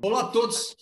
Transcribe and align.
Olá 0.00 0.20
a 0.20 0.28
todos, 0.28 0.76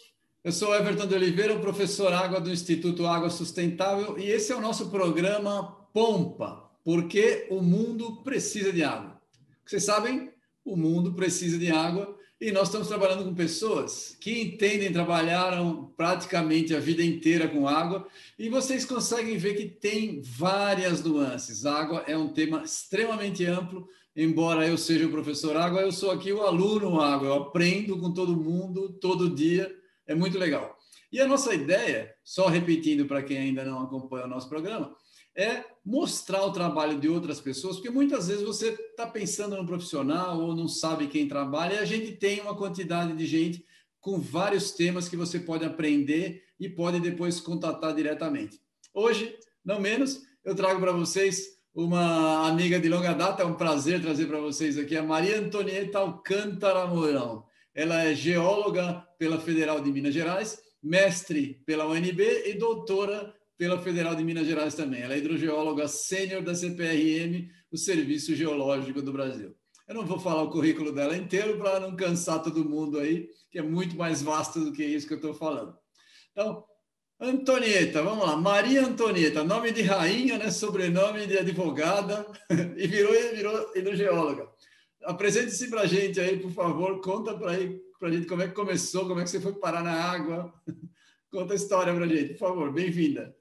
eu 0.44 0.52
sou 0.52 0.74
Everton 0.74 1.06
de 1.06 1.14
Oliveira, 1.14 1.58
professor 1.58 2.12
Água 2.12 2.42
do 2.42 2.50
Instituto 2.50 3.06
Água 3.06 3.30
Sustentável 3.30 4.18
e 4.18 4.30
esse 4.30 4.52
é 4.52 4.56
o 4.56 4.60
nosso 4.60 4.90
programa 4.90 5.88
Pompa, 5.94 6.70
porque 6.84 7.48
o 7.50 7.62
mundo 7.62 8.22
precisa 8.22 8.70
de 8.70 8.84
água. 8.84 9.18
Vocês 9.64 9.82
sabem, 9.82 10.30
o 10.62 10.76
mundo 10.76 11.14
precisa 11.14 11.58
de 11.58 11.70
água 11.70 12.19
e 12.40 12.50
nós 12.50 12.68
estamos 12.68 12.88
trabalhando 12.88 13.24
com 13.24 13.34
pessoas 13.34 14.16
que 14.18 14.40
entendem, 14.40 14.90
trabalharam 14.90 15.92
praticamente 15.94 16.74
a 16.74 16.80
vida 16.80 17.02
inteira 17.02 17.46
com 17.46 17.68
água, 17.68 18.06
e 18.38 18.48
vocês 18.48 18.86
conseguem 18.86 19.36
ver 19.36 19.54
que 19.54 19.66
tem 19.66 20.22
várias 20.22 21.04
nuances. 21.04 21.66
Água 21.66 22.02
é 22.06 22.16
um 22.16 22.32
tema 22.32 22.62
extremamente 22.62 23.44
amplo, 23.44 23.86
embora 24.16 24.66
eu 24.66 24.78
seja 24.78 25.06
o 25.06 25.10
professor 25.10 25.54
água, 25.54 25.82
eu 25.82 25.92
sou 25.92 26.10
aqui 26.10 26.32
o 26.32 26.40
aluno 26.40 26.98
água, 26.98 27.28
eu 27.28 27.34
aprendo 27.34 27.98
com 27.98 28.10
todo 28.10 28.34
mundo, 28.34 28.88
todo 29.00 29.34
dia, 29.34 29.70
é 30.06 30.14
muito 30.14 30.38
legal. 30.38 30.78
E 31.12 31.20
a 31.20 31.26
nossa 31.26 31.52
ideia, 31.52 32.14
só 32.24 32.46
repetindo 32.46 33.04
para 33.04 33.22
quem 33.22 33.36
ainda 33.36 33.64
não 33.64 33.82
acompanha 33.82 34.24
o 34.24 34.28
nosso 34.28 34.48
programa, 34.48 34.94
é 35.36 35.64
mostrar 35.84 36.44
o 36.44 36.52
trabalho 36.52 36.98
de 36.98 37.08
outras 37.08 37.40
pessoas, 37.40 37.76
porque 37.76 37.90
muitas 37.90 38.28
vezes 38.28 38.42
você 38.42 38.68
está 38.68 39.06
pensando 39.06 39.56
no 39.56 39.66
profissional 39.66 40.40
ou 40.40 40.54
não 40.54 40.68
sabe 40.68 41.06
quem 41.06 41.28
trabalha, 41.28 41.74
e 41.74 41.78
a 41.78 41.84
gente 41.84 42.12
tem 42.12 42.40
uma 42.40 42.56
quantidade 42.56 43.12
de 43.14 43.26
gente 43.26 43.64
com 44.00 44.18
vários 44.18 44.72
temas 44.72 45.08
que 45.08 45.16
você 45.16 45.38
pode 45.38 45.64
aprender 45.64 46.42
e 46.58 46.68
pode 46.68 47.00
depois 47.00 47.40
contatar 47.40 47.94
diretamente. 47.94 48.60
Hoje, 48.92 49.36
não 49.64 49.80
menos, 49.80 50.22
eu 50.44 50.54
trago 50.54 50.80
para 50.80 50.92
vocês 50.92 51.60
uma 51.74 52.48
amiga 52.48 52.80
de 52.80 52.88
longa 52.88 53.12
data, 53.12 53.42
é 53.42 53.46
um 53.46 53.54
prazer 53.54 54.00
trazer 54.02 54.26
para 54.26 54.40
vocês 54.40 54.76
aqui 54.76 54.96
a 54.96 55.02
Maria 55.02 55.38
Antonieta 55.38 55.98
Alcântara 55.98 56.86
Mourão. 56.86 57.44
Ela 57.74 58.02
é 58.04 58.14
geóloga 58.14 59.06
pela 59.18 59.38
Federal 59.38 59.80
de 59.80 59.92
Minas 59.92 60.12
Gerais, 60.12 60.60
mestre 60.82 61.62
pela 61.64 61.86
UNB 61.86 62.20
e 62.46 62.54
doutora 62.54 63.32
pela 63.60 63.78
Federal 63.78 64.14
de 64.14 64.24
Minas 64.24 64.46
Gerais 64.46 64.74
também. 64.74 65.02
Ela 65.02 65.12
é 65.12 65.18
hidrogeóloga 65.18 65.86
sênior 65.86 66.40
da 66.40 66.54
CPRM, 66.54 67.46
o 67.70 67.76
Serviço 67.76 68.34
Geológico 68.34 69.02
do 69.02 69.12
Brasil. 69.12 69.54
Eu 69.86 69.96
não 69.96 70.06
vou 70.06 70.18
falar 70.18 70.44
o 70.44 70.50
currículo 70.50 70.90
dela 70.92 71.14
inteiro 71.14 71.58
para 71.58 71.78
não 71.78 71.94
cansar 71.94 72.42
todo 72.42 72.64
mundo 72.64 72.98
aí, 72.98 73.28
que 73.50 73.58
é 73.58 73.62
muito 73.62 73.94
mais 73.98 74.22
vasto 74.22 74.64
do 74.64 74.72
que 74.72 74.82
isso 74.82 75.06
que 75.06 75.12
eu 75.12 75.18
estou 75.18 75.34
falando. 75.34 75.76
Então, 76.32 76.64
Antonieta, 77.20 78.02
vamos 78.02 78.26
lá. 78.26 78.34
Maria 78.34 78.82
Antonieta, 78.82 79.44
nome 79.44 79.72
de 79.72 79.82
rainha, 79.82 80.38
né? 80.38 80.50
sobrenome 80.50 81.26
de 81.26 81.36
advogada, 81.36 82.26
e 82.78 82.86
virou, 82.86 83.12
virou 83.12 83.72
hidrogeóloga. 83.76 84.48
Apresente-se 85.04 85.68
para 85.68 85.82
a 85.82 85.86
gente 85.86 86.18
aí, 86.18 86.38
por 86.38 86.50
favor. 86.50 86.98
Conta 87.02 87.34
para 87.36 87.50
a 87.50 88.10
gente 88.10 88.26
como 88.26 88.40
é 88.40 88.48
que 88.48 88.54
começou, 88.54 89.06
como 89.06 89.20
é 89.20 89.24
que 89.24 89.28
você 89.28 89.38
foi 89.38 89.52
parar 89.52 89.84
na 89.84 89.92
água. 89.92 90.50
Conta 91.30 91.52
a 91.52 91.56
história 91.56 91.92
para 91.92 92.06
a 92.06 92.08
gente, 92.08 92.32
por 92.32 92.38
favor. 92.38 92.72
Bem-vinda. 92.72 93.38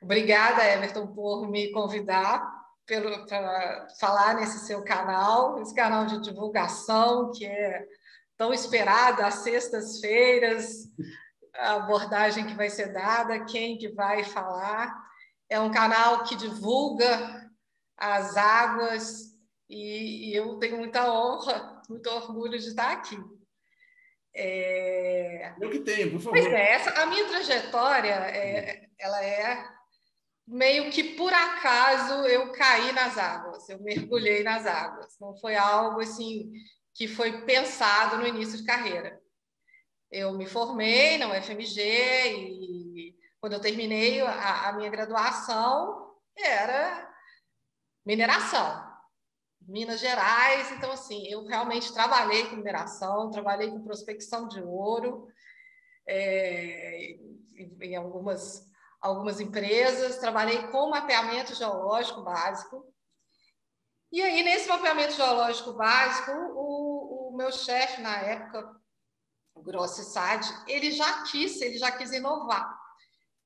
Obrigada, 0.00 0.64
Everton, 0.64 1.06
por 1.08 1.48
me 1.48 1.70
convidar 1.70 2.62
para 2.86 3.88
falar 4.00 4.34
nesse 4.34 4.66
seu 4.66 4.82
canal, 4.82 5.60
esse 5.60 5.74
canal 5.74 6.04
de 6.06 6.20
divulgação 6.20 7.30
que 7.30 7.46
é 7.46 7.86
tão 8.36 8.52
esperado 8.52 9.22
às 9.22 9.34
sextas-feiras, 9.36 10.88
a 11.54 11.74
abordagem 11.74 12.46
que 12.46 12.54
vai 12.54 12.68
ser 12.68 12.92
dada, 12.92 13.44
quem 13.44 13.78
que 13.78 13.88
vai 13.88 14.24
falar. 14.24 14.92
É 15.48 15.60
um 15.60 15.70
canal 15.70 16.24
que 16.24 16.34
divulga 16.34 17.50
as 17.96 18.36
águas 18.36 19.32
e, 19.68 20.30
e 20.30 20.34
eu 20.34 20.58
tenho 20.58 20.78
muita 20.78 21.12
honra, 21.12 21.82
muito 21.88 22.10
orgulho 22.10 22.58
de 22.58 22.68
estar 22.68 22.90
aqui. 22.90 23.18
É... 24.34 25.54
Eu 25.60 25.70
que 25.70 25.80
tenho, 25.80 26.10
por 26.12 26.20
favor. 26.20 26.32
Pois 26.32 26.46
é, 26.46 26.72
essa, 26.72 26.90
a 27.02 27.06
minha 27.06 27.26
trajetória, 27.28 28.12
é, 28.12 28.88
ela 29.02 29.24
é 29.24 29.68
meio 30.46 30.90
que 30.90 31.14
por 31.14 31.32
acaso 31.32 32.26
eu 32.26 32.52
caí 32.52 32.92
nas 32.92 33.18
águas, 33.18 33.68
eu 33.68 33.80
mergulhei 33.82 34.42
nas 34.42 34.66
águas. 34.66 35.18
Não 35.20 35.36
foi 35.36 35.56
algo 35.56 36.00
assim 36.00 36.52
que 36.94 37.08
foi 37.08 37.42
pensado 37.42 38.18
no 38.18 38.26
início 38.26 38.58
de 38.58 38.64
carreira. 38.64 39.20
Eu 40.10 40.32
me 40.32 40.46
formei 40.46 41.18
na 41.18 41.28
UFMG 41.28 41.80
e 42.36 43.16
quando 43.40 43.54
eu 43.54 43.60
terminei 43.60 44.20
a, 44.20 44.68
a 44.68 44.72
minha 44.74 44.90
graduação 44.90 46.14
era 46.36 47.10
mineração. 48.04 48.92
Minas 49.66 50.00
Gerais. 50.00 50.70
Então, 50.72 50.92
assim, 50.92 51.26
eu 51.28 51.44
realmente 51.46 51.92
trabalhei 51.92 52.46
com 52.46 52.56
mineração, 52.56 53.30
trabalhei 53.30 53.70
com 53.70 53.82
prospecção 53.82 54.48
de 54.48 54.60
ouro 54.60 55.28
é, 56.06 57.16
em 57.80 57.96
algumas, 57.96 58.66
algumas 59.02 59.40
empresas, 59.40 60.18
trabalhei 60.18 60.68
com 60.68 60.88
mapeamento 60.88 61.54
geológico 61.54 62.22
básico. 62.22 62.86
E 64.12 64.22
aí, 64.22 64.42
nesse 64.42 64.68
mapeamento 64.68 65.14
geológico 65.14 65.72
básico, 65.72 66.30
o, 66.30 67.30
o 67.30 67.36
meu 67.36 67.50
chefe, 67.50 68.00
na 68.00 68.16
época, 68.18 68.80
Grossi 69.56 70.04
Sade, 70.04 70.48
ele 70.66 70.92
já 70.92 71.24
quis, 71.24 71.60
ele 71.60 71.78
já 71.78 71.90
quis 71.90 72.12
inovar. 72.12 72.78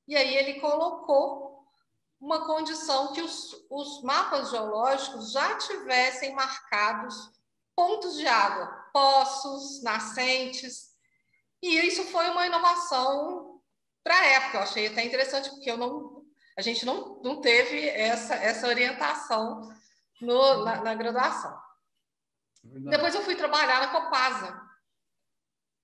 E 0.07 0.15
aí 0.15 0.35
ele 0.35 0.59
colocou 0.59 1.65
uma 2.19 2.45
condição 2.45 3.13
que 3.13 3.21
os, 3.21 3.53
os 3.69 4.01
mapas 4.03 4.49
geológicos 4.49 5.31
já 5.31 5.57
tivessem 5.57 6.33
marcados 6.33 7.15
pontos 7.75 8.15
de 8.15 8.25
água, 8.27 8.89
poços, 8.91 9.83
nascentes. 9.83 10.87
E 11.61 11.77
isso 11.87 12.03
foi 12.05 12.29
uma 12.29 12.47
inovação 12.47 13.46
para 14.07 14.17
a 14.17 14.25
época. 14.25 14.57
Eu 14.57 14.61
achei 14.61 14.87
até 14.87 15.03
interessante, 15.03 15.49
porque 15.49 15.69
eu 15.69 15.77
não, 15.77 16.23
a 16.57 16.61
gente 16.61 16.85
não, 16.85 17.21
não 17.21 17.41
teve 17.41 17.89
essa, 17.89 18.35
essa 18.35 18.67
orientação 18.67 19.69
no, 20.21 20.63
na, 20.63 20.81
na 20.81 20.95
graduação. 20.95 21.53
É 22.63 22.79
Depois 22.91 23.13
eu 23.13 23.21
fui 23.21 23.35
trabalhar 23.35 23.81
na 23.81 23.87
Copasa, 23.89 24.65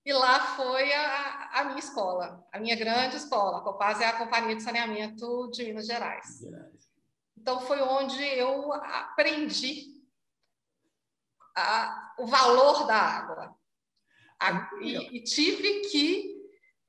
e 0.06 0.12
lá 0.12 0.40
foi 0.54 0.92
a, 0.92 1.50
a 1.60 1.64
minha 1.64 1.78
escola, 1.78 2.46
a 2.52 2.58
minha 2.58 2.76
grande 2.76 3.16
escola. 3.16 3.58
A 3.58 3.62
Copasa 3.62 4.04
é 4.04 4.06
a 4.06 4.18
Companhia 4.18 4.56
de 4.56 4.62
Saneamento 4.62 5.50
de 5.50 5.64
Minas 5.64 5.86
Gerais. 5.86 6.40
Então, 7.36 7.60
foi 7.60 7.80
onde 7.80 8.22
eu 8.22 8.72
aprendi 8.72 10.02
a, 11.56 12.14
o 12.18 12.26
valor 12.26 12.86
da 12.86 12.96
água. 12.96 13.54
A, 14.40 14.70
e, 14.80 15.16
e, 15.16 15.24
tive 15.24 15.88
que 15.88 16.33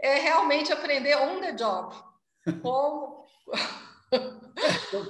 é, 0.06 0.20
realmente 0.20 0.72
aprender 0.72 1.16
on 1.18 1.42
the 1.42 1.54
job. 1.54 1.96
Como, 2.62 3.26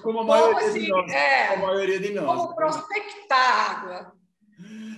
como, 0.01 0.19
a, 0.21 0.23
maioria 0.23 0.55
como, 0.55 0.67
assim, 0.67 0.79
de 0.81 0.89
nós, 0.89 1.11
é, 1.11 1.47
como 1.49 1.65
a 1.65 1.67
maioria 1.67 1.99
de 1.99 2.13
nós. 2.13 2.25
Como 2.25 2.55
prospectar 2.55 3.69
água. 3.69 4.13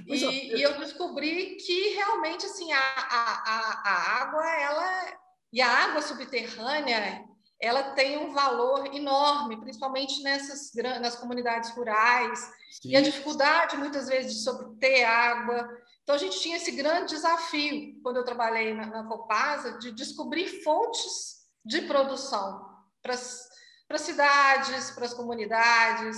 E, 0.07 0.56
e, 0.56 0.62
eu 0.62 0.78
descobri 0.80 1.57
que 1.57 1.90
realmente 1.96 2.46
assim 2.46 2.72
a, 2.72 2.80
a, 2.80 3.81
a 3.84 4.22
água 4.22 4.50
ela 4.62 5.18
e 5.52 5.59
a 5.59 5.69
água 5.69 6.02
subterrânea 6.02 7.25
ela 7.59 7.91
tem 7.91 8.18
um 8.18 8.31
valor 8.31 8.86
enorme, 8.96 9.59
principalmente 9.59 10.24
nessas 10.24 10.72
nas 11.02 11.18
comunidades 11.18 11.72
rurais 11.72 12.40
Sim. 12.81 12.91
e 12.91 12.96
a 12.96 13.02
dificuldade 13.02 13.75
muitas 13.75 14.07
vezes 14.07 14.41
de 14.41 14.50
obter 14.50 15.03
água. 15.03 15.68
Então 16.07 16.16
a 16.16 16.19
gente 16.19 16.40
tinha 16.40 16.56
esse 16.56 16.72
grande 16.72 17.16
desafio 17.16 18.00
quando 18.01 18.16
eu 18.16 18.23
trabalhei 18.23 18.73
na, 18.73 18.85
na 18.85 19.03
Copasa 19.03 19.78
de 19.78 19.91
descobrir 19.91 20.63
fontes 20.63 21.41
de 21.66 21.81
produção 21.81 22.66
para 23.03 23.13
as 23.13 24.01
cidades, 24.01 24.91
para 24.91 25.03
as 25.03 25.13
comunidades 25.13 26.15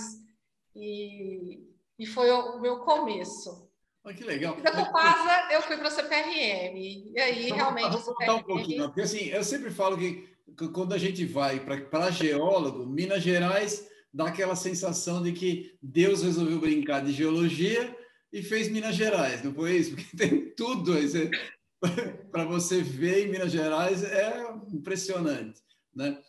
e, 0.76 1.58
e 1.98 2.06
foi 2.06 2.30
o, 2.30 2.58
o 2.58 2.60
meu 2.60 2.78
começo. 2.84 3.68
Olha 4.04 4.14
que 4.14 4.22
legal. 4.22 4.54
da 4.60 4.70
Copasa, 4.70 5.52
eu 5.52 5.60
fui 5.62 5.76
para 5.76 5.88
a 5.88 5.90
CPRM. 5.90 6.76
E 7.12 7.18
aí, 7.18 7.46
então, 7.46 7.56
realmente. 7.56 7.90
Vamos 7.90 8.04
contar 8.04 8.34
um 8.36 8.42
pouquinho, 8.44 8.84
porque 8.84 9.00
assim, 9.00 9.24
eu 9.24 9.42
sempre 9.42 9.72
falo 9.72 9.98
que 9.98 10.32
quando 10.72 10.92
a 10.92 10.98
gente 10.98 11.26
vai 11.26 11.58
para 11.58 12.12
geólogo, 12.12 12.86
Minas 12.86 13.24
Gerais 13.24 13.88
dá 14.14 14.28
aquela 14.28 14.54
sensação 14.54 15.20
de 15.20 15.32
que 15.32 15.76
Deus 15.82 16.22
resolveu 16.22 16.60
brincar 16.60 17.04
de 17.04 17.10
geologia 17.10 17.98
e 18.32 18.42
fez 18.42 18.68
Minas 18.68 18.94
Gerais, 18.94 19.42
não 19.42 19.52
foi 19.52 19.76
isso? 19.76 19.94
Porque 19.96 20.16
tem 20.16 20.50
tudo 20.54 20.92
para 22.30 22.44
você 22.44 22.82
ver 22.82 23.26
em 23.26 23.30
Minas 23.30 23.52
Gerais 23.52 24.04
é 24.04 24.50
impressionante, 24.72 25.62
né? 25.94 26.20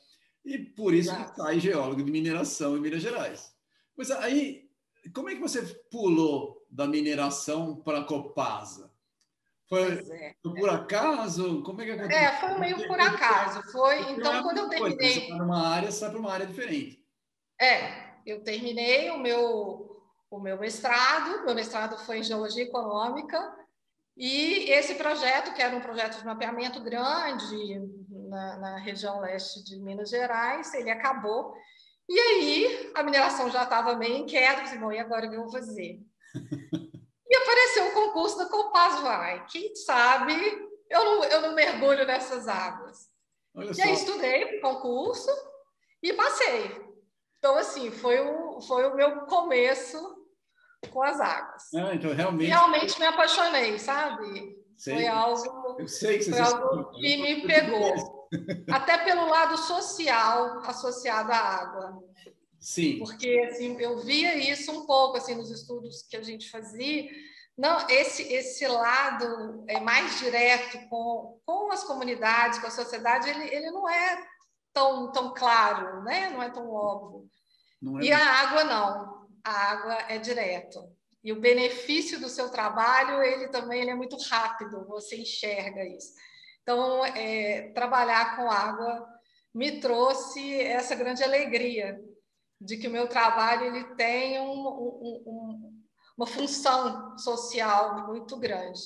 E 0.44 0.58
por 0.58 0.94
isso 0.94 1.16
que 1.16 1.36
sai 1.36 1.60
geólogo 1.60 2.04
de 2.04 2.12
mineração 2.12 2.76
em 2.76 2.82
Minas 2.82 3.02
Gerais. 3.02 3.54
Mas 3.96 4.10
aí, 4.10 4.70
como 5.14 5.30
é 5.30 5.36
que 5.36 5.42
você 5.42 5.62
pulou 5.92 6.66
da 6.70 6.88
mineração 6.88 7.76
para 7.76 8.00
a 8.00 8.04
Copasa? 8.04 8.92
Foi, 9.72 10.04
é. 10.12 10.36
por 10.44 10.70
acaso? 10.70 11.62
Como 11.64 11.82
é 11.82 11.86
que 11.86 11.92
aconteceu? 11.92 12.18
É, 12.18 12.40
foi 12.42 12.60
meio 12.60 12.88
por 12.88 13.00
acaso. 13.00 13.72
Foi, 13.72 14.12
então, 14.12 14.44
quando 14.44 14.58
eu 14.58 14.70
terminei. 14.70 15.14
Você 15.14 15.20
está 15.20 15.36
numa 15.38 15.66
área, 15.66 15.92
sai 15.92 16.10
para 16.10 16.20
uma 16.20 16.34
área 16.34 16.46
diferente. 16.46 17.02
É, 17.60 18.12
eu 18.26 18.44
terminei 18.44 19.10
o 19.12 19.18
meu, 19.18 19.81
o 20.32 20.40
meu 20.40 20.58
mestrado, 20.58 21.44
meu 21.46 21.54
mestrado 21.54 21.98
foi 22.06 22.20
em 22.20 22.24
Geologia 22.24 22.64
Econômica, 22.64 23.54
e 24.16 24.72
esse 24.72 24.96
projeto, 24.96 25.54
que 25.54 25.62
era 25.62 25.76
um 25.76 25.82
projeto 25.82 26.20
de 26.20 26.26
mapeamento 26.26 26.82
grande 26.82 27.82
na, 28.30 28.58
na 28.58 28.78
região 28.78 29.20
leste 29.20 29.64
de 29.64 29.78
Minas 29.78 30.10
Gerais, 30.10 30.74
ele 30.74 30.90
acabou. 30.90 31.54
E 32.08 32.18
aí 32.18 32.92
a 32.96 33.04
mineração 33.04 33.50
já 33.50 33.64
estava 33.64 33.96
meio 33.96 34.18
inquieta, 34.18 34.64
disse, 34.64 34.78
bom, 34.78 34.92
e 34.92 35.00
agora 35.00 35.28
o 35.28 35.30
que 35.30 35.36
eu 35.36 35.44
vou 35.44 35.52
fazer? 35.52 36.00
e 37.30 37.36
apareceu 37.36 37.88
o 37.88 37.94
concurso 37.94 38.38
da 38.38 38.46
Copaz 38.46 39.02
Vai. 39.02 39.46
Quem 39.48 39.76
sabe 39.76 40.34
eu 40.90 41.06
não, 41.06 41.24
eu 41.26 41.42
não 41.42 41.56
mergulho 41.56 42.06
nessas 42.06 42.48
águas. 42.48 43.10
Olha 43.56 43.72
e 43.72 43.76
só. 43.76 43.84
aí 43.84 43.94
estudei 43.94 44.58
o 44.58 44.62
concurso 44.62 45.30
e 46.02 46.14
passei. 46.14 46.90
Então, 47.38 47.58
assim, 47.58 47.92
foi 47.92 48.20
o, 48.20 48.62
foi 48.62 48.86
o 48.88 48.96
meu 48.96 49.22
começo 49.22 50.21
com 50.90 51.04
as 51.04 51.20
águas. 51.20 51.74
Ah, 51.76 51.94
então 51.94 52.14
realmente. 52.14 52.50
Realmente 52.50 53.00
me 53.00 53.06
apaixonei, 53.06 53.78
sabe? 53.78 54.58
Sei. 54.78 54.96
Foi 54.96 55.08
algo, 55.08 55.76
eu 55.80 55.88
sei 55.88 56.18
que, 56.18 56.32
foi 56.32 56.40
algo 56.40 56.92
que 56.92 57.18
me 57.18 57.46
pegou. 57.46 58.28
Até 58.72 58.98
pelo 59.00 59.30
lado 59.30 59.58
social 59.58 60.60
associado 60.66 61.32
à 61.32 61.38
água. 61.38 62.04
Sim. 62.60 62.98
Porque 63.00 63.48
assim, 63.50 63.80
eu 63.80 64.00
via 64.00 64.36
isso 64.38 64.72
um 64.72 64.86
pouco 64.86 65.18
assim 65.18 65.36
nos 65.36 65.52
estudos 65.52 66.04
que 66.04 66.18
a 66.18 66.24
gente 66.24 66.50
fazia. 66.50 67.10
Não, 67.58 67.88
esse 67.90 68.24
esse 68.34 68.68
lado 68.68 69.64
é 69.68 69.80
mais 69.80 70.18
direto 70.20 70.80
com, 70.90 71.40
com 71.46 71.72
as 71.72 71.84
comunidades, 71.84 72.60
com 72.60 72.68
a 72.68 72.72
sociedade, 72.72 73.30
ele, 73.30 73.54
ele 73.54 73.70
não 73.70 73.88
é 73.88 74.24
tão 74.74 75.12
tão 75.12 75.34
claro, 75.34 76.04
né? 76.04 76.30
Não 76.30 76.42
é 76.42 76.50
tão 76.50 76.72
óbvio. 76.72 77.30
É 78.00 78.06
e 78.06 78.12
a 78.12 78.18
água 78.20 78.64
não 78.64 79.21
a 79.44 79.52
água 79.52 79.94
é 80.10 80.18
direto. 80.18 80.80
E 81.24 81.32
o 81.32 81.40
benefício 81.40 82.20
do 82.20 82.28
seu 82.28 82.50
trabalho, 82.50 83.22
ele 83.22 83.48
também 83.50 83.82
ele 83.82 83.92
é 83.92 83.96
muito 83.96 84.18
rápido, 84.30 84.88
você 84.88 85.18
enxerga 85.18 85.86
isso. 85.86 86.14
Então, 86.64 87.06
é, 87.06 87.72
trabalhar 87.74 88.36
com 88.36 88.50
água 88.50 89.08
me 89.54 89.80
trouxe 89.80 90.62
essa 90.62 90.96
grande 90.96 91.24
alegria 91.24 92.00
de 92.60 92.78
que 92.78 92.88
o 92.88 92.92
meu 92.92 93.08
trabalho 93.08 93.66
ele 93.66 93.96
tem 93.96 94.40
um, 94.40 94.68
um, 94.68 95.24
um, 95.26 95.82
uma 96.18 96.28
função 96.28 97.18
social 97.18 98.08
muito 98.08 98.38
grande. 98.38 98.80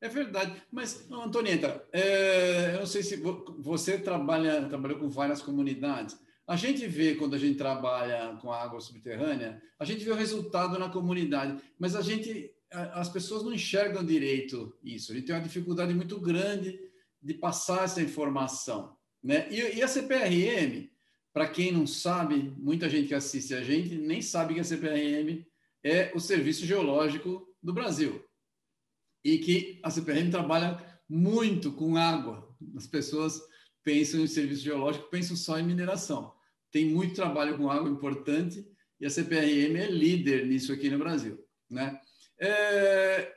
É 0.00 0.08
verdade. 0.08 0.62
Mas, 0.70 1.10
Antonieta, 1.10 1.86
é, 1.92 2.74
eu 2.74 2.80
não 2.80 2.86
sei 2.86 3.02
se 3.02 3.16
você 3.58 3.98
trabalha, 3.98 4.68
trabalhou 4.68 4.98
com 4.98 5.08
várias 5.08 5.40
comunidades. 5.40 6.18
A 6.46 6.56
gente 6.56 6.86
vê, 6.86 7.14
quando 7.14 7.34
a 7.34 7.38
gente 7.38 7.56
trabalha 7.56 8.36
com 8.40 8.52
água 8.52 8.80
subterrânea, 8.80 9.62
a 9.78 9.84
gente 9.84 10.04
vê 10.04 10.10
o 10.10 10.16
resultado 10.16 10.78
na 10.78 10.90
comunidade, 10.90 11.58
mas 11.78 11.96
a 11.96 12.02
gente, 12.02 12.50
as 12.70 13.08
pessoas 13.08 13.42
não 13.42 13.52
enxergam 13.52 14.04
direito 14.04 14.76
isso. 14.82 15.10
A 15.10 15.14
gente 15.14 15.26
tem 15.26 15.34
uma 15.34 15.42
dificuldade 15.42 15.94
muito 15.94 16.20
grande 16.20 16.78
de 17.22 17.34
passar 17.34 17.84
essa 17.84 18.02
informação. 18.02 18.94
Né? 19.22 19.48
E, 19.50 19.78
e 19.78 19.82
a 19.82 19.88
CPRM, 19.88 20.90
para 21.32 21.48
quem 21.48 21.72
não 21.72 21.86
sabe, 21.86 22.52
muita 22.58 22.90
gente 22.90 23.08
que 23.08 23.14
assiste 23.14 23.54
a 23.54 23.62
gente 23.62 23.94
nem 23.94 24.20
sabe 24.20 24.54
que 24.54 24.60
a 24.60 24.64
CPRM 24.64 25.46
é 25.82 26.12
o 26.14 26.20
Serviço 26.20 26.66
Geológico 26.66 27.48
do 27.62 27.72
Brasil. 27.72 28.22
E 29.24 29.38
que 29.38 29.80
a 29.82 29.90
CPRM 29.90 30.30
trabalha 30.30 30.78
muito 31.08 31.72
com 31.72 31.96
água. 31.96 32.54
As 32.76 32.86
pessoas 32.86 33.40
pensam 33.82 34.20
em 34.20 34.26
serviço 34.26 34.62
geológico, 34.62 35.10
pensam 35.10 35.36
só 35.36 35.58
em 35.58 35.62
mineração. 35.62 36.33
Tem 36.74 36.90
muito 36.90 37.14
trabalho 37.14 37.56
com 37.56 37.70
água 37.70 37.88
importante 37.88 38.68
e 38.98 39.06
a 39.06 39.10
CPRM 39.10 39.76
é 39.76 39.86
líder 39.86 40.44
nisso 40.44 40.72
aqui 40.72 40.90
no 40.90 40.98
Brasil. 40.98 41.38
Né? 41.70 42.00
É... 42.40 43.32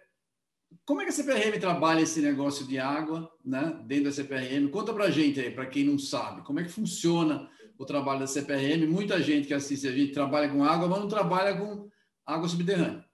Como 0.84 1.02
é 1.02 1.04
que 1.04 1.12
a 1.12 1.14
CPRM 1.14 1.60
trabalha 1.60 2.02
esse 2.02 2.20
negócio 2.20 2.66
de 2.66 2.80
água 2.80 3.32
né, 3.46 3.80
dentro 3.86 4.06
da 4.06 4.12
CPRM? 4.12 4.72
Conta 4.72 4.92
para 4.92 5.06
a 5.06 5.12
gente 5.12 5.40
aí, 5.40 5.52
para 5.52 5.68
quem 5.68 5.86
não 5.86 6.00
sabe, 6.00 6.42
como 6.42 6.60
é 6.60 6.64
que 6.64 6.72
funciona 6.72 7.48
o 7.78 7.86
trabalho 7.86 8.22
da 8.22 8.28
CPRM? 8.28 8.88
Muita 8.88 9.22
gente 9.22 9.48
que 9.48 9.54
assiste 9.54 9.88
a 9.88 9.92
gente 9.92 10.14
trabalha 10.14 10.50
com 10.50 10.64
água, 10.64 10.88
mas 10.88 11.00
não 11.00 11.08
trabalha 11.08 11.56
com 11.56 11.88
água 12.26 12.50
subterrânea. 12.50 13.06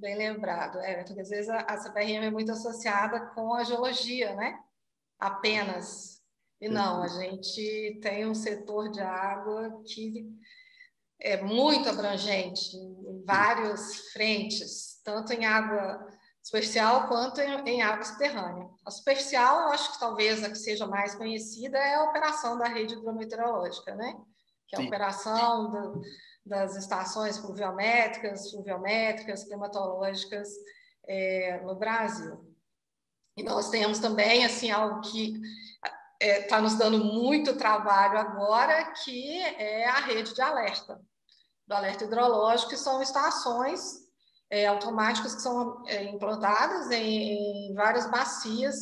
Bem 0.00 0.18
lembrado, 0.18 0.78
é, 0.80 1.04
porque 1.04 1.20
às 1.20 1.30
vezes 1.30 1.48
a 1.48 1.76
CPRM 1.78 2.24
é 2.24 2.30
muito 2.32 2.50
associada 2.50 3.26
com 3.28 3.54
a 3.54 3.62
geologia, 3.62 4.34
né? 4.34 4.58
apenas. 5.18 6.15
E 6.60 6.68
não, 6.68 7.02
a 7.02 7.08
gente 7.08 7.98
tem 8.02 8.26
um 8.26 8.34
setor 8.34 8.90
de 8.90 9.00
água 9.00 9.82
que 9.84 10.26
é 11.20 11.42
muito 11.42 11.88
abrangente, 11.88 12.76
em 12.76 13.24
várias 13.24 14.10
frentes, 14.12 15.00
tanto 15.04 15.32
em 15.32 15.44
água 15.44 16.06
superficial 16.42 17.08
quanto 17.08 17.40
em, 17.40 17.68
em, 17.68 17.82
água 17.82 18.04
subterrânea. 18.04 18.68
A 18.84 18.90
superficial, 18.90 19.62
eu 19.62 19.68
acho 19.68 19.92
que 19.92 20.00
talvez 20.00 20.44
a 20.44 20.48
que 20.48 20.58
seja 20.58 20.86
mais 20.86 21.14
conhecida 21.14 21.76
é 21.78 21.96
a 21.96 22.04
operação 22.04 22.56
da 22.56 22.68
rede 22.68 22.94
hidrometeorológica, 22.94 23.94
né? 23.94 24.14
Que 24.68 24.76
é 24.76 24.78
a 24.78 24.82
Sim. 24.82 24.86
operação 24.86 25.70
do, 25.70 26.00
das 26.44 26.76
estações 26.76 27.38
pluviométricas, 27.38 28.50
fluviométricas, 28.50 29.44
climatológicas 29.44 30.48
é, 31.06 31.60
no 31.62 31.74
Brasil. 31.74 32.46
E 33.36 33.42
nós 33.42 33.68
temos 33.68 33.98
também 33.98 34.44
assim 34.44 34.70
algo 34.70 35.00
que 35.00 35.40
está 36.20 36.26
é, 36.26 36.42
tá 36.42 36.60
nos 36.60 36.74
dando 36.76 37.04
muito 37.04 37.56
trabalho 37.56 38.18
agora, 38.18 38.92
que 39.04 39.40
é 39.40 39.88
a 39.88 40.00
rede 40.00 40.34
de 40.34 40.40
alerta, 40.40 41.00
do 41.66 41.74
alerta 41.74 42.04
hidrológico, 42.04 42.70
que 42.70 42.76
são 42.76 43.02
estações 43.02 44.06
é, 44.50 44.66
automáticas 44.66 45.34
que 45.34 45.42
são 45.42 45.82
é, 45.86 46.04
implantadas 46.04 46.90
em, 46.90 47.70
em, 47.70 47.74
várias 47.74 48.08
bacias 48.10 48.76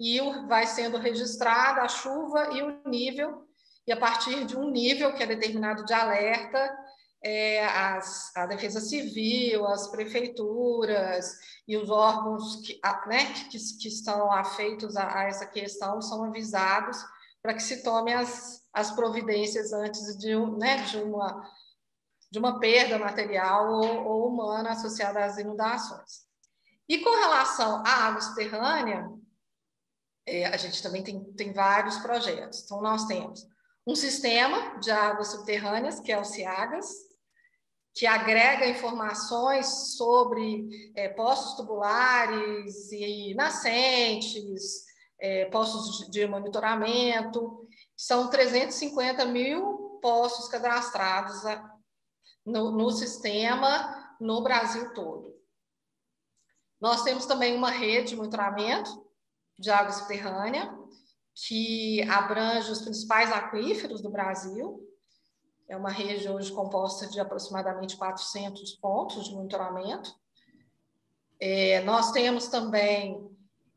e 0.00 0.20
vai 0.48 0.66
sendo 0.66 0.98
registrada 0.98 1.82
a 1.82 1.88
chuva 1.88 2.50
e 2.52 2.62
o 2.62 2.82
nível, 2.88 3.46
e 3.86 3.92
a 3.92 3.96
partir 3.96 4.44
de 4.44 4.56
um 4.56 4.70
nível 4.70 5.14
que 5.14 5.22
é 5.22 5.26
determinado 5.26 5.84
de 5.84 5.92
alerta, 5.92 6.76
é, 7.22 7.64
as, 7.64 8.34
a 8.36 8.46
Defesa 8.46 8.80
Civil, 8.80 9.64
as 9.66 9.88
prefeituras 9.88 11.38
e 11.68 11.76
os 11.76 11.88
órgãos 11.88 12.56
que, 12.56 12.80
né, 13.06 13.32
que, 13.32 13.58
que 13.78 13.88
estão 13.88 14.32
afeitos 14.32 14.96
a, 14.96 15.20
a, 15.20 15.24
essa 15.24 15.46
questão 15.46 16.02
são 16.02 16.24
avisados 16.24 16.98
para 17.40 17.54
que 17.54 17.62
se 17.62 17.82
tome 17.82 18.12
as, 18.12 18.62
as 18.72 18.90
providências 18.90 19.72
antes 19.72 20.18
de, 20.18 20.34
né, 20.58 20.82
de, 20.84 20.98
uma, 20.98 21.48
de 22.30 22.38
uma 22.38 22.58
perda 22.58 22.98
material 22.98 23.72
ou, 23.72 24.04
ou 24.04 24.28
humana 24.28 24.70
associada 24.70 25.24
às 25.24 25.38
inundações. 25.38 26.22
E 26.88 26.98
com 26.98 27.20
relação 27.20 27.84
à 27.86 28.06
água 28.06 28.20
subterrânea, 28.20 29.08
é, 30.26 30.46
a 30.46 30.56
gente 30.56 30.82
também 30.82 31.02
tem, 31.02 31.22
tem 31.34 31.52
vários 31.52 31.98
projetos. 31.98 32.64
Então, 32.64 32.80
nós 32.80 33.06
temos 33.06 33.46
um 33.86 33.94
sistema 33.94 34.78
de 34.78 34.90
águas 34.90 35.28
subterrâneas, 35.28 36.00
que 36.00 36.12
é 36.12 36.18
o 36.18 36.24
CIAGAS, 36.24 37.11
que 37.94 38.06
agrega 38.06 38.68
informações 38.68 39.96
sobre 39.96 40.92
é, 40.94 41.08
poços 41.10 41.54
tubulares 41.56 42.90
e 42.90 43.34
nascentes, 43.34 44.84
é, 45.20 45.44
poços 45.46 46.10
de 46.10 46.26
monitoramento. 46.26 47.68
São 47.96 48.30
350 48.30 49.24
mil 49.26 49.98
poços 50.00 50.48
cadastrados 50.48 51.42
no, 52.44 52.70
no 52.72 52.90
sistema 52.90 54.16
no 54.20 54.42
Brasil 54.42 54.92
todo. 54.94 55.32
Nós 56.80 57.02
temos 57.02 57.26
também 57.26 57.54
uma 57.56 57.70
rede 57.70 58.10
de 58.10 58.16
monitoramento 58.16 58.90
de 59.58 59.70
água 59.70 59.92
subterrânea, 59.92 60.76
que 61.46 62.02
abrange 62.10 62.70
os 62.70 62.82
principais 62.82 63.30
aquíferos 63.30 64.02
do 64.02 64.10
Brasil, 64.10 64.80
é 65.72 65.76
uma 65.76 65.90
rede 65.90 66.28
hoje 66.28 66.52
composta 66.52 67.06
de 67.06 67.18
aproximadamente 67.18 67.96
400 67.96 68.72
pontos 68.72 69.24
de 69.24 69.34
monitoramento. 69.34 70.14
É, 71.40 71.80
nós 71.80 72.12
temos 72.12 72.48
também 72.48 73.26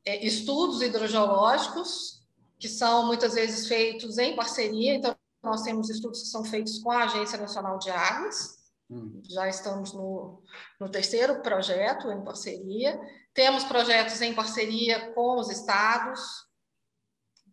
é, 0.06 0.26
estudos 0.26 0.82
hidrogeológicos, 0.82 2.22
que 2.60 2.68
são 2.68 3.08
muitas 3.08 3.36
vezes 3.36 3.68
feitos 3.68 4.18
em 4.18 4.36
parceria, 4.36 4.96
então 4.96 5.16
nós 5.42 5.62
temos 5.62 5.90
estudos 5.90 6.24
que 6.24 6.28
são 6.28 6.44
feitos 6.44 6.80
com 6.80 6.92
a 6.92 7.06
Agência 7.06 7.38
Nacional 7.38 7.80
de 7.80 7.90
Águas, 7.90 8.58
hum. 8.90 9.22
já 9.24 9.48
estamos 9.48 9.94
no, 9.94 10.44
no 10.78 10.90
terceiro 10.90 11.42
projeto 11.42 12.12
em 12.12 12.22
parceria. 12.26 13.00
Temos 13.34 13.64
projetos 13.64 14.22
em 14.22 14.36
parceria 14.36 15.14
com 15.14 15.40
os 15.40 15.50
estados, 15.50 16.20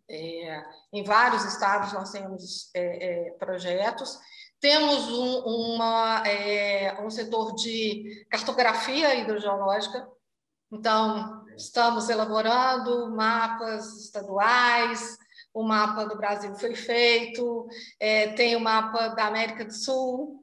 é, 0.09 0.63
em 0.93 1.03
vários 1.05 1.45
estados 1.45 1.93
nós 1.93 2.11
temos 2.11 2.71
é, 2.75 3.29
é, 3.29 3.31
projetos. 3.33 4.19
Temos 4.61 5.09
um, 5.09 5.39
uma, 5.75 6.23
é, 6.27 7.01
um 7.03 7.11
setor 7.11 7.55
de 7.55 8.27
cartografia 8.31 9.15
hidrogeológica, 9.17 10.07
então 10.71 11.45
estamos 11.57 12.09
elaborando 12.09 13.11
mapas 13.11 14.05
estaduais, 14.05 15.19
o 15.53 15.63
mapa 15.63 16.05
do 16.07 16.17
Brasil 16.17 16.55
foi 16.55 16.75
feito, 16.75 17.67
é, 18.01 18.29
tem 18.35 18.57
o 18.57 18.61
mapa 18.61 19.09
da 19.09 19.27
América 19.27 19.65
do 19.65 19.73
Sul, 19.73 20.43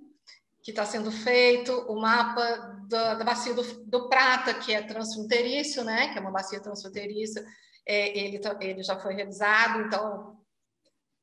que 0.62 0.72
está 0.72 0.86
sendo 0.86 1.12
feito, 1.12 1.74
o 1.88 2.00
mapa 2.00 2.44
da, 2.88 3.16
da 3.16 3.24
bacia 3.24 3.54
do, 3.54 3.64
do, 3.86 4.10
Prata, 4.10 4.54
que 4.54 4.74
é 4.74 4.82
transfronteiriço, 4.82 5.84
né? 5.84 6.10
que 6.10 6.18
é 6.18 6.22
uma 6.22 6.32
bacia 6.32 6.60
transfronteiriça, 6.60 7.44
é, 7.90 8.16
ele, 8.16 8.38
tá, 8.38 8.56
ele 8.62 8.84
já 8.84 9.00
foi 9.00 9.16
revisado, 9.16 9.82
então 9.82 10.38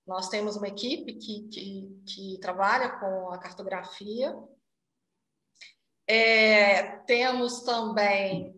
nós 0.05 0.29
temos 0.29 0.57
uma 0.57 0.67
equipe 0.67 1.15
que, 1.15 1.49
que, 1.49 2.03
que 2.05 2.39
trabalha 2.41 2.91
com 2.99 3.31
a 3.31 3.39
cartografia. 3.39 4.37
É, 6.09 6.83
temos 7.07 7.63
também 7.63 8.57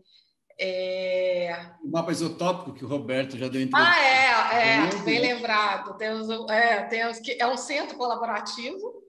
é... 0.58 1.70
O 1.84 1.90
mapa 1.90 2.10
isotópico 2.10 2.72
que 2.72 2.84
o 2.84 2.88
Roberto 2.88 3.38
já 3.38 3.46
deu 3.46 3.62
entrevista. 3.62 3.78
Ah, 3.78 4.56
é, 4.56 4.88
é, 4.88 5.02
bem 5.02 5.20
lembrado. 5.20 5.96
Temos, 5.96 6.28
é, 6.50 6.82
temos 6.84 7.20
que 7.20 7.36
é 7.40 7.46
um 7.46 7.56
centro 7.56 7.96
colaborativo 7.96 9.04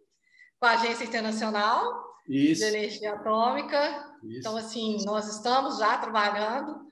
com 0.60 0.68
a 0.68 0.72
Agência 0.72 1.06
Internacional 1.06 2.03
Isso. 2.27 2.62
de 2.62 2.68
Energia 2.68 3.13
Atômica. 3.13 4.13
Isso. 4.24 4.39
Então, 4.39 4.58
assim, 4.58 5.03
nós 5.06 5.27
estamos 5.27 5.79
já 5.79 5.98
trabalhando 5.98 6.88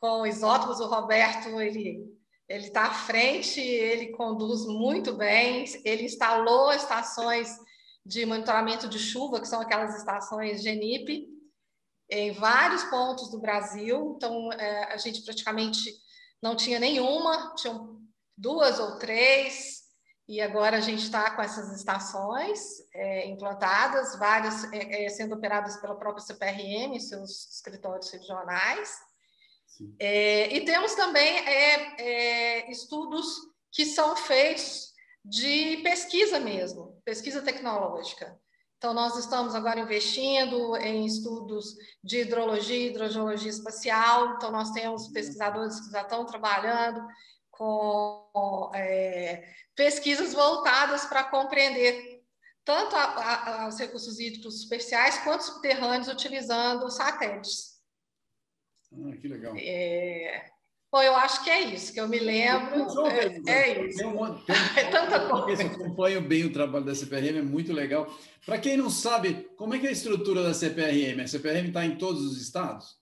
com 0.00 0.26
isótopos. 0.26 0.80
O 0.80 0.86
Roberto, 0.86 1.60
ele 1.60 2.16
ele 2.48 2.66
está 2.66 2.84
à 2.84 2.94
frente, 2.94 3.60
ele 3.60 4.12
conduz 4.12 4.66
muito 4.66 5.12
bem, 5.12 5.64
ele 5.84 6.04
instalou 6.04 6.72
estações 6.72 7.48
de 8.04 8.24
monitoramento 8.24 8.88
de 8.88 9.00
chuva, 9.00 9.40
que 9.40 9.48
são 9.48 9.60
aquelas 9.60 9.96
estações 9.96 10.62
GENIP, 10.62 11.28
em 12.08 12.32
vários 12.32 12.84
pontos 12.84 13.32
do 13.32 13.40
Brasil. 13.40 14.14
Então, 14.16 14.52
é, 14.52 14.92
a 14.92 14.96
gente 14.96 15.22
praticamente 15.22 15.92
não 16.40 16.54
tinha 16.54 16.78
nenhuma, 16.78 17.52
tinham 17.56 18.00
duas 18.38 18.78
ou 18.78 18.96
três, 18.96 19.82
e 20.28 20.40
agora 20.40 20.76
a 20.76 20.80
gente 20.80 21.02
está 21.02 21.32
com 21.32 21.42
essas 21.42 21.76
estações 21.76 22.60
é, 22.94 23.26
implantadas, 23.26 24.16
várias 24.18 24.72
é, 24.72 25.06
é 25.06 25.08
sendo 25.08 25.34
operadas 25.34 25.76
pela 25.78 25.96
própria 25.96 26.24
CPRM, 26.24 26.98
seus 27.00 27.54
escritórios 27.56 28.10
regionais. 28.10 28.90
É, 29.98 30.54
e 30.54 30.64
temos 30.64 30.94
também 30.94 31.38
é, 31.38 32.70
estudos 32.70 33.26
que 33.72 33.84
são 33.84 34.16
feitos 34.16 34.92
de 35.24 35.78
pesquisa 35.78 36.38
mesmo, 36.38 37.00
pesquisa 37.04 37.42
tecnológica. 37.42 38.38
Então, 38.78 38.92
nós 38.92 39.16
estamos 39.16 39.54
agora 39.54 39.80
investindo 39.80 40.76
em 40.76 41.06
estudos 41.06 41.74
de 42.04 42.20
hidrologia 42.20 42.88
hidrogeologia 42.88 43.50
espacial. 43.50 44.34
Então, 44.34 44.50
nós 44.50 44.70
temos 44.70 45.08
pesquisadores 45.08 45.80
que 45.80 45.90
já 45.90 46.02
estão 46.02 46.26
trabalhando 46.26 47.04
com 47.50 48.70
é, 48.74 49.42
pesquisas 49.74 50.34
voltadas 50.34 51.06
para 51.06 51.24
compreender 51.24 52.22
tanto 52.64 52.94
a, 52.96 53.62
a, 53.62 53.68
os 53.68 53.78
recursos 53.78 54.18
hídricos 54.18 54.62
superficiais 54.62 55.18
quanto 55.18 55.44
subterrâneos 55.44 56.08
utilizando 56.08 56.90
satélites. 56.90 57.75
Ah, 59.04 59.16
que 59.16 59.28
legal. 59.28 59.54
É, 59.56 60.50
Bom, 60.90 61.02
eu 61.02 61.14
acho 61.16 61.42
que 61.42 61.50
é 61.50 61.60
isso, 61.62 61.92
que 61.92 62.00
eu 62.00 62.08
me 62.08 62.18
lembro. 62.18 63.06
É, 63.08 63.50
é, 63.50 63.86
isso. 63.86 63.98
Tem 63.98 64.06
um, 64.06 64.38
tem 64.44 64.56
um, 64.56 64.78
é 64.78 64.84
tanta 64.90 65.28
coisa. 65.28 65.62
Eu 65.62 65.68
acompanho 65.68 66.22
bem 66.22 66.44
o 66.44 66.52
trabalho 66.52 66.84
da 66.84 66.94
CPRM, 66.94 67.38
é 67.38 67.42
muito 67.42 67.72
legal. 67.72 68.06
Para 68.46 68.58
quem 68.58 68.76
não 68.76 68.88
sabe, 68.88 69.46
como 69.56 69.74
é 69.74 69.78
que 69.78 69.86
é 69.86 69.90
a 69.90 69.92
estrutura 69.92 70.42
da 70.42 70.54
CPRM? 70.54 71.20
A 71.20 71.26
CPRM 71.26 71.68
está 71.68 71.84
em 71.84 71.98
todos 71.98 72.24
os 72.24 72.40
estados? 72.40 72.96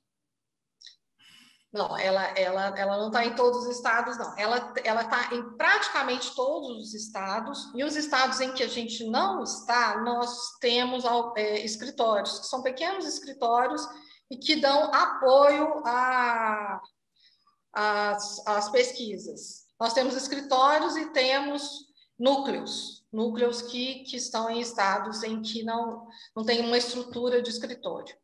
Não, 1.73 1.99
ela, 1.99 2.25
ela, 2.39 2.75
ela 2.79 2.97
não 2.99 3.09
está 3.09 3.25
em 3.25 3.35
todos 3.35 3.67
os 3.67 3.77
estados, 3.77 4.17
não. 4.17 4.35
Ela 4.39 4.73
está 5.03 5.35
em 5.35 5.57
praticamente 5.57 6.35
todos 6.35 6.71
os 6.79 6.95
estados, 6.95 7.71
e 7.75 7.85
os 7.85 7.97
estados 7.97 8.41
em 8.41 8.53
que 8.55 8.63
a 8.63 8.69
gente 8.69 9.05
não 9.05 9.43
está, 9.43 10.01
nós 10.03 10.57
temos 10.61 11.05
é, 11.37 11.65
escritórios, 11.65 12.39
que 12.39 12.47
são 12.47 12.63
pequenos 12.63 13.07
escritórios 13.07 13.87
e 14.31 14.37
que 14.37 14.57
dão 14.57 14.93
apoio 14.93 15.83
as 17.75 18.71
pesquisas. 18.71 19.65
Nós 19.79 19.93
temos 19.93 20.15
escritórios 20.17 20.97
e 20.97 21.13
temos 21.13 21.87
núcleos, 22.19 23.05
núcleos 23.13 23.63
que, 23.63 24.05
que 24.05 24.17
estão 24.17 24.49
em 24.51 24.61
estados 24.61 25.23
em 25.23 25.43
que 25.43 25.63
não, 25.63 26.07
não 26.35 26.45
tem 26.45 26.61
uma 26.61 26.79
estrutura 26.79 27.43
de 27.43 27.51
escritório. 27.51 28.15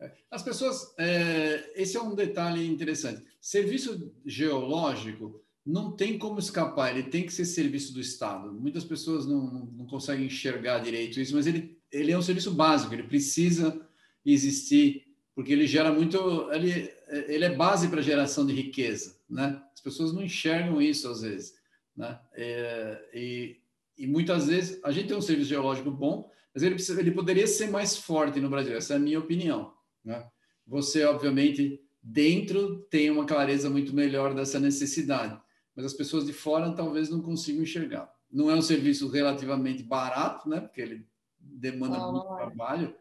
É, 0.00 0.12
as 0.30 0.42
pessoas, 0.42 0.94
é, 0.98 1.72
esse 1.74 1.96
é 1.96 2.02
um 2.02 2.14
detalhe 2.14 2.66
interessante. 2.66 3.22
Serviço 3.40 4.12
geológico 4.24 5.42
não 5.64 5.92
tem 5.92 6.18
como 6.18 6.38
escapar, 6.38 6.90
ele 6.90 7.08
tem 7.08 7.26
que 7.26 7.32
ser 7.32 7.44
serviço 7.44 7.92
do 7.92 8.00
Estado. 8.00 8.52
Muitas 8.52 8.84
pessoas 8.84 9.26
não, 9.26 9.46
não, 9.46 9.66
não 9.66 9.86
conseguem 9.86 10.26
enxergar 10.26 10.78
direito 10.78 11.20
isso, 11.20 11.34
mas 11.34 11.46
ele, 11.46 11.80
ele 11.90 12.12
é 12.12 12.18
um 12.18 12.22
serviço 12.22 12.52
básico, 12.52 12.94
ele 12.94 13.02
precisa 13.02 13.85
existir 14.32 15.06
porque 15.36 15.52
ele 15.52 15.66
gera 15.66 15.92
muito, 15.92 16.50
ele, 16.50 16.90
ele 17.28 17.44
é 17.44 17.54
base 17.54 17.88
para 17.88 18.00
geração 18.00 18.46
de 18.46 18.54
riqueza, 18.54 19.20
né? 19.28 19.62
As 19.74 19.82
pessoas 19.82 20.10
não 20.14 20.22
enxergam 20.22 20.80
isso 20.80 21.06
às 21.10 21.20
vezes, 21.20 21.54
né? 21.94 22.18
É, 22.32 23.10
e, 23.12 23.60
e 23.98 24.06
muitas 24.06 24.46
vezes 24.46 24.80
a 24.82 24.90
gente 24.90 25.08
tem 25.08 25.16
um 25.16 25.20
serviço 25.20 25.50
geológico 25.50 25.90
bom, 25.90 26.32
mas 26.54 26.62
ele, 26.62 26.74
precisa, 26.74 26.98
ele 26.98 27.10
poderia 27.10 27.46
ser 27.46 27.70
mais 27.70 27.98
forte 27.98 28.40
no 28.40 28.48
Brasil. 28.48 28.74
Essa 28.74 28.94
é 28.94 28.96
a 28.96 28.98
minha 28.98 29.18
opinião, 29.18 29.74
né? 30.02 30.26
Você 30.66 31.04
obviamente 31.04 31.82
dentro 32.02 32.78
tem 32.88 33.10
uma 33.10 33.26
clareza 33.26 33.68
muito 33.68 33.94
melhor 33.94 34.34
dessa 34.34 34.58
necessidade, 34.58 35.38
mas 35.76 35.84
as 35.84 35.92
pessoas 35.92 36.24
de 36.24 36.32
fora 36.32 36.72
talvez 36.72 37.10
não 37.10 37.20
consigam 37.20 37.62
enxergar. 37.62 38.10
Não 38.32 38.50
é 38.50 38.54
um 38.54 38.62
serviço 38.62 39.06
relativamente 39.08 39.82
barato, 39.82 40.48
né? 40.48 40.60
Porque 40.60 40.80
ele 40.80 41.06
demanda 41.38 41.98
não, 41.98 42.12
muito 42.12 42.32
é. 42.32 42.36
trabalho 42.36 42.94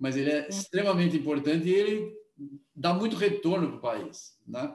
mas 0.00 0.16
ele 0.16 0.30
é 0.30 0.48
extremamente 0.48 1.16
importante 1.16 1.68
e 1.68 1.74
ele 1.74 2.16
dá 2.74 2.94
muito 2.94 3.16
retorno 3.16 3.68
para 3.68 3.76
o 3.76 3.80
país, 3.80 4.34
né? 4.48 4.74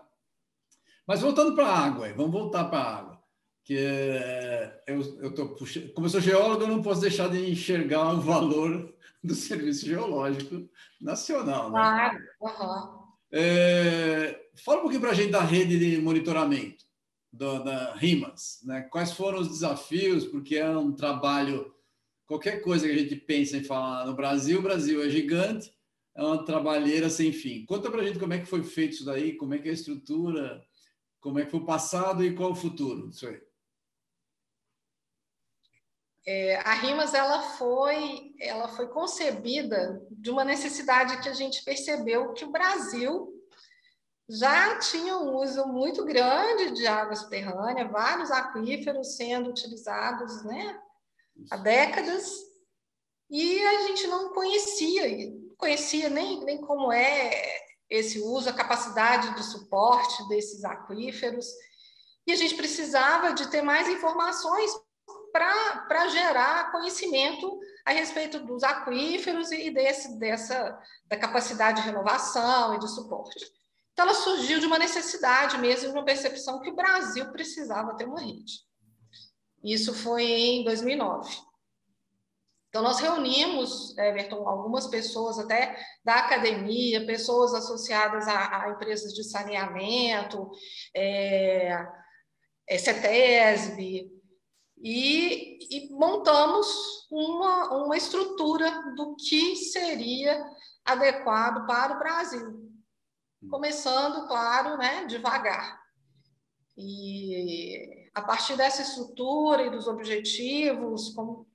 Mas 1.08 1.22
voltando 1.22 1.55
para 1.55 1.67
a 1.67 1.79
água, 1.79 2.13
vamos 2.13 2.32
voltar 2.32 2.65
para 2.65 2.79
a 2.79 2.98
água, 2.98 3.24
que 3.63 3.75
é, 3.77 4.84
eu, 4.88 5.01
eu 5.20 5.34
tô 5.34 5.50
puxando, 5.50 5.91
como 5.94 6.05
eu 6.05 6.12
sou 6.12 6.22
geólogo, 6.22 6.63
eu 6.63 6.67
não 6.67 6.82
posso 6.82 7.01
deixar 7.01 7.27
de 7.29 7.50
enxergar 7.50 8.13
o 8.13 8.22
valor 8.22 8.94
do 9.24 9.34
Serviço 9.34 9.86
Geológico 9.86 10.70
Nacional. 11.01 11.72
Né? 11.72 11.79
Claro. 11.79 12.20
Uhum. 12.41 13.05
É, 13.32 14.39
fala 14.63 14.77
um 14.77 14.82
pouquinho 14.82 15.01
para 15.01 15.12
a 15.12 15.15
gente 15.15 15.32
da 15.32 15.41
rede 15.41 15.79
de 15.79 16.01
monitoramento, 16.01 16.86
do, 17.34 17.63
da 17.63 17.96
RIMAS, 17.96 18.60
né? 18.63 18.84
Quais 18.84 19.12
foram 19.12 19.39
os 19.39 19.50
desafios? 19.50 20.25
Porque 20.25 20.55
é 20.55 20.70
um 20.70 20.91
trabalho 20.91 21.75
qualquer 22.25 22.62
coisa 22.62 22.88
que 22.88 22.94
a 22.94 22.98
gente 22.98 23.15
pensa 23.15 23.58
em 23.58 23.63
falar 23.63 24.05
no 24.05 24.15
Brasil, 24.15 24.60
o 24.60 24.63
Brasil 24.63 25.03
é 25.03 25.10
gigante, 25.10 25.74
é 26.15 26.24
uma 26.24 26.46
trabalheira 26.46 27.10
sem 27.10 27.32
fim. 27.32 27.65
Conta 27.65 27.91
para 27.91 28.01
a 28.01 28.05
gente 28.05 28.20
como 28.20 28.34
é 28.34 28.39
que 28.39 28.46
foi 28.46 28.63
feito 28.63 28.94
isso 28.94 29.05
daí, 29.05 29.36
como 29.36 29.53
é 29.53 29.60
que 29.60 29.67
é 29.67 29.72
a 29.72 29.75
estrutura, 29.75 30.63
como 31.20 31.39
é 31.39 31.46
que 31.46 31.51
foi 31.51 31.60
o 31.60 31.65
passado 31.65 32.24
e 32.24 32.36
qual 32.36 32.51
o 32.51 32.55
futuro 32.55 33.10
disso 33.10 33.27
aí. 33.27 33.41
É, 36.27 36.55
a 36.58 36.74
Rimas 36.74 37.13
ela 37.13 37.39
foi, 37.39 38.34
ela 38.39 38.67
foi 38.70 38.88
concebida 38.88 40.01
de 40.10 40.32
uma 40.32 40.44
necessidade 40.44 41.22
que 41.22 41.29
a 41.29 41.34
gente 41.34 41.63
percebeu 41.63 42.34
que 42.34 42.44
o 42.44 42.51
Brasil 42.51 43.32
já 44.27 44.79
tinha 44.79 45.17
um 45.17 45.36
uso 45.36 45.67
muito 45.67 46.03
grande 46.03 46.74
de 46.74 46.88
água 46.88 47.15
subterrânea, 47.15 47.88
vários 47.88 48.32
aquíferos 48.32 49.15
sendo 49.15 49.51
utilizados 49.51 50.44
né, 50.44 50.79
há 51.51 51.58
décadas, 51.58 52.30
e 53.30 53.65
a 53.65 53.88
gente 53.88 54.08
não 54.08 54.34
conhecia, 54.34 55.34
conhecia 55.58 56.10
nem, 56.10 56.44
nem 56.44 56.62
como 56.62 56.92
é 56.92 57.65
esse 57.89 58.20
uso, 58.20 58.50
a 58.50 58.54
capacidade 58.54 59.36
de 59.36 59.44
suporte 59.44 60.27
desses 60.27 60.63
aquíferos, 60.63 61.46
e 62.27 62.32
a 62.32 62.36
gente 62.36 62.56
precisava 62.56 63.34
de 63.34 63.50
ter 63.50 63.62
mais 63.62 63.88
informações 63.88 64.72
para 65.32 66.08
gerar 66.08 66.72
conhecimento 66.72 67.60
a 67.86 67.92
respeito 67.92 68.39
dos 68.39 68.63
aquíferos 68.63 69.51
e 69.51 69.70
desse, 69.70 70.18
dessa 70.18 70.80
da 71.06 71.18
capacidade 71.18 71.82
de 71.82 71.88
renovação 71.88 72.75
e 72.75 72.80
de 72.80 72.88
suporte. 72.88 73.46
Então, 73.92 74.06
ela 74.06 74.15
surgiu 74.15 74.60
de 74.60 74.65
uma 74.65 74.80
necessidade 74.80 75.58
mesmo, 75.58 75.89
de 75.89 75.94
uma 75.94 76.06
percepção 76.06 76.60
que 76.62 76.70
o 76.70 76.75
Brasil 76.75 77.32
precisava 77.32 77.96
ter 77.96 78.06
uma 78.06 78.20
rede. 78.20 78.65
Isso 79.66 79.96
foi 79.96 80.24
em 80.24 80.64
2009. 80.64 81.36
Então, 82.70 82.84
nós 82.84 83.00
reunimos, 83.00 83.98
Everton, 83.98 84.48
algumas 84.48 84.86
pessoas 84.86 85.40
até 85.40 85.76
da 86.04 86.16
academia, 86.16 87.06
pessoas 87.06 87.54
associadas 87.56 88.28
a, 88.28 88.66
a 88.66 88.70
empresas 88.70 89.12
de 89.14 89.24
saneamento, 89.24 90.52
é, 90.94 91.84
é, 92.68 92.78
CETESB, 92.78 94.12
e, 94.78 95.58
e, 95.72 95.90
montamos 95.94 96.68
uma, 97.10 97.86
uma 97.86 97.98
estrutura 97.98 98.70
do 98.96 99.16
que 99.16 99.56
seria 99.56 100.46
adequado 100.84 101.66
para 101.66 101.96
o 101.96 102.00
Brasil. 102.00 102.70
Começando, 103.50 104.28
claro, 104.28 104.78
né, 104.78 105.06
devagar. 105.06 105.82
E 106.78 107.95
a 108.16 108.22
partir 108.22 108.56
dessa 108.56 108.82
estrutura 108.82 109.64
e 109.64 109.70
dos 109.70 109.88
objetivos, 109.88 111.10
como 111.10 111.46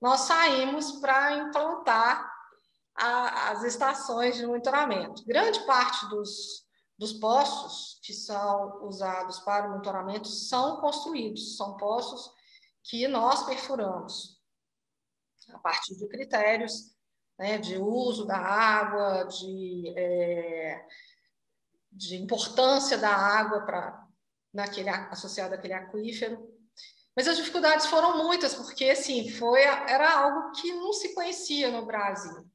nós 0.00 0.20
saímos 0.20 0.92
para 1.00 1.38
implantar 1.38 2.30
a, 2.94 3.50
as 3.50 3.64
estações 3.64 4.36
de 4.36 4.46
monitoramento. 4.46 5.24
Grande 5.24 5.60
parte 5.60 6.06
dos, 6.10 6.66
dos 6.98 7.14
poços 7.14 7.98
que 8.02 8.12
são 8.12 8.84
usados 8.86 9.40
para 9.40 9.66
o 9.66 9.70
monitoramento 9.70 10.28
são 10.28 10.80
construídos, 10.80 11.56
são 11.56 11.78
poços 11.78 12.30
que 12.84 13.08
nós 13.08 13.44
perfuramos 13.44 14.38
a 15.48 15.58
partir 15.58 15.96
de 15.96 16.06
critérios 16.06 16.94
né, 17.38 17.56
de 17.56 17.78
uso 17.78 18.26
da 18.26 18.36
água, 18.36 19.24
de, 19.24 19.94
é, 19.96 20.86
de 21.90 22.16
importância 22.16 22.98
da 22.98 23.10
água 23.10 23.62
para 23.62 24.06
naquele 24.52 24.88
associado 24.88 25.54
àquele 25.54 25.74
aquífero. 25.74 26.48
Mas 27.16 27.28
as 27.28 27.36
dificuldades 27.36 27.86
foram 27.86 28.18
muitas, 28.18 28.54
porque 28.54 28.84
assim, 28.84 29.28
foi 29.30 29.62
era 29.62 30.12
algo 30.12 30.52
que 30.52 30.72
não 30.72 30.92
se 30.92 31.14
conhecia 31.14 31.70
no 31.70 31.84
Brasil. 31.84 32.46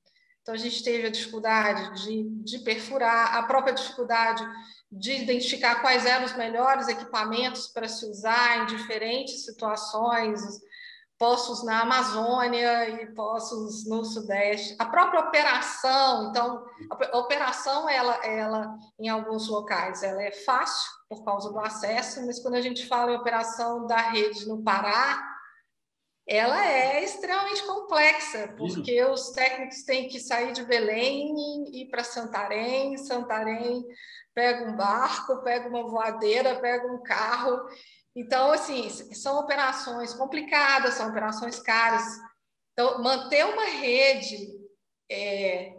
Então, 0.41 0.53
a 0.53 0.57
gente 0.57 0.83
teve 0.83 1.07
a 1.07 1.11
dificuldade 1.11 2.03
de, 2.03 2.29
de 2.43 2.59
perfurar, 2.59 3.35
a 3.35 3.43
própria 3.43 3.73
dificuldade 3.73 4.43
de 4.91 5.23
identificar 5.23 5.81
quais 5.81 6.05
eram 6.05 6.23
os 6.23 6.35
melhores 6.35 6.87
equipamentos 6.87 7.67
para 7.67 7.87
se 7.87 8.05
usar 8.05 8.61
em 8.61 8.65
diferentes 8.67 9.43
situações, 9.43 10.39
poços 11.17 11.63
na 11.63 11.81
Amazônia 11.81 12.89
e 12.89 13.13
poços 13.13 13.87
no 13.87 14.03
Sudeste. 14.03 14.75
A 14.77 14.85
própria 14.85 15.21
operação, 15.21 16.29
então, 16.29 16.65
a 16.89 17.17
operação, 17.17 17.89
ela, 17.89 18.15
ela 18.25 18.77
em 18.99 19.07
alguns 19.07 19.47
locais, 19.47 20.03
ela 20.03 20.21
é 20.21 20.31
fácil 20.31 20.91
por 21.09 21.23
causa 21.23 21.49
do 21.51 21.59
acesso, 21.59 22.25
mas 22.25 22.39
quando 22.39 22.55
a 22.55 22.61
gente 22.61 22.85
fala 22.87 23.11
em 23.11 23.15
operação 23.15 23.87
da 23.87 23.97
rede 23.97 24.47
no 24.47 24.61
Pará, 24.63 25.35
ela 26.27 26.65
é 26.65 27.03
extremamente 27.03 27.63
complexa, 27.63 28.53
porque 28.57 28.99
Isso. 28.99 29.11
os 29.11 29.29
técnicos 29.29 29.83
têm 29.83 30.07
que 30.07 30.19
sair 30.19 30.53
de 30.53 30.63
Belém 30.63 31.35
e 31.71 31.83
ir 31.83 31.89
para 31.89 32.03
Santarém, 32.03 32.97
Santarém 32.97 33.85
pega 34.33 34.69
um 34.69 34.75
barco, 34.75 35.43
pega 35.43 35.69
uma 35.69 35.87
voadeira, 35.87 36.59
pega 36.59 36.91
um 36.91 37.01
carro. 37.01 37.61
Então, 38.15 38.51
assim, 38.51 38.89
são 39.13 39.39
operações 39.39 40.13
complicadas, 40.13 40.93
são 40.93 41.09
operações 41.09 41.59
caras. 41.59 42.03
Então, 42.71 43.03
manter 43.03 43.45
uma 43.45 43.65
rede 43.65 44.57
é, 45.11 45.75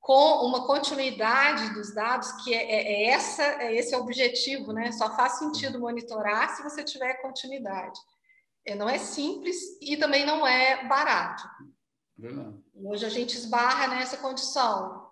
com 0.00 0.46
uma 0.46 0.66
continuidade 0.66 1.74
dos 1.74 1.92
dados, 1.92 2.30
que 2.44 2.54
é, 2.54 2.62
é, 2.62 2.92
é 2.92 3.10
essa, 3.10 3.42
é 3.42 3.74
esse 3.74 3.92
é 3.92 3.98
o 3.98 4.02
objetivo, 4.02 4.72
né? 4.72 4.92
Só 4.92 5.14
faz 5.16 5.38
sentido 5.38 5.80
monitorar 5.80 6.56
se 6.56 6.62
você 6.62 6.84
tiver 6.84 7.20
continuidade. 7.20 7.98
É, 8.64 8.74
não 8.74 8.88
é 8.88 8.98
simples 8.98 9.56
e 9.80 9.96
também 9.96 10.24
não 10.24 10.46
é 10.46 10.86
barato. 10.86 11.42
Verdade. 12.16 12.62
Hoje 12.74 13.04
a 13.04 13.08
gente 13.08 13.36
esbarra 13.36 13.88
nessa 13.88 14.16
condição 14.18 15.10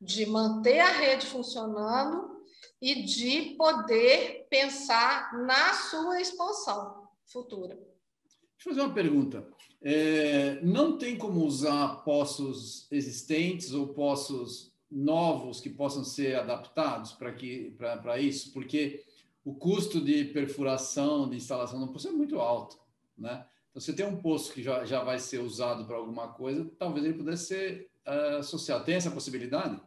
de 0.00 0.26
manter 0.26 0.80
a 0.80 0.88
rede 0.88 1.26
funcionando 1.26 2.37
e 2.80 3.02
de 3.02 3.54
poder 3.56 4.46
pensar 4.48 5.32
na 5.44 5.74
sua 5.74 6.20
expansão 6.20 7.08
futura. 7.24 7.74
Deixa 7.74 8.70
eu 8.70 8.74
fazer 8.74 8.80
uma 8.80 8.94
pergunta. 8.94 9.46
É, 9.80 10.60
não 10.62 10.98
tem 10.98 11.16
como 11.16 11.44
usar 11.44 12.02
poços 12.04 12.90
existentes 12.90 13.72
ou 13.72 13.88
poços 13.88 14.72
novos 14.90 15.60
que 15.60 15.70
possam 15.70 16.02
ser 16.02 16.36
adaptados 16.36 17.12
para 17.12 18.18
isso? 18.18 18.52
Porque 18.52 19.04
o 19.44 19.54
custo 19.54 20.00
de 20.00 20.24
perfuração, 20.24 21.28
de 21.28 21.36
instalação 21.36 21.80
do 21.80 21.92
poço 21.92 22.08
é 22.08 22.12
muito 22.12 22.40
alto, 22.40 22.78
né? 23.16 23.46
Então, 23.70 23.80
você 23.80 23.92
tem 23.92 24.06
um 24.06 24.20
poço 24.20 24.52
que 24.52 24.62
já, 24.62 24.84
já 24.84 25.04
vai 25.04 25.18
ser 25.18 25.38
usado 25.38 25.86
para 25.86 25.96
alguma 25.96 26.28
coisa, 26.28 26.68
talvez 26.78 27.04
ele 27.04 27.14
pudesse 27.14 27.46
ser 27.46 27.90
uh, 28.06 28.38
associado. 28.38 28.84
Tem 28.84 28.96
essa 28.96 29.10
possibilidade? 29.10 29.80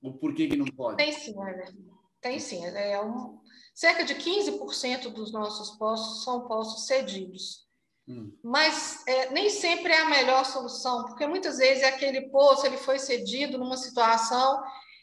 Ou 0.00 0.14
por 0.14 0.34
que, 0.34 0.48
que 0.48 0.56
não 0.56 0.66
pode? 0.66 0.96
Tem 0.96 1.12
sim, 1.12 1.34
Tem 2.24 2.40
sim. 2.40 2.64
É 2.64 2.98
um, 3.02 3.38
cerca 3.74 4.02
de 4.02 4.14
15% 4.14 5.10
dos 5.12 5.30
nossos 5.30 5.76
poços 5.76 6.24
são 6.24 6.48
poços 6.48 6.86
cedidos. 6.86 7.66
Hum. 8.08 8.32
Mas 8.42 9.06
é, 9.06 9.30
nem 9.30 9.50
sempre 9.50 9.92
é 9.92 10.00
a 10.00 10.08
melhor 10.08 10.42
solução, 10.46 11.04
porque 11.04 11.26
muitas 11.26 11.58
vezes 11.58 11.84
aquele 11.84 12.22
poço 12.30 12.64
ele 12.64 12.78
foi 12.78 12.98
cedido 12.98 13.58
numa 13.58 13.76
situação 13.76 14.62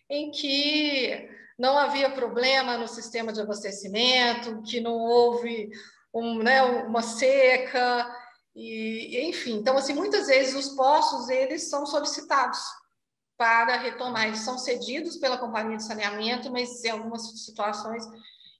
em 0.09 0.31
que 0.31 1.29
não 1.59 1.77
havia 1.77 2.09
problema 2.09 2.75
no 2.75 2.87
sistema 2.87 3.31
de 3.31 3.39
abastecimento, 3.39 4.63
que 4.63 4.81
não 4.81 4.95
houve 4.95 5.69
um, 6.11 6.39
né, 6.39 6.63
uma 6.63 7.03
seca, 7.03 8.11
e, 8.55 9.29
enfim. 9.29 9.57
Então, 9.57 9.77
assim, 9.77 9.93
muitas 9.93 10.25
vezes 10.25 10.55
os 10.55 10.73
postos 10.75 11.29
eles 11.29 11.69
são 11.69 11.85
solicitados 11.85 12.80
para 13.41 13.75
retomar, 13.77 14.27
eles 14.27 14.41
são 14.41 14.55
cedidos 14.55 15.17
pela 15.17 15.35
companhia 15.35 15.75
de 15.75 15.83
saneamento, 15.83 16.51
mas 16.51 16.83
em 16.83 16.91
algumas 16.91 17.43
situações 17.43 18.03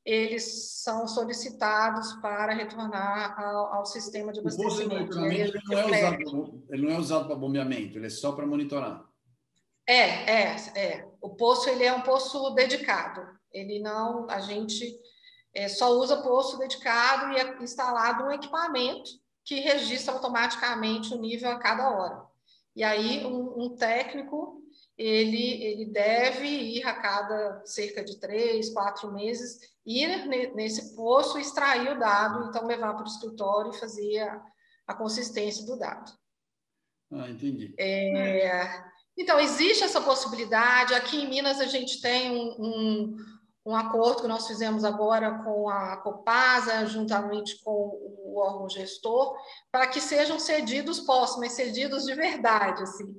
eles 0.03 0.81
são 0.81 1.07
solicitados 1.07 2.13
para 2.13 2.51
retornar 2.51 3.39
ao, 3.39 3.75
ao 3.75 3.85
sistema 3.85 4.33
de 4.33 4.39
abastecimento. 4.39 5.19
O 5.19 5.27
ele, 5.27 5.53
não 5.67 5.77
é 5.77 5.85
usado, 5.85 6.63
ele 6.67 6.81
não 6.81 6.95
é 6.95 6.97
usado 6.97 7.27
para 7.27 7.35
bombeamento, 7.35 7.99
ele 7.99 8.07
é 8.07 8.09
só 8.09 8.31
para 8.31 8.47
monitorar. 8.47 9.05
É, 9.85 9.99
é, 10.31 10.55
é. 10.75 11.07
O 11.21 11.35
poço 11.35 11.69
ele 11.69 11.83
é 11.83 11.93
um 11.93 12.01
poço 12.01 12.49
dedicado. 12.55 13.21
Ele 13.51 13.79
não, 13.79 14.27
a 14.31 14.39
gente 14.39 14.99
é, 15.53 15.67
só 15.67 15.91
usa 15.91 16.23
poço 16.23 16.57
dedicado 16.57 17.33
e 17.33 17.39
é 17.39 17.61
instalado 17.61 18.23
um 18.23 18.31
equipamento 18.31 19.11
que 19.45 19.59
registra 19.59 20.11
automaticamente 20.11 21.13
o 21.13 21.21
nível 21.21 21.51
a 21.51 21.59
cada 21.59 21.87
hora. 21.91 22.23
E 22.75 22.83
aí 22.83 23.23
um, 23.23 23.65
um 23.65 23.75
técnico 23.75 24.60
ele, 25.01 25.63
ele 25.63 25.85
deve 25.85 26.47
ir 26.47 26.83
a 26.83 26.93
cada 26.93 27.61
cerca 27.65 28.03
de 28.03 28.19
três, 28.19 28.69
quatro 28.69 29.11
meses 29.11 29.59
ir 29.85 30.27
nesse 30.53 30.95
poço, 30.95 31.39
extrair 31.39 31.91
o 31.91 31.99
dado, 31.99 32.47
então 32.47 32.67
levar 32.67 32.93
para 32.93 33.03
o 33.03 33.07
escritório 33.07 33.71
e 33.71 33.79
fazer 33.79 34.19
a, 34.19 34.41
a 34.87 34.93
consistência 34.93 35.65
do 35.65 35.77
dado. 35.77 36.11
Ah, 37.11 37.29
entendi. 37.29 37.73
É, 37.79 38.91
então, 39.17 39.39
existe 39.39 39.83
essa 39.83 40.01
possibilidade. 40.01 40.93
Aqui 40.93 41.17
em 41.17 41.29
Minas, 41.29 41.59
a 41.59 41.65
gente 41.65 41.99
tem 41.99 42.31
um, 42.31 42.55
um, 42.59 43.17
um 43.65 43.75
acordo 43.75 44.21
que 44.21 44.27
nós 44.27 44.47
fizemos 44.47 44.83
agora 44.83 45.43
com 45.43 45.67
a 45.67 45.97
Copasa, 45.97 46.85
juntamente 46.85 47.61
com 47.63 47.71
o 48.23 48.39
órgão 48.39 48.69
gestor, 48.69 49.35
para 49.71 49.87
que 49.87 49.99
sejam 49.99 50.39
cedidos 50.39 50.99
postos, 50.99 51.39
mas 51.39 51.53
cedidos 51.53 52.05
de 52.05 52.13
verdade, 52.13 52.83
assim, 52.83 53.13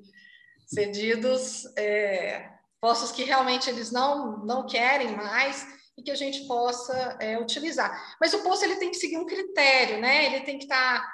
cedidos 0.67 1.65
é, 1.77 2.51
postos 2.81 3.13
que 3.13 3.25
realmente 3.25 3.69
eles 3.69 3.91
não, 3.91 4.39
não 4.45 4.67
querem 4.67 5.17
mais 5.17 5.67
e 5.97 6.03
que 6.03 6.11
a 6.11 6.17
gente 6.17 6.47
possa 6.47 7.17
é, 7.21 7.39
utilizar. 7.39 8.17
Mas 8.21 8.33
o 8.35 8.43
posto 8.43 8.65
ele 8.65 8.77
tem 8.77 8.91
que 8.91 8.97
seguir 8.97 9.19
um 9.19 9.27
critério, 9.27 10.01
né? 10.01 10.27
Ele 10.27 10.41
tem 10.41 10.59
que 10.59 10.65
estar 10.65 11.01
tá 11.01 11.13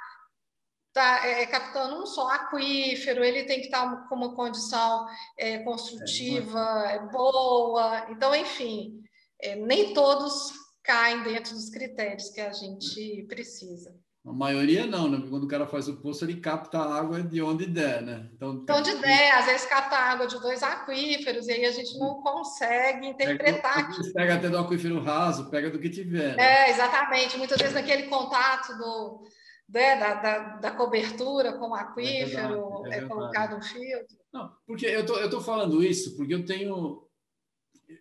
está 0.99 1.27
é, 1.27 1.47
captando 1.47 2.03
um 2.03 2.07
só 2.07 2.29
aquífero, 2.31 3.23
ele 3.23 3.45
tem 3.45 3.61
que 3.61 3.67
estar 3.67 3.89
tá 3.89 4.09
com 4.09 4.15
uma 4.15 4.35
condição 4.35 5.07
é, 5.37 5.59
construtiva 5.59 6.61
é, 6.91 6.99
boa. 7.09 8.07
Então, 8.11 8.35
enfim, 8.35 9.03
é, 9.41 9.55
nem 9.55 9.95
todos 9.95 10.53
caem 10.83 11.23
dentro 11.23 11.55
dos 11.55 11.71
critérios 11.71 12.31
que 12.31 12.41
a 12.41 12.53
gente 12.53 13.25
precisa. 13.29 13.95
A 14.29 14.33
maioria 14.33 14.87
não, 14.87 15.09
né? 15.09 15.17
Porque 15.17 15.31
quando 15.31 15.45
o 15.45 15.49
cara 15.49 15.67
faz 15.67 15.88
o 15.88 15.97
poço, 15.97 16.25
ele 16.25 16.37
capta 16.37 16.79
a 16.79 16.99
água 16.99 17.23
de 17.23 17.41
onde 17.41 17.67
der, 17.67 18.03
né? 18.03 18.29
Então, 18.35 18.83
de 18.83 18.95
der, 18.97 19.33
às 19.38 19.47
vezes 19.47 19.67
capta 19.67 19.97
água 19.97 20.27
de 20.27 20.38
dois 20.38 20.62
aquíferos, 20.62 21.49
e 21.49 21.53
aí 21.53 21.64
a 21.64 21.73
gente 21.73 21.99
não 21.99 22.21
consegue 22.21 23.07
interpretar. 23.07 23.88
Pega, 23.88 24.12
pega 24.12 24.35
até 24.35 24.49
do 24.51 24.59
aquífero 24.59 25.03
raso, 25.03 25.49
pega 25.51 25.71
do 25.71 25.79
que 25.79 25.88
tiver. 25.88 26.37
Né? 26.37 26.43
É, 26.43 26.71
exatamente. 26.71 27.38
Muitas 27.38 27.59
vezes 27.59 27.75
naquele 27.75 28.03
contato 28.05 28.77
do, 28.77 29.23
né, 29.69 29.97
da, 29.97 30.14
da, 30.14 30.38
da, 30.57 30.71
cobertura 30.73 31.55
com 31.55 31.71
o 31.71 31.75
aquífero, 31.75 32.87
é, 32.87 32.97
é, 32.97 32.99
é 32.99 33.01
colocado 33.07 33.57
um 33.57 33.62
filtro. 33.62 34.17
Não, 34.33 34.53
porque 34.67 34.87
eu 34.87 35.07
tô, 35.07 35.17
eu 35.17 35.31
tô 35.31 35.41
falando 35.41 35.83
isso 35.83 36.17
porque 36.17 36.35
eu 36.35 36.45
tenho, 36.45 37.03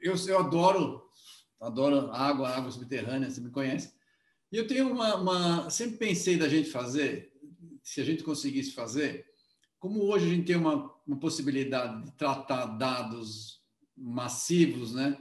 eu, 0.02 0.14
eu 0.28 0.40
adoro, 0.40 1.04
adoro 1.62 2.12
água, 2.12 2.50
água 2.50 2.70
subterrânea, 2.70 3.30
você 3.30 3.40
me 3.40 3.50
conhece, 3.50 3.97
e 4.52 4.58
eu 4.58 4.68
tenho 4.68 4.92
uma, 4.92 5.16
uma, 5.16 5.70
sempre 5.70 5.98
pensei 5.98 6.38
da 6.38 6.48
gente 6.48 6.70
fazer, 6.70 7.34
se 7.82 8.02
a 8.02 8.04
gente 8.04 8.24
conseguisse 8.24 8.72
fazer, 8.72 9.26
como 9.80 10.04
hoje 10.04 10.26
a 10.26 10.30
gente 10.30 10.46
tem 10.46 10.56
uma, 10.56 10.94
uma 11.06 11.20
possibilidade 11.20 12.06
de 12.06 12.12
tratar 12.14 12.66
dados 12.66 13.62
massivos, 13.96 14.94
né? 14.94 15.18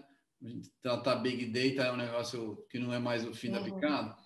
Tratar 0.82 1.16
big 1.16 1.46
data 1.46 1.88
é 1.88 1.92
um 1.92 1.96
negócio 1.96 2.64
que 2.70 2.78
não 2.78 2.92
é 2.92 2.98
mais 2.98 3.26
o 3.26 3.34
fim 3.34 3.48
uhum. 3.48 3.54
da 3.54 3.62
picada 3.62 4.16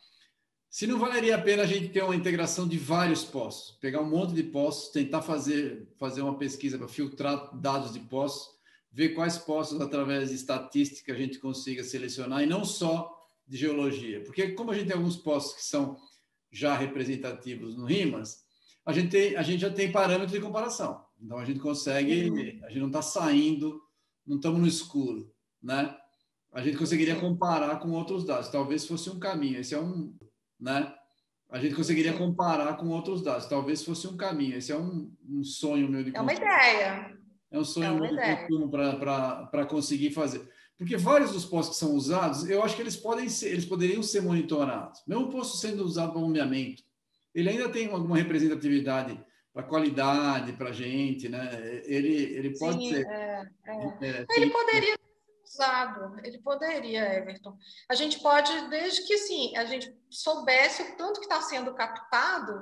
se 0.70 0.86
não 0.86 1.00
valeria 1.00 1.34
a 1.34 1.42
pena 1.42 1.64
a 1.64 1.66
gente 1.66 1.88
ter 1.88 2.00
uma 2.04 2.14
integração 2.14 2.66
de 2.68 2.78
vários 2.78 3.24
postos, 3.24 3.76
pegar 3.80 4.00
um 4.00 4.08
monte 4.08 4.32
de 4.32 4.44
postos, 4.44 4.92
tentar 4.92 5.20
fazer, 5.20 5.88
fazer 5.98 6.22
uma 6.22 6.38
pesquisa 6.38 6.78
para 6.78 6.86
filtrar 6.86 7.58
dados 7.58 7.92
de 7.92 7.98
postos, 7.98 8.54
ver 8.92 9.08
quais 9.10 9.36
postos, 9.36 9.80
através 9.80 10.28
de 10.28 10.36
estatística, 10.36 11.12
a 11.12 11.16
gente 11.16 11.40
consiga 11.40 11.82
selecionar, 11.82 12.44
e 12.44 12.46
não 12.46 12.64
só 12.64 13.19
de 13.50 13.58
geologia, 13.58 14.22
porque 14.22 14.52
como 14.52 14.70
a 14.70 14.74
gente 14.74 14.86
tem 14.86 14.96
alguns 14.96 15.16
postos 15.16 15.56
que 15.56 15.64
são 15.64 15.96
já 16.52 16.76
representativos 16.76 17.76
no 17.76 17.84
RIMAS, 17.84 18.44
a 18.86 18.92
gente, 18.92 19.10
tem, 19.10 19.36
a 19.36 19.42
gente 19.42 19.60
já 19.60 19.70
tem 19.70 19.90
parâmetros 19.90 20.30
de 20.30 20.40
comparação. 20.40 21.04
Então 21.20 21.36
a 21.36 21.44
gente 21.44 21.58
consegue, 21.58 22.30
uhum. 22.30 22.64
a 22.64 22.68
gente 22.68 22.78
não 22.78 22.86
está 22.86 23.02
saindo, 23.02 23.80
não 24.24 24.36
estamos 24.36 24.60
no 24.60 24.68
escuro, 24.68 25.34
né? 25.60 25.96
A 26.52 26.62
gente 26.62 26.78
conseguiria 26.78 27.16
comparar 27.16 27.76
com 27.80 27.90
outros 27.90 28.24
dados. 28.24 28.48
Talvez 28.48 28.86
fosse 28.86 29.10
um 29.10 29.18
caminho. 29.18 29.58
Esse 29.58 29.74
é 29.74 29.80
um, 29.80 30.16
né? 30.58 30.92
A 31.48 31.58
gente 31.58 31.74
conseguiria 31.74 32.12
comparar 32.12 32.76
com 32.76 32.88
outros 32.88 33.22
dados. 33.22 33.46
Talvez 33.46 33.84
fosse 33.84 34.06
um 34.06 34.16
caminho. 34.16 34.56
Esse 34.56 34.72
é 34.72 34.76
um, 34.76 35.12
um 35.28 35.44
sonho 35.44 35.88
meu 35.88 36.02
de 36.02 36.16
É 36.16 36.20
uma 36.20 36.32
ideia. 36.32 37.16
É 37.50 37.58
um 37.58 37.64
sonho 37.64 37.86
é 37.86 38.00
meu 38.00 38.16
de 38.16 38.46
consumo 38.46 38.70
para 38.70 39.66
conseguir 39.66 40.10
fazer. 40.10 40.48
Porque 40.80 40.96
vários 40.96 41.32
dos 41.32 41.44
postos 41.44 41.76
que 41.76 41.84
são 41.84 41.94
usados, 41.94 42.48
eu 42.48 42.64
acho 42.64 42.74
que 42.74 42.80
eles 42.80 42.96
podem 42.96 43.28
ser, 43.28 43.50
eles 43.50 43.66
poderiam 43.66 44.02
ser 44.02 44.22
monitorados. 44.22 45.02
Mesmo 45.06 45.26
o 45.26 45.30
posto 45.30 45.58
sendo 45.58 45.84
usado 45.84 46.12
para 46.12 46.22
bombeamento, 46.22 46.82
ele 47.34 47.50
ainda 47.50 47.68
tem 47.68 47.92
alguma 47.92 48.16
representatividade 48.16 49.22
para 49.52 49.62
qualidade, 49.62 50.54
para 50.54 50.72
gente, 50.72 51.28
né? 51.28 51.50
Ele, 51.84 52.14
ele 52.34 52.58
pode 52.58 52.78
Sim, 52.78 52.94
ser. 52.94 53.06
É, 53.06 53.42
é. 53.66 54.06
É, 54.08 54.26
ele 54.34 54.48
poderia 54.48 54.94
ser 54.94 55.42
usado, 55.44 56.18
ele 56.24 56.38
poderia, 56.38 57.14
Everton. 57.14 57.58
A 57.86 57.94
gente 57.94 58.18
pode, 58.18 58.50
desde 58.70 59.06
que 59.06 59.18
sim, 59.18 59.54
a 59.58 59.66
gente 59.66 59.94
soubesse 60.08 60.80
o 60.80 60.96
tanto 60.96 61.20
que 61.20 61.26
está 61.26 61.42
sendo 61.42 61.74
captado, 61.74 62.54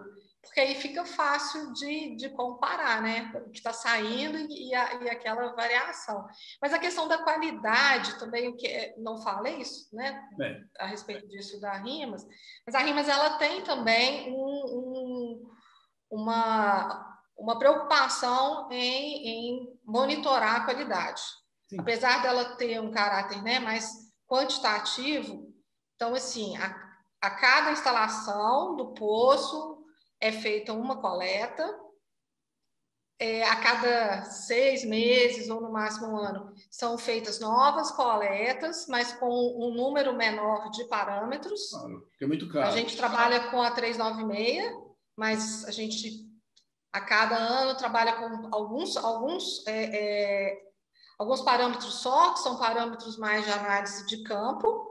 porque 0.48 0.61
aí 0.61 0.74
fica 0.74 1.04
fácil 1.04 1.72
de, 1.72 2.16
de 2.16 2.28
comparar, 2.30 3.00
né? 3.02 3.30
O 3.46 3.50
que 3.50 3.58
está 3.58 3.72
saindo 3.72 4.38
e, 4.38 4.74
a, 4.74 4.94
e, 5.02 5.11
aquela 5.11 5.54
variação. 5.54 6.26
Mas 6.61 6.72
a 6.72 6.78
questão 6.78 7.06
da 7.06 7.22
qualidade 7.22 8.18
também, 8.18 8.48
o 8.48 8.56
que 8.56 8.66
é, 8.66 8.94
não 8.98 9.22
fala 9.22 9.48
isso, 9.50 9.94
né? 9.94 10.28
É. 10.40 10.84
A 10.84 10.87
respeito 10.87 11.28
disso 11.28 11.61
da 11.61 11.72
Rimas, 11.74 12.26
mas 12.66 12.74
a 12.74 12.80
Rimas 12.80 13.08
ela 13.08 13.38
tem 13.38 13.62
também 13.62 14.32
um, 14.32 14.37
um, 14.38 15.50
uma, 16.11 17.20
uma 17.37 17.58
preocupação 17.58 18.68
em, 18.70 19.28
em 19.28 19.78
monitorar 19.84 20.56
a 20.56 20.64
qualidade. 20.64 21.22
Sim. 21.68 21.78
Apesar 21.78 22.22
dela 22.22 22.56
ter 22.56 22.80
um 22.80 22.90
caráter 22.90 23.42
né, 23.42 23.58
mais 23.58 23.92
quantitativo, 24.26 25.48
então, 25.96 26.14
assim, 26.14 26.56
a, 26.56 26.88
a 27.20 27.30
cada 27.30 27.72
instalação 27.72 28.76
do 28.76 28.94
poço, 28.94 29.77
é 30.20 30.33
feita 30.33 30.72
uma 30.72 31.00
coleta, 31.00 31.64
é, 33.20 33.42
a 33.42 33.57
cada 33.57 34.24
seis 34.24 34.85
meses 34.85 35.50
ou 35.50 35.61
no 35.61 35.72
máximo 35.72 36.07
um 36.07 36.16
ano 36.16 36.54
são 36.70 36.96
feitas 36.96 37.40
novas 37.40 37.90
coletas, 37.90 38.87
mas 38.88 39.12
com 39.12 39.28
um 39.28 39.74
número 39.74 40.14
menor 40.14 40.70
de 40.70 40.85
parâmetros. 40.85 41.70
Claro, 41.70 42.09
é 42.20 42.26
muito 42.26 42.48
caro. 42.48 42.68
A 42.68 42.70
gente 42.70 42.96
trabalha 42.96 43.50
com 43.50 43.61
a 43.61 43.72
396, 43.72 44.72
mas 45.16 45.64
a 45.64 45.72
gente 45.72 46.28
a 46.92 47.00
cada 47.00 47.37
ano 47.37 47.76
trabalha 47.76 48.14
com 48.14 48.54
alguns 48.54 48.96
alguns 48.96 49.66
é, 49.66 50.52
é, 50.52 50.62
alguns 51.18 51.42
parâmetros 51.42 51.94
só, 51.94 52.33
que 52.33 52.38
são 52.38 52.57
parâmetros 52.57 53.18
mais 53.18 53.44
de 53.44 53.50
análise 53.50 54.07
de 54.07 54.22
campo. 54.22 54.87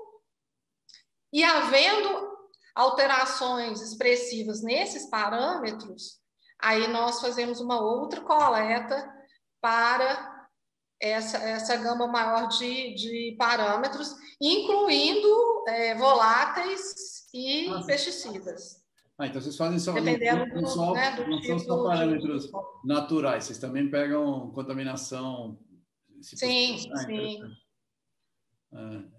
E 1.31 1.43
havendo 1.45 2.36
alterações 2.77 3.81
expressivas 3.81 4.61
nesses 4.61 5.09
parâmetros, 5.09 6.19
aí 6.61 6.87
nós 6.87 7.19
fazemos 7.19 7.59
uma 7.59 7.81
outra 7.81 8.21
coleta 8.21 9.11
para 9.59 10.47
essa, 11.01 11.37
essa 11.37 11.75
gama 11.75 12.07
maior 12.07 12.47
de, 12.47 12.93
de 12.93 13.35
parâmetros, 13.37 14.15
incluindo 14.39 15.63
é, 15.67 15.95
voláteis 15.95 17.27
e 17.33 17.67
ah, 17.69 17.83
pesticidas. 17.83 18.83
Ah, 19.17 19.25
então 19.25 19.41
vocês 19.41 19.57
fazem 19.57 19.79
só, 19.79 19.93
Dependendo 19.93 20.45
não, 20.47 20.61
não, 20.61 20.67
só, 20.67 20.93
né, 20.93 21.25
não 21.27 21.41
são 21.41 21.59
só 21.59 21.83
parâmetros 21.83 22.45
de... 22.45 22.51
naturais, 22.85 23.45
vocês 23.45 23.57
também 23.57 23.89
pegam 23.89 24.51
contaminação. 24.51 25.57
Sim, 26.21 26.89
ah, 26.93 26.97
sim. 26.97 27.41
Ah, 27.43 27.66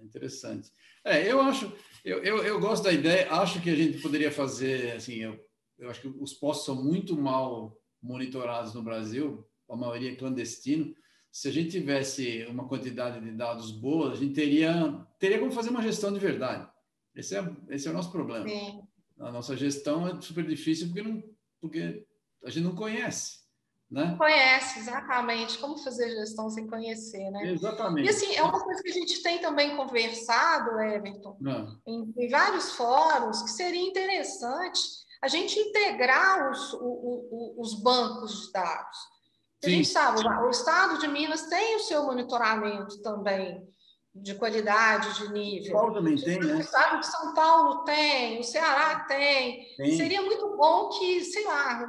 interessante. 0.03 0.71
É, 1.05 1.31
eu 1.31 1.41
acho, 1.41 1.73
eu, 2.05 2.23
eu, 2.23 2.43
eu, 2.45 2.61
gosto 2.61 2.85
da 2.85 2.93
ideia, 2.93 3.33
acho 3.33 3.61
que 3.63 3.71
a 3.71 3.75
gente 3.75 3.99
poderia 3.99 4.31
fazer, 4.31 4.93
assim, 4.93 5.17
eu, 5.17 5.39
eu 5.79 5.91
acho 5.91 6.01
que 6.01 6.09
os 6.09 6.35
postos 6.35 6.67
são 6.67 6.83
muito 6.83 7.17
mal 7.17 7.77
monitorados 8.03 8.75
no 8.75 8.83
Brasil, 8.83 9.47
a 9.69 9.77
maioria 9.77 10.13
é 10.13 10.17
clandestino. 10.17 10.95
Se 11.31 11.49
a 11.49 11.53
gente 11.53 11.71
tivesse 11.71 12.47
uma 12.49 12.67
quantidade 12.67 13.21
de 13.21 13.31
dados 13.33 13.71
boa, 13.71 14.13
a 14.13 14.17
gente 14.17 14.35
teria, 14.35 15.07
teria 15.19 15.39
como 15.39 15.53
fazer 15.53 15.71
uma 15.71 15.83
gestão 15.83 16.13
de 16.13 16.19
verdade. 16.19 16.69
Esse 17.15 17.37
é, 17.37 17.57
esse 17.71 17.87
é 17.87 17.91
o 17.91 17.95
nosso 17.95 18.11
problema. 18.11 18.49
Sim. 18.49 18.83
A 19.19 19.33
nossa 19.33 19.57
gestão 19.57 20.07
é 20.09 20.21
super 20.21 20.47
difícil 20.47 20.87
porque, 20.87 21.03
não, 21.03 21.23
porque 21.61 22.07
a 22.45 22.51
gente 22.51 22.65
não 22.65 22.75
conhece. 22.75 23.41
Né? 23.91 24.15
Conhece, 24.19 24.81
exatamente. 24.81 25.59
Como 25.59 25.79
fazer 25.79 26.11
gestão 26.11 26.51
sem 26.51 26.67
conhecer, 26.67 27.31
né? 27.31 27.53
Exatamente. 27.53 28.07
E 28.07 28.11
assim, 28.11 28.35
é 28.35 28.43
uma 28.43 28.63
coisa 28.63 28.83
que 28.83 28.91
a 28.91 28.93
gente 28.93 29.23
tem 29.23 29.39
também 29.39 29.77
conversado, 29.77 30.79
Everton, 30.79 31.39
ah. 31.47 31.67
em, 31.87 32.13
em, 32.17 32.29
vários 32.29 32.73
fóruns, 32.73 33.43
que 33.43 33.51
seria 33.51 33.81
interessante 33.81 34.81
a 35.23 35.29
gente 35.29 35.59
integrar 35.59 36.51
os, 36.51 36.75
o, 36.75 36.79
o, 36.81 37.55
os 37.59 37.83
bancos 37.83 38.47
de 38.47 38.53
dados. 38.53 38.99
A 39.65 39.69
gente 39.69 39.89
sabe, 39.89 40.21
o 40.21 40.51
Estado 40.51 40.99
de 40.99 41.09
Minas 41.09 41.49
tem 41.49 41.77
o 41.77 41.81
seu 41.81 42.05
monitoramento 42.05 43.03
também 43.03 43.67
de 44.15 44.35
qualidade, 44.35 45.19
de 45.19 45.33
nível. 45.33 45.73
Paulo 45.73 45.95
também 45.95 46.17
tem, 46.17 46.39
né? 46.39 46.55
O 46.55 46.61
Estado 46.61 47.01
de 47.01 47.07
São 47.07 47.35
Paulo 47.35 47.85
tem, 47.85 48.41
o 48.41 48.45
Ceará 48.45 49.01
tem. 49.01 49.67
tem. 49.77 49.97
Seria 49.97 50.23
muito 50.23 50.57
bom 50.57 50.89
que, 50.91 51.25
sei 51.25 51.45
lá, 51.45 51.87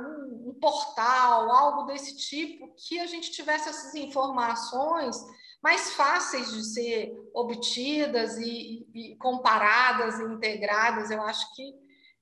portal, 0.59 1.49
algo 1.51 1.83
desse 1.83 2.17
tipo, 2.17 2.73
que 2.75 2.99
a 2.99 3.07
gente 3.07 3.31
tivesse 3.31 3.69
essas 3.69 3.95
informações 3.95 5.15
mais 5.61 5.91
fáceis 5.91 6.51
de 6.51 6.63
ser 6.63 7.11
obtidas 7.33 8.37
e, 8.37 8.87
e, 8.93 9.15
comparadas 9.17 10.19
e 10.19 10.23
integradas. 10.23 11.11
Eu 11.11 11.21
acho 11.21 11.53
que 11.55 11.73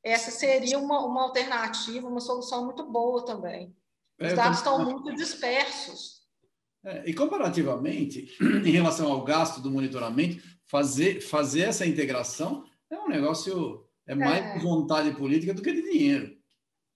essa 0.04 0.32
seria 0.32 0.80
uma, 0.80 1.06
uma 1.06 1.24
alternativa, 1.24 2.08
uma 2.08 2.20
solução 2.20 2.66
muito 2.66 2.90
boa 2.90 3.26
também. 3.26 3.76
Os 4.20 4.32
é, 4.32 4.36
dados 4.36 4.58
estão 4.58 4.84
muito 4.84 5.14
dispersos. 5.16 6.22
É, 6.84 7.10
e 7.10 7.14
comparativamente, 7.14 8.36
em 8.42 8.72
relação 8.72 9.12
ao 9.12 9.24
gasto 9.24 9.62
do 9.62 9.70
monitoramento, 9.70 10.42
fazer, 10.66 11.22
fazer 11.22 11.62
essa 11.62 11.86
integração 11.86 12.66
é 12.90 12.98
um 12.98 13.08
negócio, 13.08 13.86
é 14.08 14.16
mais 14.16 14.44
é. 14.44 14.60
vontade 14.60 15.12
política 15.16 15.54
do 15.54 15.62
que 15.62 15.74
de 15.74 15.82
dinheiro. 15.84 16.38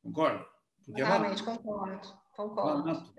Concorda? 0.01 0.50
É 0.95 1.03
Realmente, 1.03 1.41
é 1.41 1.45
concordo. 1.45 2.07
Concordo. 2.35 3.13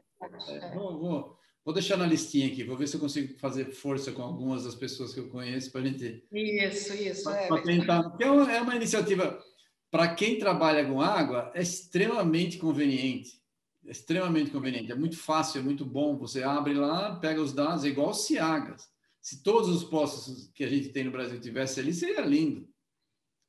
É, 0.49 0.75
vou, 0.75 0.99
vou, 0.99 1.39
vou, 1.65 1.75
deixar 1.75 1.97
na 1.97 2.07
listinha 2.07 2.47
aqui, 2.47 2.65
vou 2.65 2.77
ver 2.77 2.87
se 2.87 2.97
eu 2.97 3.01
consigo 3.01 3.39
fazer 3.39 3.73
força 3.73 4.13
com 4.13 4.23
algumas 4.23 4.65
das 4.65 4.75
pessoas 4.75 5.13
que 5.13 5.21
eu 5.21 5.29
conheço 5.29 5.71
para 5.73 5.81
a 5.81 5.85
gente. 5.85 6.25
Isso, 6.33 6.95
isso. 6.95 7.25
Pra, 7.25 7.41
é, 7.41 7.49
pra 7.49 7.63
tentar, 7.63 8.03
porque 8.11 8.25
é 8.25 8.31
uma, 8.31 8.53
é 8.53 8.61
uma 8.61 8.77
iniciativa, 8.77 9.43
para 9.91 10.15
quem 10.15 10.39
trabalha 10.39 10.87
com 10.87 11.01
água, 11.01 11.51
é 11.55 11.63
extremamente 11.63 12.59
conveniente. 12.59 13.43
É 13.87 13.91
extremamente 13.91 14.51
conveniente. 14.51 14.93
É 14.93 14.95
muito 14.95 15.19
fácil, 15.19 15.61
é 15.61 15.63
muito 15.63 15.85
bom. 15.85 16.17
Você 16.19 16.43
abre 16.43 16.75
lá, 16.75 17.17
pega 17.17 17.43
os 17.43 17.53
dados, 17.53 17.85
é 17.85 17.89
igual 17.89 18.11
o 18.11 18.15
Ciagas. 18.15 18.89
Se 19.21 19.43
todos 19.43 19.69
os 19.69 19.85
postos 19.85 20.51
que 20.55 20.65
a 20.65 20.69
gente 20.69 20.91
tem 20.91 21.05
no 21.05 21.11
Brasil 21.11 21.41
tivesse 21.41 21.81
ali, 21.81 21.93
seria 21.93 22.21
lindo. 22.23 22.69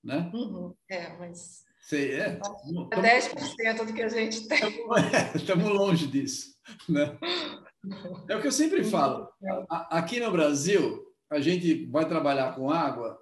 Né? 0.03 0.29
Uhum. 0.33 0.75
É, 0.89 1.15
mas 1.17 1.63
Sei, 1.83 2.13
é. 2.13 2.39
é 2.91 3.19
10% 3.19 3.85
do 3.85 3.93
que 3.93 4.01
a 4.01 4.07
gente 4.07 4.47
tem. 4.47 4.85
Estamos 5.35 5.65
é, 5.67 5.69
longe 5.69 6.07
disso. 6.07 6.55
Né? 6.87 7.17
É 8.29 8.37
o 8.37 8.39
que 8.39 8.47
eu 8.47 8.51
sempre 8.53 8.81
falo. 8.81 9.27
Aqui 9.69 10.17
no 10.17 10.31
Brasil, 10.31 11.05
a 11.29 11.41
gente 11.41 11.85
vai 11.87 12.07
trabalhar 12.07 12.55
com 12.55 12.71
água, 12.71 13.19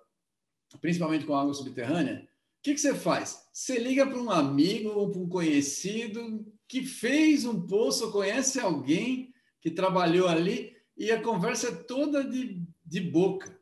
principalmente 0.80 1.26
com 1.26 1.36
água 1.36 1.52
subterrânea. 1.52 2.28
O 2.60 2.62
que, 2.62 2.76
que 2.76 2.80
você 2.80 2.94
faz? 2.94 3.50
Você 3.52 3.80
liga 3.80 4.06
para 4.06 4.20
um 4.20 4.30
amigo 4.30 4.90
ou 4.90 5.10
para 5.10 5.20
um 5.20 5.28
conhecido 5.28 6.46
que 6.68 6.86
fez 6.86 7.44
um 7.44 7.66
poço, 7.66 8.12
conhece 8.12 8.60
alguém 8.60 9.34
que 9.60 9.72
trabalhou 9.72 10.28
ali 10.28 10.78
e 10.96 11.12
a 11.12 11.20
conversa 11.20 11.70
é 11.70 11.76
toda 11.76 12.24
de, 12.24 12.62
de 12.86 13.02
boca. 13.02 13.60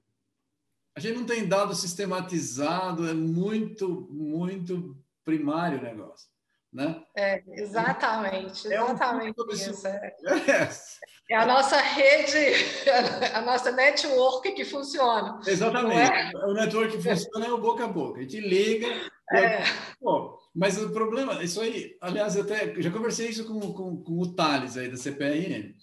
A 0.99 1.01
gente 1.01 1.17
não 1.17 1.25
tem 1.25 1.47
dado 1.47 1.73
sistematizado, 1.73 3.07
é 3.07 3.13
muito, 3.13 4.05
muito 4.11 4.97
primário 5.23 5.79
o 5.79 5.81
negócio. 5.81 6.27
Né? 6.71 7.01
É, 7.15 7.41
exatamente, 7.59 8.67
exatamente 8.67 9.39
é 9.39 9.43
um 9.43 9.51
isso. 9.53 9.87
É. 11.31 11.33
é. 11.33 11.35
a 11.37 11.45
nossa 11.45 11.77
rede, 11.77 12.37
a 13.33 13.41
nossa 13.41 13.71
network 13.71 14.51
que 14.51 14.65
funciona. 14.65 15.39
Exatamente. 15.47 16.11
É? 16.11 16.31
O 16.45 16.53
network 16.53 16.97
que 16.97 17.01
funciona 17.01 17.45
é 17.45 17.51
o 17.51 17.57
boca 17.57 17.85
a 17.85 17.87
boca. 17.87 18.19
A 18.19 18.21
gente 18.23 18.41
liga. 18.41 18.87
É. 19.31 19.63
Pô, 20.01 20.37
mas 20.53 20.77
o 20.77 20.91
problema, 20.91 21.41
isso 21.41 21.61
aí, 21.61 21.97
aliás, 22.01 22.35
eu 22.35 22.43
até 22.43 22.79
já 22.81 22.91
conversei 22.91 23.29
isso 23.29 23.47
com, 23.47 23.59
com, 23.73 24.03
com 24.03 24.19
o 24.19 24.35
Thales 24.35 24.75
aí 24.75 24.91
da 24.91 24.97
CPRN, 24.97 25.73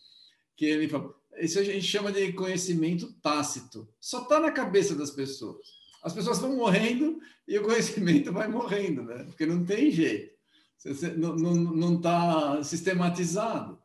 que 0.57 0.67
ele 0.67 0.89
falou, 0.89 1.16
isso 1.39 1.59
a 1.59 1.65
gente 1.65 1.83
chama 1.83 2.13
de 2.13 2.33
conhecimento 2.33 3.13
tácito. 3.21 3.89
Só 4.01 4.23
está 4.23 4.41
na 4.41 4.51
cabeça 4.51 4.95
das 4.95 5.11
pessoas. 5.11 5.59
as 6.03 6.13
pessoas 6.13 6.39
vão 6.39 6.57
morrendo 6.57 7.21
e 7.47 7.59
o 7.59 7.63
conhecimento 7.63 8.33
vai 8.33 8.49
morrendo, 8.49 9.03
né? 9.03 9.25
Porque 9.25 9.47
não 9.47 9.65
tem 9.65 9.91
jeito. 9.91 10.35
Você 10.79 11.11
não 11.11 11.97
está 11.97 12.63
sistematizado. 12.63 13.79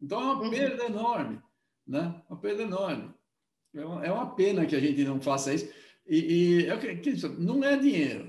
Então 0.00 0.20
é 0.20 0.24
uma 0.24 0.42
uhum. 0.42 0.50
perda 0.50 0.84
enorme, 0.84 1.40
né? 1.86 2.22
Uma 2.28 2.38
perda 2.38 2.62
enorme. 2.62 3.12
É 3.74 3.84
uma, 3.84 4.06
é 4.06 4.12
uma 4.12 4.34
pena 4.34 4.66
que 4.66 4.74
a 4.74 4.80
gente 4.80 5.04
não 5.04 5.20
faça 5.20 5.52
isso. 5.52 5.68
E, 6.06 6.62
e 6.62 6.66
é 6.66 6.78
não 7.38 7.62
é 7.62 7.76
dinheiro. 7.76 8.27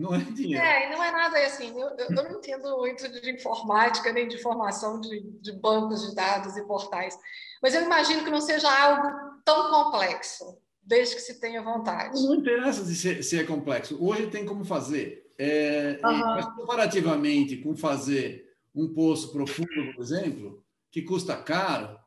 Não 0.00 0.14
é 0.14 0.18
dinheiro. 0.18 0.64
É, 0.64 0.86
e 0.86 0.90
não 0.96 1.04
é 1.04 1.12
nada 1.12 1.38
assim. 1.44 1.78
Eu, 1.78 1.88
eu 1.90 2.10
não 2.10 2.30
entendo 2.30 2.78
muito 2.78 3.06
de 3.06 3.30
informática 3.30 4.10
nem 4.10 4.26
de 4.26 4.38
formação 4.38 4.98
de, 4.98 5.20
de 5.42 5.52
bancos 5.52 6.08
de 6.08 6.14
dados 6.14 6.56
e 6.56 6.64
portais. 6.64 7.18
Mas 7.62 7.74
eu 7.74 7.82
imagino 7.82 8.24
que 8.24 8.30
não 8.30 8.40
seja 8.40 8.66
algo 8.70 9.42
tão 9.44 9.70
complexo, 9.70 10.58
desde 10.82 11.16
que 11.16 11.20
se 11.20 11.38
tenha 11.38 11.60
vontade. 11.60 12.14
Não 12.14 12.36
interessa 12.36 12.82
se, 12.82 13.22
se 13.22 13.38
é 13.38 13.44
complexo. 13.44 14.02
Hoje 14.02 14.28
tem 14.28 14.46
como 14.46 14.64
fazer. 14.64 15.30
É, 15.38 16.00
uhum. 16.02 16.18
Mas 16.18 16.46
comparativamente 16.54 17.58
com 17.58 17.76
fazer 17.76 18.46
um 18.74 18.94
poço 18.94 19.30
profundo, 19.32 19.92
por 19.94 20.02
exemplo, 20.02 20.64
que 20.90 21.02
custa 21.02 21.36
caro, 21.36 21.98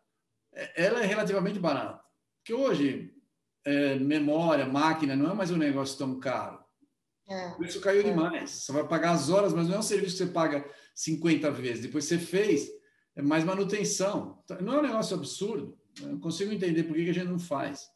é, 0.52 0.86
ela 0.86 1.00
é 1.00 1.06
relativamente 1.06 1.60
barata. 1.60 2.02
Porque 2.40 2.56
hoje, 2.56 3.14
é, 3.64 3.96
memória, 3.96 4.66
máquina, 4.66 5.16
não 5.16 5.30
é 5.30 5.34
mais 5.36 5.52
um 5.52 5.58
negócio 5.58 5.96
tão 5.96 6.20
caro. 6.20 6.63
É, 7.30 7.56
Isso 7.62 7.80
caiu 7.80 8.02
é. 8.02 8.04
demais. 8.04 8.50
Você 8.52 8.72
vai 8.72 8.88
pagar 8.88 9.12
as 9.12 9.30
horas, 9.30 9.54
mas 9.54 9.68
não 9.68 9.76
é 9.76 9.80
um 9.80 9.84
serviço 9.84 10.18
que 10.18 10.24
você 10.26 10.32
paga 10.32 10.66
50 10.94 11.50
vezes. 11.52 11.82
Depois 11.82 12.06
você 12.06 12.18
fez, 12.18 12.70
é 13.16 13.22
mais 13.22 13.44
manutenção. 13.44 14.42
Então, 14.44 14.62
não 14.62 14.74
é 14.76 14.80
um 14.80 14.84
negócio 14.84 15.16
absurdo. 15.16 15.78
Eu 16.02 16.10
não 16.10 16.20
consigo 16.20 16.52
entender 16.52 16.84
por 16.84 16.96
que 16.96 17.10
a 17.10 17.14
gente 17.14 17.28
não 17.28 17.40
faz. 17.40 17.88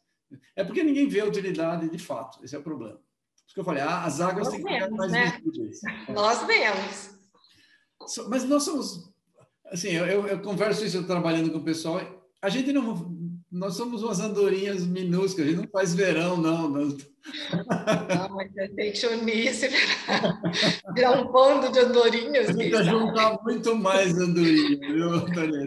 É 0.54 0.64
porque 0.64 0.82
ninguém 0.82 1.08
vê 1.08 1.20
a 1.20 1.26
utilidade 1.26 1.88
de 1.88 1.98
fato. 1.98 2.42
Esse 2.44 2.54
é 2.54 2.58
o 2.58 2.62
problema. 2.62 2.94
Por 2.94 3.46
isso 3.46 3.54
que 3.54 3.60
eu 3.60 3.64
falei, 3.64 3.82
ah, 3.82 4.04
as 4.04 4.20
águas 4.20 4.46
nós 4.46 4.54
têm 4.54 4.64
que 4.64 4.72
ficar 4.72 4.90
mais 4.90 5.12
né? 5.12 5.40
Nós 6.12 6.46
vemos. 6.46 7.18
Mas 8.28 8.44
nós 8.44 8.62
somos. 8.62 9.12
Assim, 9.66 9.88
eu, 9.88 10.26
eu 10.26 10.40
converso 10.40 10.84
isso 10.84 11.04
trabalhando 11.04 11.50
com 11.50 11.58
o 11.58 11.64
pessoal. 11.64 12.00
A 12.40 12.48
gente 12.48 12.72
não, 12.72 12.94
nós 13.58 13.74
somos 13.74 14.02
umas 14.02 14.20
andorinhas 14.20 14.86
minúsculas, 14.86 15.48
a 15.48 15.50
gente 15.50 15.60
não 15.62 15.68
faz 15.68 15.94
verão, 15.94 16.36
não. 16.36 16.68
Não, 16.68 16.88
não 16.88 18.40
a 18.40 18.82
gente 18.82 19.06
unir, 19.06 19.52
se 19.52 19.68
virar, 19.68 20.40
virar 20.94 21.20
um 21.20 21.32
bando 21.32 21.72
de 21.72 21.80
andorinhas. 21.80 22.54
Tem 22.54 22.70
que 22.70 22.84
juntar 22.84 23.38
muito 23.42 23.74
mais 23.76 24.16
andorinhas, 24.16 24.92
viu, 24.92 25.10
Antônia? 25.10 25.66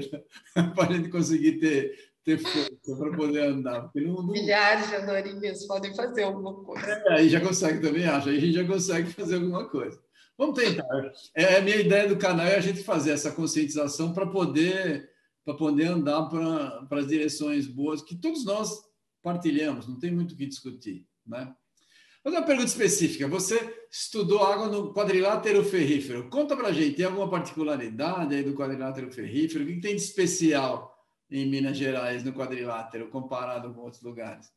Para 0.73 0.89
a 0.89 0.93
gente 0.93 1.09
conseguir 1.09 1.59
ter, 1.59 1.91
ter 2.23 2.39
força 2.39 2.95
para 2.97 3.15
poder 3.15 3.43
andar. 3.43 3.81
Porque 3.81 4.01
não, 4.01 4.15
não... 4.15 4.31
Milhares 4.31 4.89
de 4.89 4.95
andorinhas 4.95 5.67
podem 5.67 5.93
fazer 5.93 6.23
alguma 6.23 6.53
coisa. 6.63 6.87
É, 6.87 7.13
aí 7.13 7.29
já 7.29 7.41
consegue 7.41 7.81
também, 7.81 8.05
acho. 8.05 8.29
Aí 8.29 8.37
a 8.37 8.41
gente 8.41 8.53
já 8.53 8.65
consegue 8.65 9.11
fazer 9.11 9.35
alguma 9.35 9.69
coisa. 9.69 9.99
Vamos 10.37 10.59
tentar. 10.59 10.87
É, 11.35 11.57
a 11.57 11.61
minha 11.61 11.75
ideia 11.75 12.07
do 12.07 12.17
canal 12.17 12.47
é 12.47 12.55
a 12.55 12.61
gente 12.61 12.83
fazer 12.83 13.11
essa 13.11 13.31
conscientização 13.31 14.13
para 14.13 14.25
poder 14.25 15.10
para 15.43 15.53
poder 15.55 15.87
andar 15.87 16.29
para 16.29 16.99
as 16.99 17.07
direções 17.07 17.67
boas 17.67 18.01
que 18.01 18.15
todos 18.15 18.45
nós 18.45 18.81
partilhamos, 19.21 19.87
não 19.87 19.99
tem 19.99 20.11
muito 20.11 20.33
o 20.33 20.37
que 20.37 20.45
discutir. 20.45 21.05
Né? 21.25 21.53
Mas 22.23 22.33
uma 22.33 22.43
pergunta 22.43 22.67
específica: 22.67 23.27
você 23.27 23.85
estudou 23.89 24.43
água 24.43 24.67
no 24.67 24.93
quadrilátero 24.93 25.63
ferrífero. 25.63 26.29
Conta 26.29 26.55
para 26.55 26.69
a 26.69 26.73
gente, 26.73 26.95
tem 26.95 27.05
alguma 27.05 27.29
particularidade 27.29 28.35
aí 28.35 28.43
do 28.43 28.55
quadrilátero 28.55 29.11
ferrífero? 29.11 29.63
O 29.63 29.67
que 29.67 29.81
tem 29.81 29.95
de 29.95 30.01
especial 30.01 30.95
em 31.29 31.49
Minas 31.49 31.77
Gerais 31.77 32.23
no 32.23 32.33
quadrilátero 32.33 33.09
comparado 33.09 33.73
com 33.73 33.81
outros 33.81 34.01
lugares? 34.03 34.51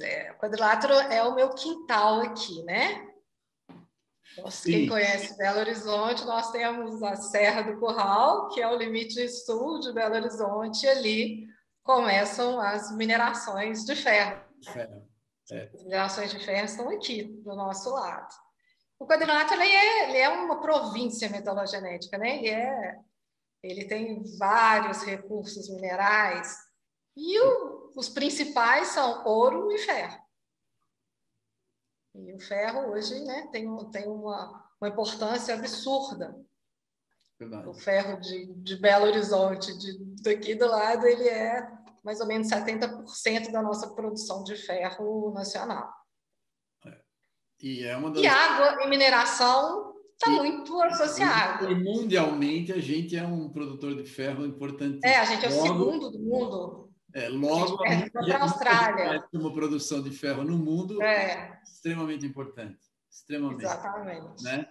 É, 0.00 0.32
o 0.32 0.38
quadrilátero 0.40 0.94
é 0.94 1.22
o 1.22 1.34
meu 1.34 1.50
quintal 1.50 2.20
aqui, 2.22 2.62
né? 2.64 3.07
Quem 4.64 4.88
conhece 4.88 5.36
Belo 5.36 5.60
Horizonte, 5.60 6.24
nós 6.24 6.50
temos 6.50 7.02
a 7.02 7.16
Serra 7.16 7.62
do 7.62 7.78
Curral, 7.78 8.48
que 8.48 8.60
é 8.60 8.68
o 8.68 8.76
limite 8.76 9.28
sul 9.28 9.80
de 9.80 9.92
Belo 9.92 10.14
Horizonte, 10.14 10.84
e 10.84 10.88
ali 10.88 11.46
começam 11.82 12.60
as 12.60 12.94
minerações 12.94 13.84
de 13.84 13.96
ferro. 13.96 14.40
ferro. 14.72 15.08
É. 15.50 15.70
As 15.74 15.82
minerações 15.82 16.30
de 16.30 16.38
ferro 16.44 16.64
estão 16.66 16.90
aqui, 16.90 17.24
do 17.24 17.56
nosso 17.56 17.90
lado. 17.90 18.28
O 18.98 19.06
quadrilátero 19.06 19.62
ele 19.62 19.72
é, 19.72 20.08
ele 20.08 20.18
é 20.18 20.28
uma 20.28 20.60
província 20.60 21.28
metalogenética, 21.30 22.18
né? 22.18 22.36
Ele, 22.36 22.48
é, 22.50 22.96
ele 23.62 23.84
tem 23.86 24.22
vários 24.38 25.02
recursos 25.02 25.70
minerais, 25.70 26.54
e 27.16 27.40
o, 27.40 27.92
os 27.96 28.08
principais 28.08 28.88
são 28.88 29.24
ouro 29.24 29.72
e 29.72 29.78
ferro. 29.78 30.27
E 32.14 32.34
o 32.34 32.40
ferro 32.40 32.90
hoje 32.90 33.22
né, 33.24 33.48
tem, 33.52 33.66
tem 33.90 34.08
uma, 34.08 34.70
uma 34.80 34.88
importância 34.88 35.54
absurda. 35.54 36.34
Verdade. 37.38 37.68
O 37.68 37.74
ferro 37.74 38.20
de, 38.20 38.52
de 38.54 38.76
Belo 38.76 39.06
Horizonte, 39.06 39.76
de, 39.78 39.96
daqui 40.22 40.54
do 40.54 40.66
lado, 40.66 41.06
ele 41.06 41.28
é 41.28 41.68
mais 42.02 42.20
ou 42.20 42.26
menos 42.26 42.48
70% 42.48 43.52
da 43.52 43.62
nossa 43.62 43.94
produção 43.94 44.42
de 44.42 44.56
ferro 44.56 45.32
nacional. 45.32 45.88
É. 46.84 46.98
E, 47.60 47.84
é 47.84 47.96
uma 47.96 48.10
das... 48.10 48.22
e 48.22 48.26
água 48.26 48.82
e 48.82 48.88
mineração 48.88 49.94
está 50.14 50.30
muito 50.30 50.80
associado. 50.82 51.70
E 51.70 51.74
mundialmente 51.76 52.72
a 52.72 52.80
gente 52.80 53.16
é 53.16 53.24
um 53.24 53.48
produtor 53.50 53.94
de 53.94 54.04
ferro 54.04 54.44
importante. 54.44 54.98
É, 55.04 55.18
a 55.18 55.24
gente 55.24 55.44
é 55.44 55.48
o 55.48 55.52
segundo 55.52 56.10
do 56.10 56.18
mundo. 56.18 56.87
É, 57.14 57.28
logo, 57.28 57.82
a 57.84 57.88
é, 57.88 58.32
a 58.32 58.42
Austrália. 58.42 59.28
Uma 59.32 59.52
produção 59.52 60.02
de 60.02 60.10
ferro 60.10 60.44
no 60.44 60.58
mundo 60.58 61.02
é. 61.02 61.58
extremamente 61.64 62.26
importante. 62.26 62.78
Extremamente. 63.10 63.64
Exatamente. 63.64 64.42
Né? 64.44 64.68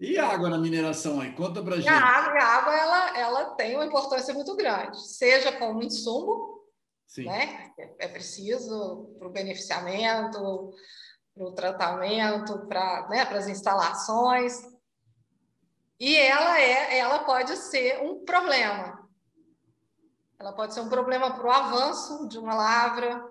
E 0.00 0.18
a 0.18 0.28
água 0.28 0.50
na 0.50 0.58
mineração 0.58 1.20
aí? 1.20 1.32
Conta 1.32 1.62
para 1.62 1.76
gente. 1.76 1.88
A 1.88 1.98
água, 1.98 2.40
a 2.40 2.56
água 2.58 2.76
ela, 2.76 3.18
ela 3.18 3.54
tem 3.54 3.76
uma 3.76 3.86
importância 3.86 4.34
muito 4.34 4.54
grande, 4.56 5.00
seja 5.06 5.52
como 5.52 5.82
insumo, 5.82 6.64
Sim. 7.06 7.26
né? 7.26 7.72
é 7.98 8.08
preciso 8.08 9.14
para 9.18 9.28
o 9.28 9.32
beneficiamento, 9.32 10.74
para 11.32 11.44
o 11.44 11.52
tratamento, 11.52 12.66
para 12.66 13.08
né, 13.08 13.22
as 13.22 13.46
instalações. 13.46 14.60
E 15.98 16.16
ela, 16.16 16.60
é, 16.60 16.98
ela 16.98 17.20
pode 17.20 17.56
ser 17.56 18.02
um 18.02 18.24
problema, 18.24 19.03
ela 20.38 20.52
pode 20.52 20.74
ser 20.74 20.80
um 20.80 20.88
problema 20.88 21.34
para 21.34 21.46
o 21.46 21.50
avanço 21.50 22.28
de 22.28 22.38
uma 22.38 22.54
lavra, 22.54 23.30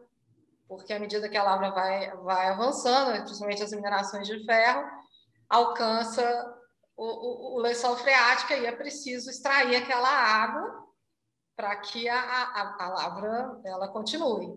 porque 0.68 0.94
à 0.94 1.00
medida 1.00 1.30
que 1.30 1.38
a 1.38 1.44
lavra 1.44 1.72
vai, 1.72 2.16
vai 2.18 2.48
avançando, 2.50 3.22
principalmente 3.24 3.63
as 3.63 3.72
minerações 3.72 4.28
de 4.28 4.44
ferro, 4.46 4.89
alcança 5.50 6.24
o, 6.96 7.06
o, 7.06 7.56
o 7.56 7.60
lençol 7.60 7.96
freático 7.98 8.54
e 8.54 8.66
é 8.66 8.72
preciso 8.72 9.30
extrair 9.30 9.76
aquela 9.76 10.10
água 10.10 10.84
para 11.56 11.76
que 11.78 12.10
a, 12.10 12.20
a, 12.20 12.86
a, 12.86 12.89
lavra 12.89 13.62
ela 13.66 13.88
continue. 13.88 14.48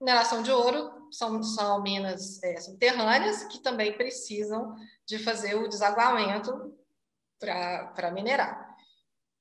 Mineração 0.00 0.42
de 0.42 0.50
ouro 0.50 1.08
são, 1.10 1.42
são 1.42 1.82
minas 1.82 2.42
é, 2.42 2.56
subterrâneas 2.60 3.44
que 3.44 3.58
também 3.60 3.96
precisam 3.96 4.74
de 5.06 5.18
fazer 5.18 5.56
o 5.56 5.68
desaguamento 5.68 6.74
para 7.38 8.10
minerar. 8.12 8.76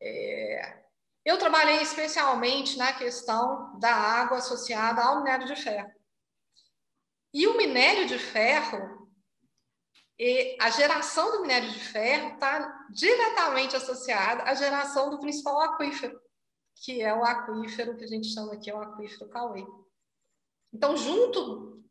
É, 0.02 0.87
eu 1.28 1.38
trabalhei 1.38 1.82
especialmente 1.82 2.78
na 2.78 2.94
questão 2.94 3.78
da 3.80 3.94
água 3.94 4.38
associada 4.38 5.04
ao 5.04 5.18
minério 5.18 5.46
de 5.46 5.58
ferro. 5.58 5.92
E 7.34 7.46
o 7.46 7.58
minério 7.58 8.08
de 8.08 8.18
ferro, 8.18 9.12
a 10.62 10.70
geração 10.70 11.30
do 11.34 11.42
minério 11.42 11.70
de 11.70 11.80
ferro 11.80 12.36
está 12.36 12.88
diretamente 12.92 13.76
associada 13.76 14.44
à 14.44 14.56
geração 14.56 15.10
do 15.10 15.20
principal 15.20 15.60
aquífero, 15.60 16.18
que 16.76 17.02
é 17.02 17.14
o 17.14 17.26
aquífero 17.26 17.98
que 17.98 18.06
a 18.06 18.08
gente 18.08 18.34
chama 18.34 18.54
aqui, 18.54 18.72
o 18.72 18.80
aquífero 18.80 19.30
Cauê. 19.30 19.68
Então, 20.72 20.96
junto 20.96 21.84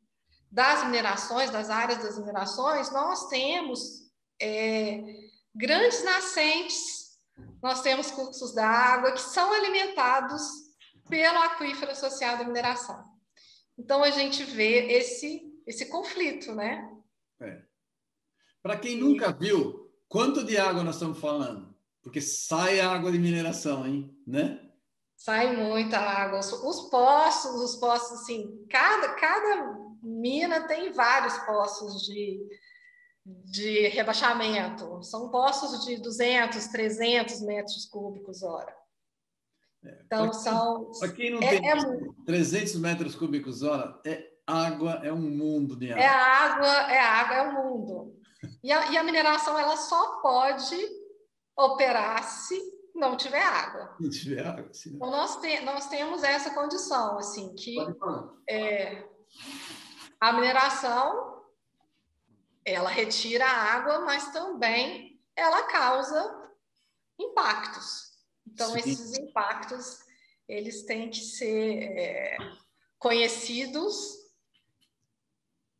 das 0.50 0.82
minerações, 0.84 1.50
das 1.50 1.68
áreas 1.68 2.02
das 2.02 2.18
minerações, 2.18 2.90
nós 2.90 3.28
temos 3.28 4.10
é, 4.40 4.98
grandes 5.54 6.02
nascentes 6.02 7.05
nós 7.62 7.82
temos 7.82 8.10
cursos 8.10 8.54
da 8.54 8.66
água 8.66 9.12
que 9.12 9.20
são 9.20 9.52
alimentados 9.52 10.42
pelo 11.08 11.38
aquífero 11.38 11.92
associado 11.92 12.42
à 12.42 12.46
mineração. 12.46 13.02
Então 13.78 14.02
a 14.02 14.10
gente 14.10 14.44
vê 14.44 14.92
esse 14.92 15.46
esse 15.66 15.86
conflito, 15.86 16.54
né? 16.54 16.88
É. 17.40 17.60
Para 18.62 18.78
quem 18.78 18.96
nunca 18.96 19.32
viu, 19.32 19.90
quanto 20.08 20.44
de 20.44 20.56
água 20.56 20.84
nós 20.84 20.94
estamos 20.94 21.18
falando? 21.18 21.74
Porque 22.02 22.20
sai 22.20 22.80
água 22.80 23.10
de 23.10 23.18
mineração, 23.18 23.84
hein? 23.84 24.16
Né? 24.24 24.60
Sai 25.16 25.56
muita 25.56 25.98
água. 25.98 26.38
Os 26.38 26.88
poços, 26.88 27.60
os 27.60 27.76
poços, 27.76 28.20
assim, 28.20 28.64
cada, 28.70 29.14
cada 29.14 29.76
mina 30.02 30.68
tem 30.68 30.92
vários 30.92 31.36
poços 31.38 32.02
de, 32.02 32.46
de 33.26 33.88
rebaixamento. 33.88 35.02
São 35.02 35.28
poços 35.28 35.84
de 35.84 35.96
200, 35.96 36.66
300 36.68 37.40
metros 37.42 37.86
cúbicos 37.86 38.42
hora. 38.42 38.74
É, 39.84 40.02
então, 40.04 40.32
são. 40.32 40.90
Para 40.98 41.12
quem 41.12 41.30
não 41.30 41.40
é, 41.42 41.60
tem 41.60 41.70
é 41.70 41.74
300 42.24 42.76
metros 42.76 43.14
cúbicos 43.16 43.62
hora, 43.62 44.00
é 44.06 44.32
água 44.46 45.00
é 45.02 45.12
um 45.12 45.20
mundo 45.20 45.76
de 45.76 45.92
água. 45.92 46.04
É 46.04 46.06
água, 46.06 46.92
é 46.92 47.00
água, 47.00 47.34
é 47.36 47.42
o 47.48 47.54
mundo. 47.54 48.16
E 48.62 48.70
a, 48.70 48.92
e 48.92 48.96
a 48.96 49.02
mineração 49.02 49.58
ela 49.58 49.76
só 49.76 50.20
pode 50.20 50.76
operar 51.56 52.22
se 52.22 52.56
não 52.94 53.16
tiver 53.16 53.42
água. 53.42 53.96
Não 53.98 54.08
tiver 54.08 54.46
água, 54.46 54.72
sim. 54.72 54.94
Então 54.94 55.10
nós, 55.10 55.40
te, 55.40 55.60
nós 55.62 55.88
temos 55.88 56.22
essa 56.22 56.54
condição, 56.54 57.18
assim, 57.18 57.54
que 57.54 57.76
é, 58.48 59.04
a 60.20 60.32
mineração 60.32 61.35
ela 62.66 62.90
retira 62.90 63.46
a 63.46 63.74
água, 63.74 64.00
mas 64.00 64.32
também 64.32 65.20
ela 65.36 65.62
causa 65.68 66.52
impactos. 67.18 68.10
Então 68.46 68.70
Sim. 68.72 68.78
esses 68.78 69.16
impactos 69.16 70.04
eles 70.48 70.84
têm 70.84 71.08
que 71.08 71.20
ser 71.20 71.82
é, 71.98 72.36
conhecidos. 72.98 73.94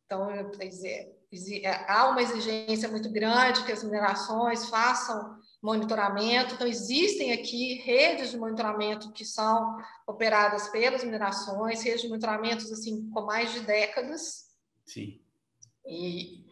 Então, 0.05 0.49
dizer, 0.59 1.17
é, 1.63 1.91
há 1.91 2.09
uma 2.09 2.21
exigência 2.21 2.87
muito 2.87 3.11
grande 3.11 3.65
que 3.65 3.71
as 3.71 3.83
minerações 3.83 4.69
façam 4.69 5.37
monitoramento. 5.61 6.55
Então, 6.55 6.67
existem 6.67 7.33
aqui 7.33 7.75
redes 7.81 8.31
de 8.31 8.37
monitoramento 8.37 9.11
que 9.11 9.25
são 9.25 9.77
operadas 10.05 10.69
pelas 10.69 11.03
minerações, 11.03 11.81
redes 11.81 12.01
de 12.01 12.09
monitoramentos 12.09 12.71
assim, 12.71 13.09
com 13.09 13.21
mais 13.21 13.51
de 13.51 13.61
décadas. 13.61 14.47
Sim. 14.85 15.21
E, 15.85 16.46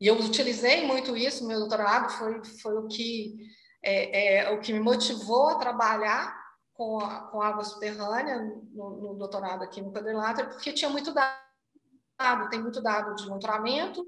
e 0.00 0.06
eu 0.06 0.18
utilizei 0.18 0.86
muito 0.86 1.16
isso 1.16 1.46
meu 1.46 1.58
doutorado, 1.58 2.10
foi, 2.10 2.44
foi 2.44 2.76
o, 2.76 2.86
que, 2.88 3.36
é, 3.82 4.38
é, 4.38 4.50
o 4.50 4.60
que 4.60 4.72
me 4.72 4.80
motivou 4.80 5.48
a 5.48 5.58
trabalhar 5.58 6.34
com, 6.72 6.98
a, 6.98 7.28
com 7.28 7.40
água 7.40 7.64
subterrânea 7.64 8.38
no, 8.72 9.00
no 9.00 9.14
doutorado 9.14 9.62
aqui 9.62 9.80
no 9.80 9.92
quadrilátero, 9.92 10.50
porque 10.50 10.72
tinha 10.72 10.90
muito 10.90 11.12
dado, 11.12 12.50
tem 12.50 12.60
muito 12.60 12.82
dado 12.82 13.14
de 13.14 13.28
monitoramento, 13.28 14.04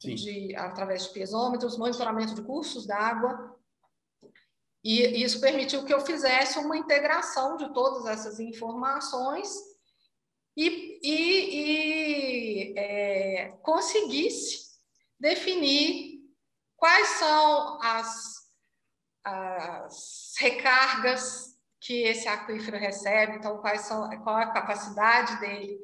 de, 0.00 0.54
através 0.56 1.04
de 1.04 1.10
piezômetros, 1.10 1.78
monitoramento 1.78 2.34
de 2.34 2.42
cursos 2.42 2.86
d'água, 2.86 3.56
e 4.82 5.24
isso 5.24 5.40
permitiu 5.40 5.84
que 5.84 5.92
eu 5.92 6.00
fizesse 6.00 6.60
uma 6.60 6.76
integração 6.76 7.56
de 7.56 7.72
todas 7.74 8.06
essas 8.06 8.38
informações 8.38 9.52
e, 10.56 11.00
e, 11.02 12.70
e 12.70 12.78
é, 12.78 13.48
conseguisse 13.62 14.65
definir 15.18 16.20
quais 16.76 17.08
são 17.18 17.80
as, 17.82 18.50
as 19.24 20.34
recargas 20.38 21.56
que 21.80 22.02
esse 22.02 22.26
aquífero 22.26 22.78
recebe, 22.78 23.36
então 23.36 23.58
quais 23.58 23.82
são, 23.82 24.08
qual 24.22 24.36
a 24.36 24.52
capacidade 24.52 25.38
dele 25.40 25.78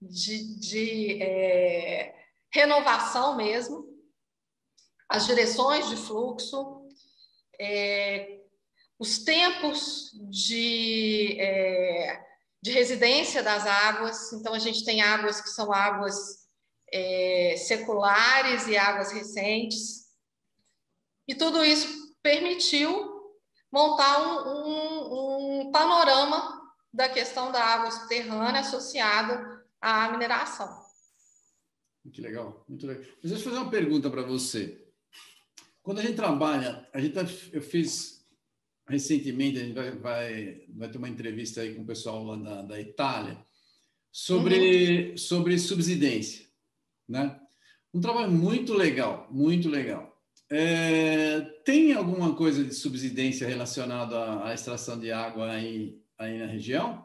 de, 0.00 0.58
de 0.60 1.22
é, 1.22 2.14
renovação 2.52 3.36
mesmo, 3.36 3.84
as 5.08 5.26
direções 5.26 5.88
de 5.88 5.96
fluxo, 5.96 6.88
é, 7.60 8.40
os 8.98 9.18
tempos 9.24 10.10
de, 10.30 11.36
é, 11.40 12.22
de 12.62 12.70
residência 12.70 13.42
das 13.42 13.66
águas. 13.66 14.32
Então, 14.32 14.54
a 14.54 14.58
gente 14.58 14.84
tem 14.84 15.02
águas 15.02 15.40
que 15.40 15.50
são 15.50 15.72
águas 15.72 16.39
é, 16.92 17.54
seculares 17.56 18.66
e 18.66 18.76
águas 18.76 19.12
recentes. 19.12 20.08
E 21.26 21.34
tudo 21.34 21.64
isso 21.64 22.14
permitiu 22.22 23.10
montar 23.72 24.20
um, 24.20 24.48
um, 24.48 25.60
um 25.60 25.70
panorama 25.70 26.60
da 26.92 27.08
questão 27.08 27.52
da 27.52 27.62
água 27.62 27.90
subterrânea 27.90 28.60
associada 28.60 29.64
à 29.80 30.10
mineração. 30.10 30.68
Que 32.12 32.20
legal, 32.20 32.64
muito 32.68 32.86
legal. 32.86 33.04
Mas 33.22 33.30
deixa 33.30 33.44
eu 33.46 33.50
fazer 33.50 33.62
uma 33.62 33.70
pergunta 33.70 34.10
para 34.10 34.22
você. 34.22 34.86
Quando 35.82 35.98
a 35.98 36.02
gente 36.02 36.16
trabalha, 36.16 36.88
a 36.92 37.00
gente 37.00 37.14
tá, 37.14 37.22
eu 37.52 37.62
fiz 37.62 38.26
recentemente, 38.88 39.58
a 39.58 39.62
gente 39.62 39.74
vai, 39.74 39.90
vai, 39.92 40.66
vai 40.70 40.90
ter 40.90 40.98
uma 40.98 41.08
entrevista 41.08 41.60
aí 41.60 41.74
com 41.74 41.82
o 41.82 41.86
pessoal 41.86 42.24
lá 42.24 42.36
da, 42.36 42.62
da 42.62 42.80
Itália 42.80 43.38
sobre, 44.10 45.10
uhum. 45.10 45.16
sobre 45.16 45.58
subsidência, 45.58 46.46
né? 47.10 47.38
Um 47.92 48.00
trabalho 48.00 48.30
muito 48.30 48.72
legal, 48.72 49.26
muito 49.30 49.68
legal. 49.68 50.16
É, 50.48 51.40
tem 51.64 51.92
alguma 51.92 52.34
coisa 52.34 52.64
de 52.64 52.72
subsidência 52.72 53.46
relacionada 53.46 54.44
à, 54.44 54.54
extração 54.54 54.98
de 54.98 55.10
água 55.10 55.50
aí, 55.50 56.00
aí 56.16 56.38
na 56.38 56.46
região? 56.46 57.04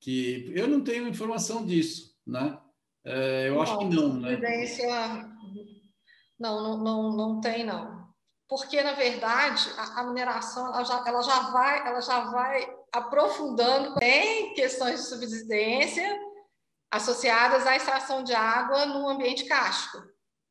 Que 0.00 0.52
eu 0.54 0.66
não 0.66 0.80
tenho 0.80 1.08
informação 1.08 1.64
disso, 1.64 2.16
né? 2.26 2.58
É, 3.04 3.48
eu 3.48 3.54
não, 3.54 3.62
acho 3.62 3.78
que 3.78 3.84
não, 3.84 4.14
né? 4.14 4.30
Subsidência, 4.30 4.88
não, 6.38 6.62
não, 6.62 6.78
não, 6.78 7.16
não 7.16 7.40
tem 7.40 7.64
não, 7.64 8.08
porque 8.48 8.82
na 8.82 8.94
verdade 8.94 9.68
a, 9.76 10.00
a 10.00 10.04
mineração 10.04 10.68
ela 10.68 10.84
já, 10.84 11.04
ela 11.06 11.22
já 11.22 11.50
vai, 11.50 11.86
ela 11.86 12.00
já 12.00 12.20
vai 12.30 12.76
aprofundando 12.92 13.94
em 14.02 14.54
questões 14.54 15.00
de 15.00 15.06
subsidência 15.08 16.29
associadas 16.90 17.66
à 17.66 17.76
extração 17.76 18.24
de 18.24 18.34
água 18.34 18.86
no 18.86 19.08
ambiente 19.08 19.44
cástico. 19.44 19.98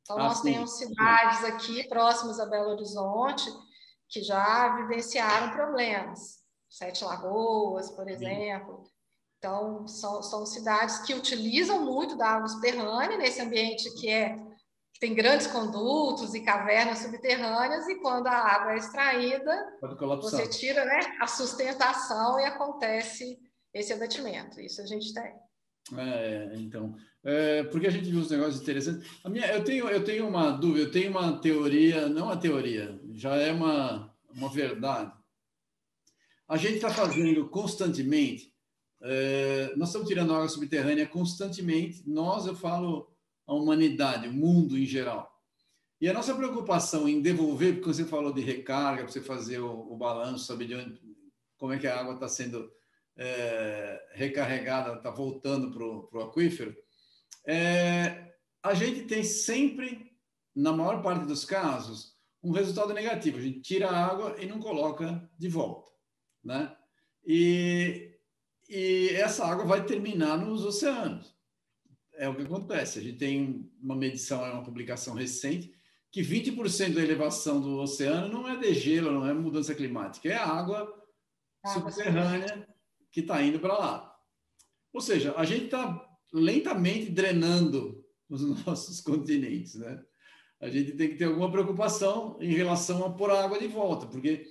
Então, 0.02 0.18
ah, 0.18 0.24
nós 0.24 0.38
sim. 0.38 0.54
temos 0.54 0.78
cidades 0.78 1.44
aqui 1.44 1.88
próximas 1.88 2.40
a 2.40 2.46
Belo 2.46 2.72
Horizonte 2.72 3.50
que 4.08 4.22
já 4.24 4.76
vivenciaram 4.78 5.52
problemas. 5.52 6.40
Sete 6.70 7.04
Lagoas, 7.04 7.92
por 7.92 8.08
exemplo. 8.08 8.84
Então, 9.38 9.88
são, 9.88 10.22
são 10.22 10.46
cidades 10.46 11.00
que 11.00 11.14
utilizam 11.14 11.86
muito 11.86 12.18
da 12.18 12.28
água 12.28 12.48
subterrânea 12.48 13.18
nesse 13.18 13.42
ambiente 13.42 13.90
que 13.96 14.10
é 14.10 14.36
que 14.94 15.00
tem 15.00 15.16
grandes 15.16 15.48
condutos 15.48 16.34
e 16.34 16.42
cavernas 16.42 17.00
subterrâneas 17.00 17.88
e 17.88 18.02
quando 18.02 18.28
a 18.28 18.34
água 18.34 18.74
é 18.74 18.78
extraída, 18.78 19.80
você 20.22 20.48
tira 20.50 20.84
né, 20.84 21.00
a 21.22 21.28
sustentação 21.28 22.40
e 22.40 22.46
acontece 22.46 23.40
esse 23.74 23.94
abatimento. 23.94 24.60
Isso 24.60 24.82
a 24.82 24.86
gente 24.86 25.14
tem. 25.14 25.34
É, 25.98 26.54
então, 26.58 26.96
é, 27.24 27.64
porque 27.64 27.88
a 27.88 27.90
gente 27.90 28.10
viu 28.10 28.20
uns 28.20 28.30
negócios 28.30 28.62
interessantes. 28.62 29.10
A 29.24 29.30
minha, 29.30 29.48
eu, 29.48 29.64
tenho, 29.64 29.88
eu 29.90 30.04
tenho 30.04 30.28
uma 30.28 30.52
dúvida, 30.52 30.86
eu 30.86 30.92
tenho 30.92 31.12
uma 31.12 31.38
teoria, 31.40 32.08
não 32.08 32.26
uma 32.26 32.38
teoria, 32.38 33.00
já 33.14 33.36
é 33.36 33.52
uma, 33.52 34.14
uma 34.34 34.50
verdade. 34.50 35.12
A 36.48 36.58
gente 36.58 36.76
está 36.76 36.90
fazendo 36.90 37.48
constantemente, 37.50 38.54
é, 39.02 39.74
nós 39.78 39.90
estamos 39.90 40.08
tirando 40.08 40.34
água 40.34 40.50
subterrânea 40.50 41.08
constantemente, 41.08 42.04
nós, 42.08 42.46
eu 42.46 42.56
falo 42.56 43.12
a 43.46 43.54
humanidade, 43.54 44.28
o 44.28 44.34
mundo 44.34 44.78
em 44.78 44.86
geral. 44.86 45.30
E 46.02 46.08
a 46.08 46.14
nossa 46.14 46.34
preocupação 46.34 47.10
em 47.10 47.22
devolver, 47.22 47.74
porque 47.74 47.94
você 47.94 48.06
falou 48.06 48.32
de 48.32 48.42
recarga, 48.42 49.04
para 49.04 49.12
você 49.12 49.22
fazer 49.22 49.60
o, 49.60 49.92
o 49.92 49.98
balanço, 49.98 50.46
saber 50.46 50.68
de 50.68 50.76
onde, 50.76 51.00
como 51.58 51.74
é 51.74 51.78
que 51.78 51.88
a 51.88 52.00
água 52.00 52.14
está 52.14 52.28
sendo 52.28 52.72
é, 53.20 54.02
recarregada, 54.14 54.94
está 54.94 55.12
voltando 55.12 55.72
para 55.72 55.84
o 56.20 56.24
aquífero, 56.24 56.74
é, 57.46 58.34
a 58.64 58.74
gente 58.74 59.04
tem 59.04 59.24
sempre, 59.24 60.14
na 60.56 60.72
maior 60.72 61.04
parte 61.04 61.26
dos 61.26 61.44
casos, 61.44 62.18
um 62.42 62.52
resultado 62.52 62.94
negativo. 62.94 63.38
A 63.38 63.42
gente 63.42 63.60
tira 63.60 63.90
a 63.90 64.06
água 64.06 64.38
e 64.40 64.48
não 64.48 64.60
coloca 64.60 65.30
de 65.38 65.50
volta, 65.50 65.92
né? 66.42 66.74
E, 67.26 68.18
e 68.70 69.10
essa 69.16 69.46
água 69.46 69.66
vai 69.66 69.86
terminar 69.86 70.38
nos 70.38 70.64
oceanos. 70.64 71.36
É 72.14 72.30
o 72.30 72.36
que 72.36 72.44
acontece. 72.44 73.00
A 73.00 73.02
gente 73.02 73.18
tem 73.18 73.70
uma 73.82 73.96
medição, 73.96 74.46
é 74.46 74.52
uma 74.52 74.64
publicação 74.64 75.14
recente, 75.14 75.74
que 76.10 76.22
20% 76.22 76.94
da 76.94 77.02
elevação 77.02 77.60
do 77.60 77.80
oceano 77.80 78.30
não 78.30 78.48
é 78.48 78.56
de 78.56 78.74
gelo, 78.74 79.12
não 79.12 79.28
é 79.28 79.34
mudança 79.34 79.76
climática, 79.76 80.30
é 80.30 80.36
água 80.36 80.88
subterrânea 81.66 82.68
que 83.12 83.22
está 83.22 83.42
indo 83.42 83.60
para 83.60 83.78
lá. 83.78 84.16
Ou 84.94 85.02
seja, 85.02 85.34
a 85.38 85.46
gente 85.46 85.66
está 85.66 86.06
lentamente 86.34 87.12
drenando 87.12 88.04
os 88.30 88.42
nossos 88.66 89.02
continentes, 89.02 89.76
né? 89.76 90.02
A 90.62 90.70
gente 90.70 90.92
tem 90.94 91.10
que 91.10 91.16
ter 91.16 91.26
alguma 91.26 91.52
preocupação 91.52 92.38
em 92.42 92.54
relação 92.54 93.06
a 93.06 93.14
pôr 93.14 93.32
a 93.32 93.44
água 93.44 93.58
de 93.58 93.68
volta, 93.68 94.06
porque 94.08 94.46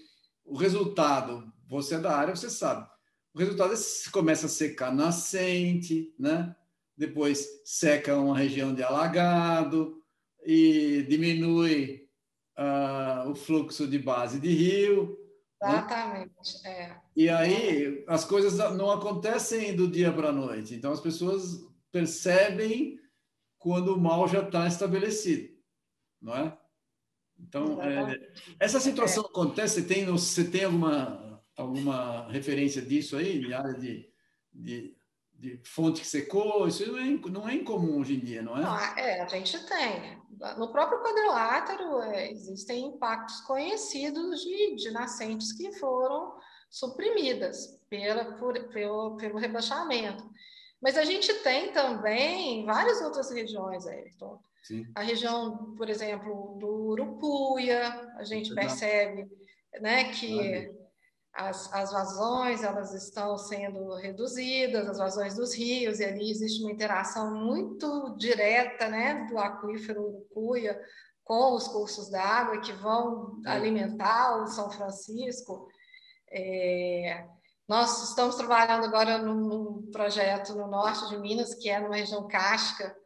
o 0.45 0.57
resultado, 0.57 1.53
você 1.69 1.97
é 1.97 2.01
da 2.01 2.17
área, 2.17 2.35
você 2.35 2.49
sabe, 2.49 2.89
o 3.35 3.39
resultado 3.39 3.75
é 3.75 4.11
começa 4.11 4.47
a 4.47 4.49
secar 4.49 4.95
nascente, 4.95 6.15
né? 6.19 6.57
Depois 6.97 7.47
seca 7.65 8.17
uma 8.17 8.37
região 8.37 8.75
de 8.75 8.83
alagado 8.83 10.03
e 10.45 11.05
diminui 11.09 12.09
uh, 12.59 13.31
o 13.31 13.35
fluxo 13.35 13.87
de 13.87 13.99
base 13.99 14.41
de 14.41 14.49
rio. 14.49 15.17
Né? 15.61 15.71
Exatamente, 15.71 16.63
né? 16.63 16.71
é. 16.71 17.01
E 17.17 17.29
aí 17.29 18.05
as 18.07 18.25
coisas 18.25 18.57
não 18.77 18.91
acontecem 18.91 19.75
do 19.75 19.89
dia 19.89 20.13
para 20.13 20.29
a 20.29 20.33
noite. 20.33 20.75
Então 20.75 20.93
as 20.93 21.01
pessoas 21.01 21.67
percebem 21.91 22.99
quando 23.59 23.95
o 23.95 24.01
mal 24.01 24.29
já 24.29 24.41
está 24.41 24.67
estabelecido, 24.67 25.49
não 26.21 26.35
é? 26.37 26.59
Então, 27.41 27.81
é, 27.81 28.31
essa 28.59 28.81
situação 28.81 29.25
é. 29.25 29.27
acontece, 29.27 29.81
você 29.81 29.87
tem, 29.87 30.07
você 30.07 30.45
tem 30.45 30.65
alguma, 30.65 31.43
alguma 31.57 32.29
referência 32.31 32.83
disso 32.83 33.17
aí, 33.17 33.39
de 33.39 33.55
área 33.55 33.75
de, 33.75 34.11
de, 34.53 34.97
de 35.39 35.61
fonte 35.65 36.01
que 36.01 36.07
secou, 36.07 36.67
isso 36.67 36.91
não 36.91 36.99
é, 36.99 37.31
não 37.31 37.49
é 37.49 37.55
incomum 37.55 38.01
hoje 38.01 38.17
em 38.17 38.21
dia, 38.21 38.43
não 38.43 38.57
é? 38.57 38.61
Não, 38.61 38.77
é, 38.77 39.21
a 39.21 39.27
gente 39.27 39.57
tem. 39.67 40.19
No 40.57 40.73
próprio 40.73 41.01
quadrilátero 41.01 42.01
é, 42.03 42.31
existem 42.31 42.87
impactos 42.87 43.41
conhecidos 43.43 44.41
de, 44.41 44.77
de 44.77 44.91
nascentes 44.91 45.53
que 45.53 45.73
foram 45.79 46.35
suprimidas 46.69 47.81
pela, 47.89 48.37
por, 48.37 48.59
pelo, 48.69 49.17
pelo 49.17 49.39
rebaixamento. 49.39 50.29
Mas 50.83 50.97
a 50.97 51.05
gente 51.05 51.33
tem 51.43 51.73
também 51.73 52.65
várias 52.65 53.01
outras 53.01 53.31
regiões, 53.31 53.87
Everton. 53.87 54.41
Sim. 54.63 54.87
A 54.95 55.03
região, 55.03 55.75
por 55.77 55.89
exemplo, 55.89 56.57
do 56.59 56.91
Urucuia, 56.91 57.89
a 58.17 58.25
gente 58.25 58.55
percebe 58.55 59.27
né, 59.81 60.13
que 60.13 60.71
as, 61.33 61.73
as 61.73 61.93
vazões 61.93 62.63
elas 62.63 62.93
estão 62.95 63.37
sendo 63.37 63.95
reduzidas, 63.95 64.89
as 64.89 64.99
vazões 64.99 65.37
dos 65.37 65.55
rios, 65.55 66.01
e 66.01 66.05
ali 66.05 66.31
existe 66.31 66.63
uma 66.63 66.73
interação 66.73 67.35
muito 67.35 68.17
direta 68.17 68.89
né, 68.89 69.27
do 69.31 69.39
aquífero 69.39 70.03
Urucuia 70.03 70.81
com 71.25 71.55
os 71.55 71.69
cursos 71.69 72.11
d'água 72.11 72.61
que 72.61 72.73
vão 72.73 73.41
alimentar 73.45 74.43
o 74.43 74.47
São 74.47 74.71
Francisco. 74.71 75.69
É, 76.31 77.27
nós 77.69 78.09
estamos 78.09 78.35
trabalhando 78.35 78.87
agora 78.87 79.19
num, 79.19 79.35
num, 79.35 79.91
projeto 79.93 80.55
no 80.55 80.67
norte 80.67 81.07
de 81.11 81.19
Minas, 81.19 81.55
que 81.55 81.69
é 81.69 81.79
numa 81.79 81.97
região 81.97 82.27
cárstica, 82.27 82.97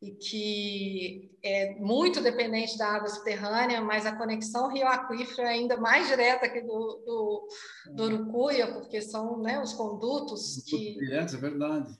e 0.00 0.10
que 0.12 1.38
é 1.42 1.74
muito 1.76 2.20
dependente 2.20 2.76
da 2.76 2.88
água 2.88 3.08
subterrânea, 3.08 3.80
mas 3.80 4.04
a 4.04 4.14
conexão 4.14 4.68
rio-aquífero 4.68 5.42
é 5.42 5.52
ainda 5.52 5.76
mais 5.76 6.06
direta 6.06 6.48
que 6.48 6.60
do, 6.60 7.02
do, 7.04 7.48
do 7.94 8.04
Urucuia, 8.04 8.72
porque 8.72 9.00
são 9.00 9.40
né, 9.40 9.60
os 9.60 9.72
condutos 9.72 10.62
que... 10.66 10.94
Diretos, 10.98 11.34
é 11.34 11.38
verdade. 11.38 11.98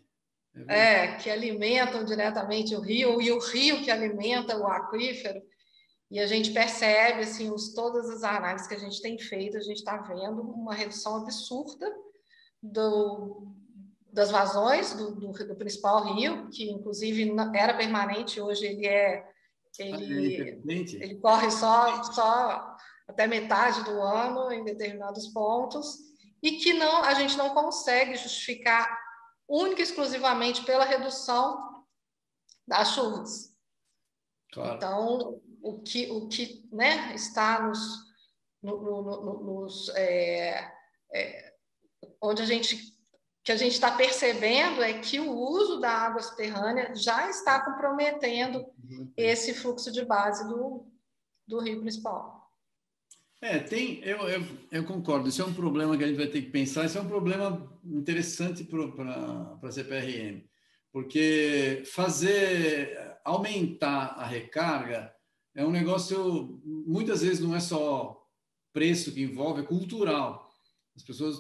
é 0.55 0.59
verdade. 0.59 0.81
É, 0.81 1.17
que 1.17 1.31
alimentam 1.31 2.05
diretamente 2.05 2.75
o 2.75 2.81
rio, 2.81 3.21
e 3.23 3.33
o 3.33 3.39
rio 3.39 3.83
que 3.83 3.91
alimenta 3.91 4.59
o 4.59 4.67
aquífero. 4.67 5.41
E 6.11 6.21
a 6.21 6.27
gente 6.27 6.53
percebe, 6.53 7.21
assim, 7.23 7.51
os, 7.51 7.73
todas 7.73 8.09
as 8.11 8.23
análises 8.23 8.69
que 8.69 8.75
a 8.75 8.79
gente 8.79 9.01
tem 9.01 9.19
feito, 9.19 9.57
a 9.57 9.61
gente 9.61 9.79
está 9.79 9.97
vendo 9.97 10.43
uma 10.43 10.75
redução 10.75 11.17
absurda 11.17 11.93
do, 12.63 13.55
das 14.17 14.31
vazões 14.31 14.95
do, 14.95 15.15
do, 15.15 15.31
do, 15.31 15.57
principal 15.57 16.03
rio, 16.15 16.49
que 16.49 16.71
inclusive 16.71 17.31
era 17.55 17.75
permanente, 17.75 18.41
hoje 18.41 18.65
ele 18.65 18.87
é 18.87 19.29
ele, 19.79 20.63
ah, 20.65 20.73
é 20.73 21.05
ele 21.05 21.17
corre 21.17 21.51
só, 21.51 22.03
só 22.05 22.77
até 23.07 23.27
metade 23.27 23.85
do 23.85 24.01
ano 24.01 24.51
em 24.51 24.65
determinados 24.65 25.29
pontos, 25.29 25.99
e 26.43 26.53
que 26.53 26.73
não 26.73 27.05
a 27.05 27.13
gente 27.13 27.37
não 27.37 27.51
consegue 27.51 28.17
justificar 28.17 28.99
única 29.47 29.83
e 29.83 29.85
exclusivamente 29.85 30.65
pela 30.65 30.87
redução 30.87 31.85
das 32.67 32.93
chuvas. 32.93 33.55
Claro. 34.51 34.77
Então, 34.77 35.43
o 35.63 35.83
que, 35.83 36.11
o 36.11 36.27
que 36.27 36.67
né, 36.73 37.15
está 37.15 37.61
nos, 37.61 37.79
no, 38.63 38.81
no, 38.81 39.03
no, 39.03 39.43
nos 39.43 39.91
é, 39.91 40.73
é, 41.13 41.55
onde 42.23 42.41
a 42.41 42.47
gente 42.47 42.96
que 43.47 43.53
a 43.53 43.57
gente 43.57 43.75
está 43.75 43.93
percebendo 43.93 44.83
é 44.83 44.95
que 44.95 45.21
o 45.21 45.31
uso 45.31 45.79
da 45.79 45.93
água 45.93 46.21
subterrânea 46.21 46.97
já 46.97 47.31
está 47.31 47.65
comprometendo 47.65 48.59
uhum. 48.59 49.09
esse 49.17 49.55
fluxo 49.55 49.93
de 49.93 50.05
base 50.05 50.49
do, 50.49 50.85
do 51.47 51.61
rio 51.61 51.81
principal. 51.81 52.51
É, 53.41 53.61
tem, 53.61 54.03
eu, 54.03 54.29
eu, 54.29 54.45
eu, 54.73 54.85
concordo, 54.85 55.29
isso 55.29 55.43
é 55.43 55.45
um 55.45 55.55
problema 55.55 55.97
que 55.97 56.03
a 56.03 56.09
gente 56.09 56.17
vai 56.17 56.27
ter 56.27 56.43
que 56.43 56.51
pensar, 56.51 56.87
isso 56.87 56.99
é 56.99 57.01
um 57.01 57.07
problema 57.07 57.73
interessante 57.85 58.65
para 58.65 59.59
a 59.63 59.71
CPRM, 59.71 60.43
porque 60.91 61.85
fazer, 61.87 62.99
aumentar 63.25 64.17
a 64.19 64.27
recarga 64.27 65.15
é 65.55 65.65
um 65.65 65.71
negócio, 65.71 66.61
muitas 66.65 67.23
vezes 67.23 67.39
não 67.39 67.55
é 67.55 67.61
só 67.61 68.27
preço 68.73 69.13
que 69.13 69.23
envolve, 69.23 69.61
é 69.61 69.65
cultural. 69.65 70.51
As 70.97 71.05
pessoas 71.05 71.37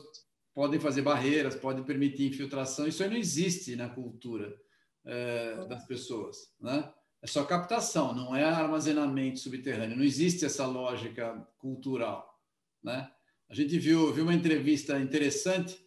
podem 0.56 0.80
fazer 0.80 1.02
barreiras, 1.02 1.54
podem 1.54 1.84
permitir 1.84 2.28
infiltração. 2.28 2.88
Isso 2.88 3.02
aí 3.02 3.10
não 3.10 3.16
existe 3.18 3.76
na 3.76 3.90
cultura 3.90 4.56
é, 5.04 5.66
das 5.66 5.86
pessoas, 5.86 6.50
né? 6.58 6.90
É 7.20 7.26
só 7.26 7.44
captação, 7.44 8.14
não 8.14 8.34
é 8.34 8.42
armazenamento 8.42 9.38
subterrâneo. 9.38 9.98
Não 9.98 10.04
existe 10.04 10.46
essa 10.46 10.64
lógica 10.66 11.46
cultural, 11.58 12.40
né? 12.82 13.06
A 13.50 13.54
gente 13.54 13.78
viu, 13.78 14.10
viu 14.14 14.24
uma 14.24 14.32
entrevista 14.32 14.98
interessante 14.98 15.78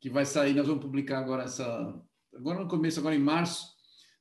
que 0.00 0.08
vai 0.08 0.24
sair, 0.24 0.54
nós 0.54 0.68
vamos 0.68 0.84
publicar 0.84 1.18
agora 1.18 1.42
essa, 1.42 2.00
agora 2.32 2.60
no 2.60 2.68
começo, 2.68 3.00
agora 3.00 3.16
em 3.16 3.18
março, 3.18 3.74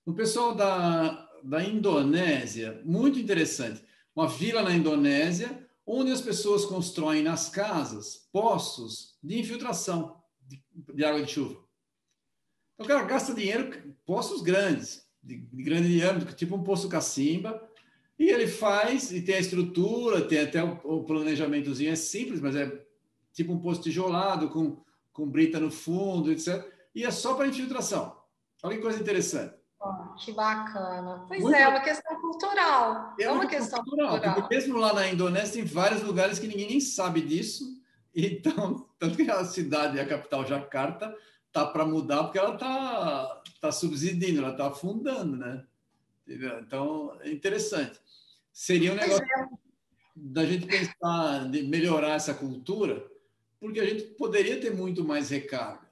o 0.04 0.16
pessoal 0.16 0.56
da, 0.56 1.30
da 1.44 1.64
Indonésia, 1.64 2.82
muito 2.84 3.20
interessante. 3.20 3.84
Uma 4.16 4.28
vila 4.28 4.64
na 4.64 4.74
Indonésia 4.74 5.61
onde 5.86 6.12
as 6.12 6.22
pessoas 6.22 6.66
constroem 6.66 7.24
nas 7.24 7.50
casas 7.50 8.28
poços 8.32 9.18
de 9.22 9.40
infiltração 9.40 10.22
de, 10.48 10.64
de 10.94 11.04
água 11.04 11.24
de 11.24 11.32
chuva. 11.32 11.60
Então, 12.74 12.86
o 12.86 12.88
cara 12.88 13.04
gasta 13.04 13.34
dinheiro, 13.34 13.96
poços 14.06 14.42
grandes, 14.42 15.06
de, 15.22 15.38
de 15.38 15.64
grande 15.64 15.88
diâmetro, 15.88 16.34
tipo 16.34 16.56
um 16.56 16.64
poço 16.64 16.90
cacimba, 16.90 17.70
e 18.18 18.30
ele 18.30 18.48
faz, 18.48 19.12
e 19.12 19.22
tem 19.22 19.36
a 19.36 19.40
estrutura, 19.40 20.28
tem 20.28 20.40
até 20.40 20.64
o, 20.64 20.80
o 20.84 21.04
planejamentozinho, 21.04 21.92
é 21.92 21.96
simples, 21.96 22.40
mas 22.40 22.56
é 22.56 22.86
tipo 23.34 23.54
um 23.54 23.60
poço 23.60 23.82
tijolado, 23.82 24.50
com, 24.50 24.84
com 25.12 25.30
brita 25.30 25.60
no 25.60 25.72
fundo, 25.72 26.32
etc. 26.32 26.64
E 26.94 27.04
é 27.04 27.12
só 27.12 27.34
para 27.34 27.48
infiltração. 27.48 28.16
Olha 28.64 28.76
que 28.76 28.82
coisa 28.82 29.00
interessante. 29.00 29.56
Oh, 29.84 30.14
que 30.16 30.32
bacana. 30.32 31.26
Pois 31.28 31.42
muito, 31.42 31.56
é, 31.56 31.62
é 31.64 31.68
uma 31.68 31.82
questão 31.82 32.22
cultural. 32.22 33.16
É, 33.20 33.24
é 33.24 33.32
uma 33.32 33.48
questão 33.48 33.84
cultural, 33.84 34.12
cultural. 34.12 34.36
Porque 34.36 34.56
mesmo 34.56 34.78
lá 34.78 34.94
na 34.94 35.08
Indonésia 35.08 35.56
tem 35.56 35.66
vários 35.66 36.04
lugares 36.04 36.38
que 36.38 36.48
ninguém 36.48 36.70
nem 36.70 36.80
sabe 36.80 37.22
disso. 37.22 37.80
Então, 38.14 38.90
tanto 39.00 39.16
que 39.16 39.32
a 39.32 39.46
cidade, 39.46 39.98
a 39.98 40.06
capital 40.06 40.46
Jakarta, 40.46 41.16
tá 41.50 41.66
para 41.66 41.86
mudar 41.86 42.26
porque 42.26 42.38
ela 42.38 42.58
tá 42.58 43.42
tá 43.62 43.72
subsidiando, 43.72 44.40
ela 44.40 44.54
tá 44.54 44.68
afundando, 44.68 45.38
né? 45.38 45.66
Então, 46.28 47.18
é 47.22 47.32
interessante. 47.32 47.98
Seria 48.52 48.92
um 48.92 48.96
negócio 48.96 49.24
é. 49.24 49.48
da 50.14 50.44
gente 50.44 50.68
pensar 50.68 51.50
de 51.50 51.64
melhorar 51.64 52.16
essa 52.16 52.34
cultura, 52.34 53.10
porque 53.62 53.80
a 53.80 53.86
gente 53.86 54.04
poderia 54.16 54.60
ter 54.60 54.76
muito 54.76 55.06
mais 55.06 55.30
recarga 55.30 55.90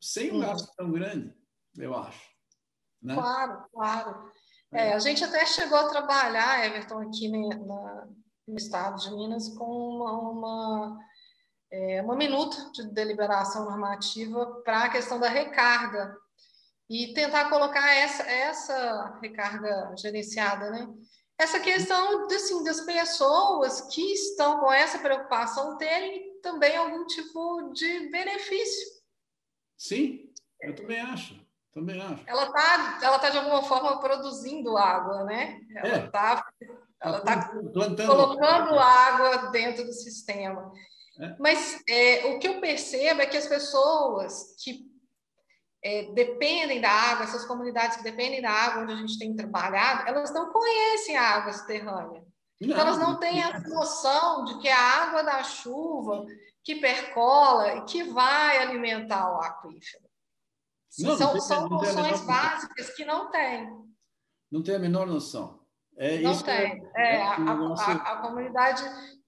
sem 0.00 0.32
um 0.32 0.40
gasto 0.40 0.74
tão 0.76 0.90
grande, 0.92 1.34
eu 1.76 1.94
acho. 1.96 2.35
Né? 3.06 3.14
Claro, 3.14 3.64
claro. 3.72 4.32
É, 4.72 4.92
a 4.92 4.98
gente 4.98 5.22
até 5.22 5.46
chegou 5.46 5.78
a 5.78 5.88
trabalhar, 5.88 6.66
Everton, 6.66 7.00
aqui 7.02 7.28
na, 7.28 8.08
no 8.48 8.56
estado 8.56 9.00
de 9.00 9.14
Minas, 9.14 9.48
com 9.50 9.64
uma, 9.64 10.12
uma, 10.12 10.98
é, 11.70 12.02
uma 12.02 12.16
minuta 12.16 12.70
de 12.72 12.90
deliberação 12.92 13.64
normativa 13.64 14.60
para 14.64 14.84
a 14.84 14.88
questão 14.88 15.20
da 15.20 15.28
recarga 15.28 16.16
e 16.90 17.14
tentar 17.14 17.48
colocar 17.48 17.94
essa, 17.94 18.24
essa 18.24 19.18
recarga 19.22 19.94
gerenciada, 19.96 20.70
né? 20.70 20.88
Essa 21.38 21.60
questão 21.60 22.26
assim, 22.26 22.64
das 22.64 22.80
pessoas 22.80 23.82
que 23.94 24.00
estão 24.12 24.58
com 24.58 24.72
essa 24.72 24.98
preocupação 24.98 25.76
terem 25.76 26.40
também 26.40 26.76
algum 26.76 27.06
tipo 27.06 27.70
de 27.72 28.10
benefício. 28.10 28.96
Sim, 29.76 30.32
eu 30.60 30.74
também 30.74 30.98
acho. 31.00 31.45
Também 31.76 32.00
acho. 32.00 32.24
Ela 32.26 32.44
está, 32.44 32.98
ela 33.02 33.18
tá, 33.18 33.28
de 33.28 33.36
alguma 33.36 33.62
forma, 33.62 34.00
produzindo 34.00 34.78
água, 34.78 35.24
né? 35.24 35.60
Ela 35.74 36.06
está 36.06 36.46
é. 36.62 36.66
ela 37.02 37.20
tá, 37.20 37.36
tá 37.36 38.06
colocando 38.06 38.78
água 38.78 39.50
dentro 39.50 39.84
do 39.84 39.92
sistema. 39.92 40.72
É. 41.20 41.36
Mas 41.38 41.78
é, 41.86 42.34
o 42.34 42.38
que 42.38 42.48
eu 42.48 42.62
percebo 42.62 43.20
é 43.20 43.26
que 43.26 43.36
as 43.36 43.46
pessoas 43.46 44.56
que 44.64 44.86
é, 45.84 46.10
dependem 46.14 46.80
da 46.80 46.88
água, 46.88 47.24
essas 47.24 47.44
comunidades 47.44 47.98
que 47.98 48.04
dependem 48.04 48.40
da 48.40 48.50
água 48.50 48.82
onde 48.82 48.94
a 48.94 48.96
gente 48.96 49.18
tem 49.18 49.36
trabalhado, 49.36 50.08
elas 50.08 50.32
não 50.32 50.50
conhecem 50.50 51.14
a 51.18 51.28
água 51.28 51.52
subterrânea. 51.52 52.24
Não, 52.58 52.68
então, 52.70 52.80
elas 52.80 52.98
não 52.98 53.18
têm 53.18 53.42
a 53.42 53.60
noção 53.60 54.46
de 54.46 54.58
que 54.60 54.68
a 54.70 54.80
água 54.80 55.22
da 55.22 55.42
chuva 55.42 56.24
que 56.64 56.76
percola 56.76 57.74
e 57.74 57.84
que 57.84 58.02
vai 58.04 58.62
alimentar 58.62 59.30
o 59.30 59.42
aquífero. 59.42 60.05
Não, 60.98 61.16
são, 61.16 61.34
não 61.34 61.40
são 61.40 61.68
noções 61.68 62.20
básicas 62.22 62.90
que 62.90 63.04
não 63.04 63.30
tem. 63.30 63.68
Não 64.50 64.62
tem 64.62 64.76
a 64.76 64.78
menor 64.78 65.06
noção. 65.06 65.60
É 65.98 66.18
não 66.20 66.36
tem. 66.38 66.82
É, 66.94 67.16
é 67.16 67.22
a, 67.22 67.36
a, 67.36 67.92
a, 67.92 68.16
comunidade 68.22 68.82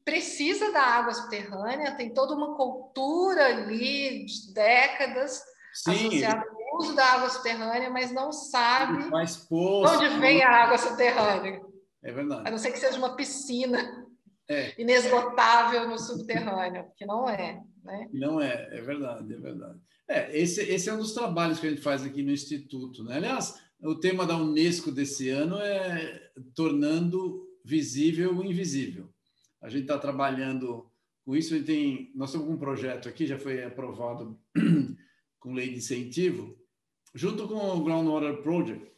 precisa 0.05 0.73
da 0.73 0.83
água 0.83 1.13
subterrânea, 1.13 1.97
tem 1.97 2.13
toda 2.13 2.35
uma 2.35 2.55
cultura 2.55 3.47
ali 3.47 4.25
de 4.25 4.53
décadas 4.55 5.43
Sim. 5.75 6.07
associada 6.07 6.45
ao 6.47 6.79
uso 6.79 6.95
da 6.95 7.05
água 7.05 7.29
subterrânea, 7.31 7.91
mas 7.91 8.11
não 8.13 8.33
sabe 8.33 9.11
poço, 9.49 9.95
onde 9.95 10.09
vem 10.21 10.43
a 10.43 10.65
água 10.65 10.79
subterrânea. 10.79 11.61
É 12.03 12.13
verdade. 12.13 12.49
A 12.49 12.51
não 12.51 12.59
ser 12.59 12.71
que 12.71 12.79
seja 12.79 12.99
uma 12.99 13.17
piscina. 13.17 14.07
É. 14.49 14.81
inesgotável 14.81 15.89
no 15.89 15.99
subterrâneo, 15.99 16.87
que 16.97 17.05
não 17.05 17.29
é. 17.29 17.63
Né? 17.85 18.09
Não 18.13 18.41
é, 18.41 18.69
é 18.73 18.81
verdade, 18.81 19.33
é 19.33 19.39
verdade. 19.39 19.79
É, 20.09 20.39
esse, 20.39 20.63
esse 20.63 20.89
é 20.89 20.95
um 20.95 20.99
dos 20.99 21.13
trabalhos 21.13 21.61
que 21.61 21.67
a 21.67 21.71
gente 21.71 21.83
faz 21.83 22.03
aqui 22.03 22.23
no 22.23 22.33
Instituto. 22.33 23.05
Né? 23.05 23.17
Aliás, 23.17 23.61
o 23.83 23.95
tema 23.95 24.27
da 24.27 24.37
Unesco 24.37 24.91
desse 24.91 25.29
ano 25.29 25.57
é 25.57 26.31
tornando 26.55 27.47
visível 27.65 28.35
o 28.35 28.45
invisível. 28.45 29.09
A 29.61 29.69
gente 29.69 29.83
está 29.83 29.99
trabalhando 29.99 30.91
com 31.25 31.37
isso. 31.37 31.63
Tem, 31.63 32.11
nós 32.15 32.33
temos 32.33 32.49
um 32.49 32.57
projeto 32.57 33.09
aqui, 33.09 33.27
já 33.27 33.39
foi 33.39 33.63
aprovado 33.63 34.41
com 35.39 35.53
lei 35.53 35.69
de 35.69 35.77
incentivo, 35.77 36.57
junto 37.15 37.47
com 37.47 37.55
o 37.55 37.85
Groundwater 37.85 38.43
Project, 38.43 38.91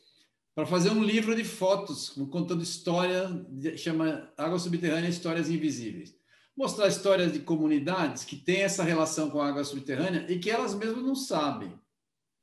para 0.61 0.67
fazer 0.67 0.91
um 0.91 1.03
livro 1.03 1.35
de 1.35 1.43
fotos 1.43 2.11
contando 2.31 2.63
história, 2.63 3.31
chama 3.79 4.31
Água 4.37 4.59
Subterrânea 4.59 5.09
Histórias 5.09 5.49
Invisíveis. 5.49 6.15
Mostrar 6.55 6.87
histórias 6.87 7.33
de 7.33 7.39
comunidades 7.39 8.25
que 8.25 8.37
têm 8.37 8.61
essa 8.61 8.85
relação 8.85 9.31
com 9.31 9.41
a 9.41 9.49
água 9.49 9.65
subterrânea 9.65 10.27
e 10.31 10.39
que 10.39 10.51
elas 10.51 10.75
mesmas 10.75 11.03
não 11.03 11.15
sabem, 11.15 11.73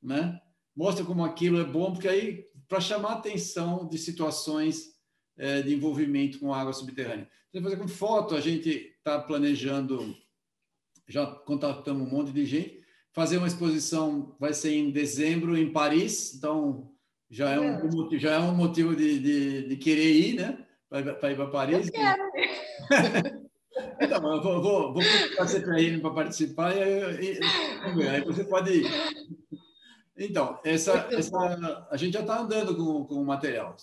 né? 0.02 0.36
Mostra 0.74 1.04
como 1.04 1.24
aquilo 1.24 1.60
é 1.60 1.64
bom, 1.64 1.92
porque 1.92 2.08
aí, 2.08 2.44
para 2.66 2.80
chamar 2.80 3.10
a 3.10 3.18
atenção 3.18 3.88
de 3.88 3.96
situações 3.96 4.96
é, 5.36 5.62
de 5.62 5.72
envolvimento 5.72 6.40
com 6.40 6.52
água 6.52 6.72
subterrânea. 6.72 7.30
Então, 7.50 7.62
fazer 7.62 7.76
com 7.76 7.86
foto, 7.86 8.34
a 8.34 8.40
gente 8.40 8.68
está 8.98 9.20
planejando, 9.20 10.12
já 11.06 11.24
contatamos 11.24 12.04
um 12.04 12.10
monte 12.10 12.32
de 12.32 12.44
gente, 12.44 12.82
fazer 13.12 13.38
uma 13.38 13.46
exposição, 13.46 14.34
vai 14.40 14.52
ser 14.52 14.74
em 14.74 14.90
dezembro 14.90 15.56
em 15.56 15.72
Paris, 15.72 16.34
então 16.34 16.97
já 17.30 17.50
é 17.50 17.60
um, 17.60 18.18
já 18.18 18.32
é 18.32 18.38
um 18.38 18.54
motivo 18.54 18.96
de, 18.96 19.18
de, 19.18 19.68
de 19.68 19.76
querer 19.76 20.12
ir, 20.12 20.34
né? 20.36 20.66
Para 20.88 21.30
ir 21.30 21.36
para 21.36 21.46
Paris. 21.46 21.86
Eu 21.86 21.92
quero. 21.92 22.22
então, 24.00 24.34
eu 24.34 24.42
vou, 24.42 24.62
vou, 24.62 24.94
vou 24.94 25.02
para 25.36 25.44
a 25.44 25.48
CPRM 25.48 26.00
para 26.00 26.10
participar 26.10 26.74
e, 26.76 27.38
e, 27.38 28.08
aí 28.08 28.24
você 28.24 28.44
pode 28.44 28.70
ir. 28.72 28.86
Então, 30.16 30.58
essa, 30.64 31.06
essa, 31.12 31.86
a 31.90 31.96
gente 31.96 32.14
já 32.14 32.20
está 32.20 32.40
andando 32.40 32.74
com, 32.74 33.04
com 33.04 33.14
o 33.16 33.26
material. 33.26 33.76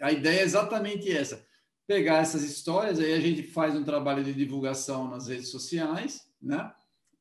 A 0.00 0.12
ideia 0.12 0.40
é 0.40 0.44
exatamente 0.44 1.10
essa: 1.10 1.44
pegar 1.86 2.18
essas 2.18 2.44
histórias, 2.44 3.00
aí 3.00 3.12
a 3.12 3.20
gente 3.20 3.42
faz 3.42 3.74
um 3.74 3.84
trabalho 3.84 4.22
de 4.22 4.32
divulgação 4.32 5.08
nas 5.08 5.26
redes 5.26 5.48
sociais, 5.50 6.26
né? 6.40 6.72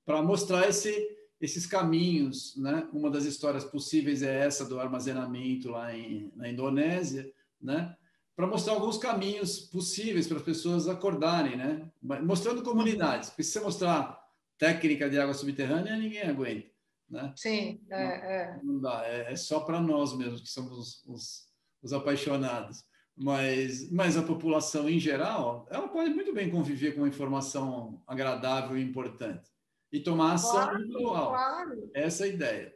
Para 0.06 0.22
mostrar 0.22 0.70
esse, 0.70 0.94
esses 1.42 1.66
caminhos, 1.66 2.56
né? 2.56 2.88
Uma 2.94 3.10
das 3.10 3.26
histórias 3.26 3.66
possíveis 3.66 4.22
é 4.22 4.46
essa 4.46 4.64
do 4.64 4.80
armazenamento 4.80 5.70
lá 5.70 5.94
em, 5.96 6.32
na 6.36 6.48
Indonésia, 6.48 7.30
né? 7.60 7.96
Para 8.36 8.46
mostrar 8.46 8.74
alguns 8.74 8.98
caminhos 8.98 9.60
possíveis 9.60 10.28
para 10.28 10.38
as 10.38 10.44
pessoas 10.44 10.88
acordarem, 10.88 11.58
né? 11.58 11.92
Mostrando 12.24 12.62
comunidades, 12.62 13.30
porque 13.30 13.44
se 13.44 13.54
você 13.54 13.60
mostrar 13.60 14.22
técnica 14.58 15.10
de 15.10 15.20
água 15.20 15.34
subterrânea, 15.34 15.98
ninguém 15.98 16.22
aguenta, 16.22 16.70
né? 17.10 17.34
Sim, 17.36 17.82
é, 17.90 18.04
é. 18.04 18.60
Não 18.64 18.80
dá, 18.80 19.02
é, 19.06 19.34
é 19.34 19.36
só 19.36 19.62
para 19.62 19.82
nós 19.82 20.16
mesmos 20.16 20.42
que 20.42 20.50
somos 20.50 20.72
os, 20.78 21.04
os, 21.08 21.48
os 21.82 21.94
apaixonados 21.94 22.86
mas, 23.18 23.92
mas 23.92 24.18
a 24.18 24.24
população 24.24 24.90
em 24.90 24.98
geral, 25.00 25.68
ela 25.70 25.88
pode 25.90 26.10
muito 26.12 26.34
bem 26.34 26.50
conviver 26.50 26.94
com 26.94 27.02
uma 27.02 27.10
informação 27.10 28.02
agradável 28.08 28.78
e 28.78 28.82
importante 28.82 29.52
e 29.92 30.00
tomar 30.00 30.34
ação 30.34 30.52
claro, 30.52 30.80
individual. 30.80 31.30
Claro. 31.30 31.92
Essa 31.94 32.26
é 32.26 32.30
a 32.30 32.34
ideia. 32.34 32.74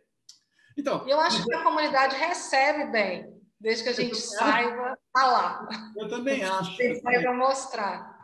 Então, 0.77 1.07
eu 1.07 1.19
acho 1.19 1.43
que 1.43 1.53
a 1.53 1.63
comunidade 1.63 2.15
recebe 2.17 2.91
bem, 2.91 3.33
desde 3.59 3.83
que 3.83 3.89
a 3.89 3.93
gente 3.93 4.17
saiba 4.17 4.97
falar. 5.13 5.67
Eu 5.95 6.09
também 6.09 6.43
acho. 6.43 6.75
Que 6.75 6.95
saiba 6.95 7.33
mostrar. 7.33 8.15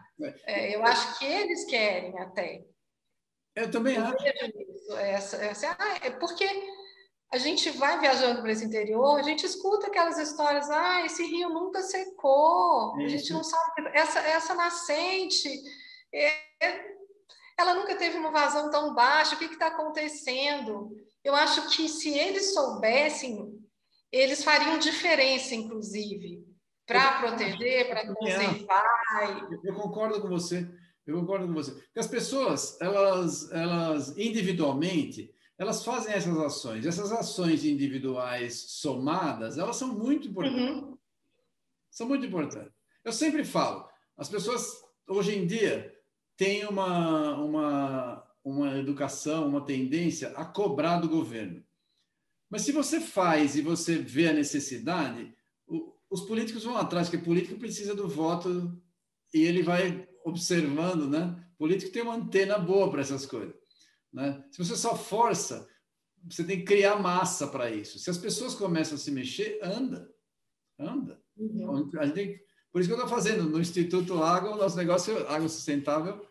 É. 0.45 0.71
é, 0.71 0.75
eu 0.75 0.83
acho 0.85 1.17
que 1.17 1.25
eles 1.25 1.65
querem 1.65 2.19
até. 2.19 2.63
Eu 3.55 3.71
também 3.71 3.95
eu 3.95 4.05
acho. 4.05 4.15
Isso, 4.17 4.97
essa, 4.97 5.37
essa, 5.37 5.77
ah, 5.79 5.97
é 6.01 6.11
porque 6.11 6.47
a 7.33 7.37
gente 7.37 7.69
vai 7.71 7.99
viajando 7.99 8.41
para 8.41 8.51
esse 8.51 8.65
interior, 8.65 9.17
a 9.17 9.23
gente 9.23 9.45
escuta 9.45 9.87
aquelas 9.87 10.17
histórias, 10.17 10.69
ah, 10.69 11.05
esse 11.05 11.25
rio 11.25 11.49
nunca 11.49 11.81
secou, 11.81 12.93
a 12.97 13.07
gente 13.07 13.31
não 13.31 13.43
sabe, 13.43 13.89
essa, 13.93 14.19
essa 14.19 14.53
nascente, 14.53 15.49
é, 16.13 17.00
ela 17.62 17.76
nunca 17.76 17.95
teve 17.95 18.18
uma 18.18 18.32
vazão 18.32 18.70
tão 18.70 18.93
baixa, 18.93 19.36
o 19.36 19.38
que 19.38 19.45
está 19.45 19.68
acontecendo? 19.68 20.95
Eu 21.24 21.36
acho 21.36 21.70
que 21.70 21.88
se 21.88 22.09
eles 22.09 22.53
soubessem, 22.53 23.53
eles 24.12 24.43
fariam 24.43 24.80
diferença, 24.80 25.55
inclusive, 25.55 26.43
para 26.86 27.20
proteger, 27.20 27.88
para 27.89 28.14
conservar. 28.14 28.84
Eu 29.64 29.76
concordo 29.76 30.22
com 30.22 30.28
você, 30.28 30.70
eu 31.05 31.20
concordo 31.20 31.47
com 31.47 31.53
você. 31.53 31.72
Porque 31.72 31.99
as 31.99 32.07
pessoas, 32.07 32.80
elas, 32.82 33.51
elas 33.51 34.18
individualmente, 34.18 35.34
elas 35.57 35.86
fazem 35.86 36.14
essas 36.14 36.38
ações. 36.38 36.86
Essas 36.86 37.12
ações 37.12 37.64
individuais 37.64 38.72
somadas, 38.72 39.57
elas 39.57 39.76
são 39.76 39.89
muito 39.89 40.28
importantes. 40.28 40.84
Uhum. 40.84 40.97
São 41.91 42.07
muito 42.07 42.26
importantes. 42.26 42.74
Eu 43.03 43.12
sempre 43.12 43.43
falo, 43.43 43.88
as 44.18 44.28
pessoas 44.28 44.82
hoje 45.07 45.38
em 45.38 45.45
dia 45.45 45.93
têm 46.41 46.65
uma, 46.65 47.35
uma, 47.37 48.27
uma 48.43 48.75
educação, 48.79 49.47
uma 49.47 49.63
tendência 49.63 50.29
a 50.29 50.43
cobrar 50.43 50.99
do 50.99 51.07
governo. 51.07 51.63
Mas 52.49 52.63
se 52.63 52.71
você 52.71 52.99
faz 52.99 53.55
e 53.55 53.61
você 53.61 53.99
vê 53.99 54.27
a 54.27 54.33
necessidade, 54.33 55.31
o, 55.67 55.93
os 56.09 56.21
políticos 56.21 56.63
vão 56.63 56.75
atrás, 56.75 57.07
porque 57.07 57.23
político 57.23 57.59
precisa 57.59 57.93
do 57.93 58.09
voto 58.09 58.75
e 59.31 59.43
ele 59.43 59.61
vai 59.61 60.09
observando, 60.25 61.07
né? 61.07 61.47
O 61.53 61.57
político 61.59 61.91
tem 61.91 62.01
uma 62.01 62.15
antena 62.15 62.57
boa 62.57 62.89
para 62.89 63.01
essas 63.01 63.23
coisas. 63.23 63.53
Né? 64.11 64.43
Se 64.49 64.57
você 64.57 64.75
só 64.75 64.97
força, 64.97 65.69
você 66.27 66.43
tem 66.43 66.57
que 66.57 66.65
criar 66.65 66.95
massa 66.95 67.45
para 67.45 67.69
isso. 67.69 67.99
Se 67.99 68.09
as 68.09 68.17
pessoas 68.17 68.55
começam 68.55 68.95
a 68.95 68.97
se 68.97 69.11
mexer, 69.11 69.59
anda. 69.61 70.11
Anda. 70.79 71.21
Uhum. 71.37 71.85
Então, 71.85 72.01
a 72.01 72.05
gente 72.07 72.15
tem, 72.15 72.39
por 72.71 72.81
isso 72.81 72.89
que 72.89 72.95
eu 72.95 72.99
estou 72.99 73.15
fazendo 73.15 73.47
no 73.47 73.61
Instituto 73.61 74.23
Água, 74.23 74.55
o 74.55 74.57
nosso 74.57 74.75
negócio 74.75 75.15
Água 75.27 75.47
Sustentável 75.47 76.30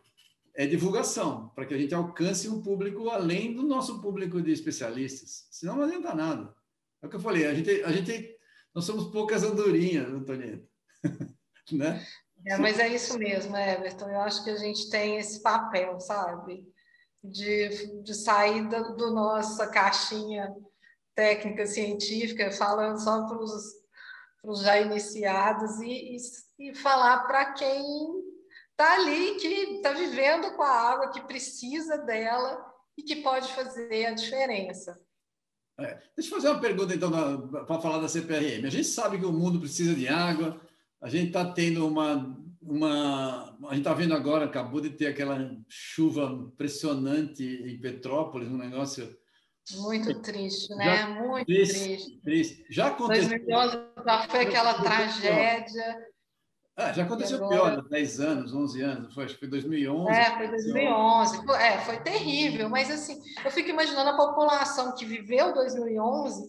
é 0.62 0.66
divulgação, 0.66 1.48
para 1.54 1.64
que 1.64 1.74
a 1.74 1.78
gente 1.78 1.94
alcance 1.94 2.48
um 2.48 2.62
público 2.62 3.08
além 3.08 3.54
do 3.54 3.62
nosso 3.62 4.00
público 4.00 4.40
de 4.42 4.52
especialistas. 4.52 5.46
Senão 5.50 5.76
não 5.76 5.84
adianta 5.84 6.14
nada. 6.14 6.54
É 7.02 7.06
o 7.06 7.11
que 7.11 7.16
eu 7.16 7.20
falei, 7.20 7.46
a 7.46 7.54
gente, 7.54 7.82
a 7.82 7.92
gente 7.92 8.36
nós 8.74 8.84
somos 8.84 9.11
poucas 9.11 9.42
andorinhas, 9.42 10.08
Antonieta. 10.08 10.68
né? 11.72 12.04
É, 12.46 12.56
mas 12.56 12.78
é 12.78 12.88
isso 12.88 13.18
mesmo, 13.18 13.56
Everton. 13.56 14.08
Eu 14.08 14.20
acho 14.20 14.44
que 14.44 14.50
a 14.50 14.56
gente 14.56 14.88
tem 14.90 15.18
esse 15.18 15.42
papel, 15.42 15.98
sabe? 16.00 16.66
de, 17.22 18.02
de 18.02 18.14
sair 18.14 18.66
do, 18.68 18.96
do 18.96 19.12
nossa 19.12 19.66
caixinha 19.68 20.54
técnica 21.14 21.66
científica, 21.66 22.50
falando 22.50 22.98
só 22.98 23.26
para 23.26 23.38
os 23.38 24.62
já 24.62 24.80
iniciados 24.80 25.78
e, 25.80 26.16
e, 26.16 26.70
e 26.70 26.74
falar 26.74 27.26
para 27.26 27.52
quem 27.52 27.84
está 28.81 28.95
ali, 28.95 29.35
que 29.37 29.49
está 29.76 29.93
vivendo 29.93 30.51
com 30.57 30.62
a 30.62 30.70
água, 30.70 31.12
que 31.12 31.20
precisa 31.22 31.99
dela 31.99 32.64
e 32.97 33.03
que 33.03 33.16
pode 33.16 33.53
fazer 33.53 34.07
a 34.07 34.14
diferença. 34.14 34.99
É. 35.78 35.99
Deixa 36.16 36.31
eu 36.31 36.37
fazer 36.37 36.49
uma 36.49 36.61
pergunta, 36.61 36.95
então, 36.95 37.11
para 37.66 37.81
falar 37.81 37.99
da 37.99 38.09
CPRM. 38.09 38.66
A 38.66 38.70
gente 38.70 38.85
sabe 38.85 39.18
que 39.18 39.24
o 39.24 39.33
mundo 39.33 39.61
precisa 39.61 39.95
de 39.95 40.09
água, 40.09 40.61
a 41.01 41.09
gente 41.09 41.28
está 41.28 41.45
tendo 41.53 41.87
uma 41.87 42.37
uma. 42.62 43.57
A 43.64 43.74
gente 43.74 43.78
está 43.78 43.95
vendo 43.95 44.14
agora, 44.14 44.45
acabou 44.45 44.81
de 44.81 44.91
ter 44.91 45.07
aquela 45.07 45.39
chuva 45.68 46.26
impressionante 46.26 47.43
em 47.43 47.81
Petrópolis, 47.81 48.49
um 48.49 48.59
negócio. 48.59 49.18
Muito 49.76 50.20
triste, 50.20 50.74
né? 50.74 50.85
Já, 50.85 51.09
Muito 51.09 51.47
triste, 51.47 51.78
triste. 51.78 52.20
triste. 52.22 52.66
Já 52.68 52.89
aconteceu. 52.89 53.28
2011 53.28 53.78
já 54.05 54.28
foi 54.28 54.41
aquela 54.41 54.74
tragédia. 54.74 56.09
Ah, 56.76 56.92
já 56.92 57.04
aconteceu 57.04 57.36
agora... 57.36 57.54
pior, 57.54 57.78
há 57.78 57.88
10 57.88 58.20
anos, 58.20 58.54
11 58.54 58.80
anos, 58.82 59.14
foi, 59.14 59.24
acho 59.24 59.34
que 59.34 59.40
foi 59.40 59.48
2011. 59.48 60.10
É, 60.10 60.36
foi 60.36 60.48
2011. 60.48 61.52
É, 61.52 61.78
foi 61.78 62.00
terrível, 62.00 62.68
mas 62.70 62.90
assim, 62.90 63.20
eu 63.44 63.50
fico 63.50 63.68
imaginando 63.68 64.10
a 64.10 64.16
população 64.16 64.94
que 64.94 65.04
viveu 65.04 65.52
2011, 65.52 66.48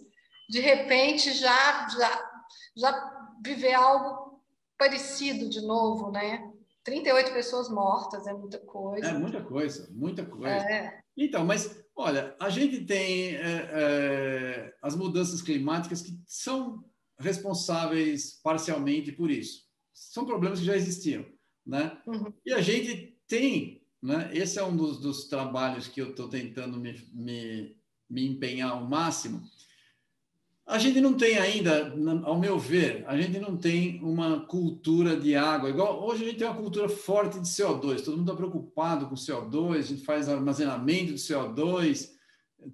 de 0.50 0.60
repente 0.60 1.34
já, 1.34 1.88
já, 1.90 2.30
já 2.78 3.12
viver 3.44 3.74
algo 3.74 4.42
parecido 4.78 5.50
de 5.50 5.62
novo, 5.62 6.12
né? 6.12 6.50
38 6.84 7.34
pessoas 7.34 7.70
mortas 7.70 8.26
é 8.26 8.34
muita 8.34 8.58
coisa. 8.60 9.08
É 9.08 9.14
muita 9.14 9.42
coisa, 9.42 9.88
muita 9.92 10.26
coisa. 10.26 10.56
É. 10.56 11.00
Então, 11.16 11.46
mas 11.46 11.84
olha, 11.96 12.36
a 12.40 12.50
gente 12.50 12.84
tem 12.86 13.36
é, 13.36 13.70
é, 13.72 14.74
as 14.82 14.96
mudanças 14.96 15.42
climáticas 15.42 16.02
que 16.02 16.20
são 16.26 16.84
responsáveis 17.20 18.40
parcialmente 18.44 19.12
por 19.12 19.30
isso. 19.30 19.70
São 19.94 20.26
problemas 20.26 20.60
que 20.60 20.66
já 20.66 20.76
existiam, 20.76 21.26
né? 21.66 21.98
Uhum. 22.06 22.34
E 22.46 22.54
a 22.54 22.62
gente 22.62 23.18
tem, 23.28 23.82
né? 24.02 24.30
Esse 24.34 24.60
é 24.60 24.64
um 24.64 24.76
dos, 24.76 25.00
dos 25.00 25.26
trabalhos 25.26 25.88
que 25.88 26.02
eu 26.02 26.12
estou 26.12 26.28
tentando 26.28 26.78
me, 26.78 26.94
me, 27.14 27.78
me 28.10 28.28
empenhar 28.28 28.72
ao 28.72 28.86
máximo 28.86 29.42
A 30.66 30.78
gente 30.78 31.02
não 31.02 31.14
tem 31.14 31.38
ainda, 31.38 31.94
ao 32.24 32.40
meu 32.40 32.58
ver, 32.58 33.04
a 33.08 33.20
gente 33.20 33.40
não 33.40 33.58
tem 33.58 34.02
uma 34.02 34.42
cultura 34.46 35.18
de 35.18 35.36
água. 35.36 35.70
Igual 35.70 36.04
hoje 36.04 36.24
a 36.24 36.28
gente 36.28 36.38
tem 36.40 36.48
uma 36.48 36.56
cultura 36.56 36.88
forte 36.88 37.40
de 37.40 37.48
CO2. 37.48 38.04
Todo 38.04 38.18
mundo 38.18 38.32
está 38.32 38.36
preocupado 38.36 39.08
com 39.08 39.16
CO2, 39.16 39.78
a 39.78 39.82
gente 39.82 40.06
faz 40.06 40.30
armazenamento 40.30 41.14
de 41.14 41.20
CO2, 41.20 42.10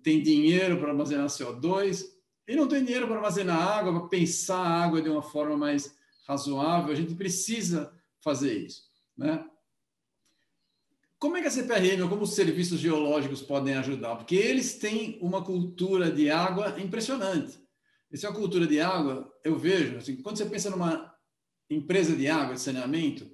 tem 0.03 0.21
dinheiro 0.21 0.77
para 0.77 0.89
armazenar 0.89 1.27
CO2 1.27 2.03
e 2.47 2.55
não 2.55 2.67
tem 2.67 2.83
dinheiro 2.83 3.07
para 3.07 3.17
armazenar 3.17 3.57
água, 3.57 3.99
para 3.99 4.09
pensar 4.09 4.59
a 4.59 4.83
água 4.83 5.01
de 5.01 5.09
uma 5.09 5.21
forma 5.21 5.57
mais 5.57 5.96
razoável. 6.27 6.91
A 6.91 6.95
gente 6.95 7.15
precisa 7.15 7.93
fazer 8.21 8.57
isso, 8.57 8.83
né? 9.15 9.47
Como 11.19 11.35
é 11.35 11.41
que 11.41 11.47
a 11.47 11.51
CPRM 11.51 12.03
ou 12.03 12.09
como 12.09 12.23
os 12.23 12.35
serviços 12.35 12.79
geológicos 12.79 13.41
podem 13.41 13.75
ajudar? 13.75 14.17
Porque 14.17 14.35
eles 14.35 14.75
têm 14.75 15.17
uma 15.19 15.43
cultura 15.43 16.11
de 16.11 16.29
água 16.29 16.79
impressionante. 16.79 17.59
Essa 18.11 18.27
é 18.27 18.29
uma 18.29 18.39
cultura 18.39 18.67
de 18.67 18.79
água, 18.79 19.31
eu 19.43 19.57
vejo, 19.57 19.97
assim, 19.97 20.15
quando 20.21 20.37
você 20.37 20.45
pensa 20.45 20.69
numa 20.69 21.13
empresa 21.69 22.15
de 22.15 22.27
água, 22.27 22.53
de 22.53 22.61
saneamento, 22.61 23.29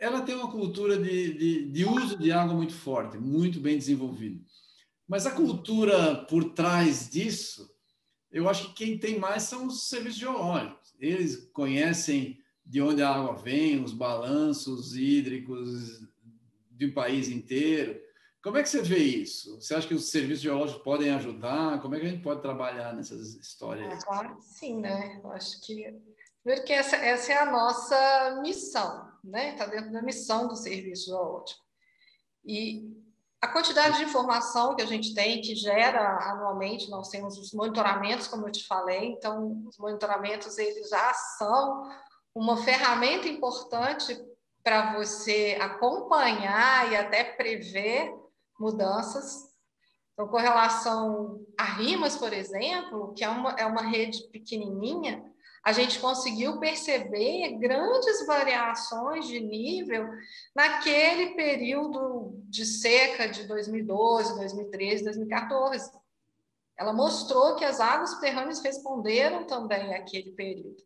ela 0.00 0.22
tem 0.22 0.34
uma 0.34 0.50
cultura 0.50 0.96
de, 0.96 1.34
de, 1.34 1.70
de 1.70 1.84
uso 1.84 2.16
de 2.16 2.30
água 2.30 2.54
muito 2.54 2.74
forte, 2.74 3.18
muito 3.18 3.60
bem 3.60 3.76
desenvolvida. 3.76 4.40
Mas 5.06 5.26
a 5.26 5.32
cultura 5.32 6.24
por 6.24 6.52
trás 6.52 7.08
disso, 7.10 7.68
eu 8.30 8.48
acho 8.48 8.68
que 8.68 8.84
quem 8.84 8.98
tem 8.98 9.18
mais 9.18 9.42
são 9.42 9.66
os 9.66 9.88
serviços 9.88 10.18
geológicos. 10.18 10.83
Eles 10.98 11.48
conhecem 11.52 12.38
de 12.64 12.80
onde 12.80 13.02
a 13.02 13.10
água 13.10 13.34
vem, 13.34 13.82
os 13.82 13.92
balanços 13.92 14.96
hídricos 14.96 16.02
de 16.70 16.86
um 16.86 16.94
país 16.94 17.28
inteiro. 17.28 18.00
Como 18.42 18.58
é 18.58 18.62
que 18.62 18.68
você 18.68 18.82
vê 18.82 18.98
isso? 18.98 19.60
Você 19.60 19.74
acha 19.74 19.88
que 19.88 19.94
os 19.94 20.10
serviços 20.10 20.42
geológicos 20.42 20.82
podem 20.82 21.10
ajudar? 21.10 21.80
Como 21.80 21.94
é 21.94 22.00
que 22.00 22.06
a 22.06 22.10
gente 22.10 22.22
pode 22.22 22.42
trabalhar 22.42 22.94
nessas 22.94 23.34
histórias? 23.34 23.92
É, 23.92 24.04
claro 24.04 24.36
que 24.36 24.44
sim, 24.44 24.80
né? 24.80 25.20
Eu 25.22 25.30
acho 25.30 25.60
que 25.62 25.94
primeiro 26.42 26.66
que 26.66 26.72
essa, 26.72 26.96
essa 26.96 27.32
é 27.32 27.38
a 27.38 27.50
nossa 27.50 28.40
missão, 28.42 29.10
né? 29.22 29.52
Está 29.52 29.66
dentro 29.66 29.92
da 29.92 30.02
missão 30.02 30.46
do 30.46 30.56
serviço 30.56 31.06
geológico. 31.06 31.64
E 32.44 33.03
a 33.44 33.48
quantidade 33.48 33.98
de 33.98 34.04
informação 34.04 34.74
que 34.74 34.80
a 34.80 34.86
gente 34.86 35.12
tem, 35.12 35.42
que 35.42 35.54
gera 35.54 36.30
anualmente, 36.30 36.88
nós 36.88 37.10
temos 37.10 37.36
os 37.36 37.52
monitoramentos, 37.52 38.26
como 38.26 38.48
eu 38.48 38.50
te 38.50 38.66
falei, 38.66 39.08
então 39.08 39.62
os 39.68 39.76
monitoramentos 39.76 40.56
eles 40.56 40.88
já 40.88 41.12
são 41.12 41.90
uma 42.34 42.56
ferramenta 42.56 43.28
importante 43.28 44.18
para 44.62 44.94
você 44.94 45.58
acompanhar 45.60 46.90
e 46.90 46.96
até 46.96 47.22
prever 47.22 48.14
mudanças. 48.58 49.52
Então, 50.14 50.26
com 50.26 50.38
relação 50.38 51.44
a 51.60 51.64
RIMAS, 51.64 52.16
por 52.16 52.32
exemplo, 52.32 53.12
que 53.12 53.22
é 53.22 53.28
uma, 53.28 53.50
é 53.58 53.66
uma 53.66 53.82
rede 53.82 54.26
pequenininha, 54.30 55.22
a 55.64 55.72
gente 55.72 55.98
conseguiu 55.98 56.60
perceber 56.60 57.56
grandes 57.58 58.26
variações 58.26 59.26
de 59.26 59.40
nível 59.40 60.06
naquele 60.54 61.34
período 61.34 62.34
de 62.50 62.66
seca 62.66 63.26
de 63.26 63.46
2012, 63.46 64.36
2013, 64.36 65.04
2014. 65.04 65.90
Ela 66.76 66.92
mostrou 66.92 67.56
que 67.56 67.64
as 67.64 67.80
águas 67.80 68.10
subterrâneas 68.10 68.62
responderam 68.62 69.46
também 69.46 69.94
àquele 69.94 70.32
período. 70.32 70.76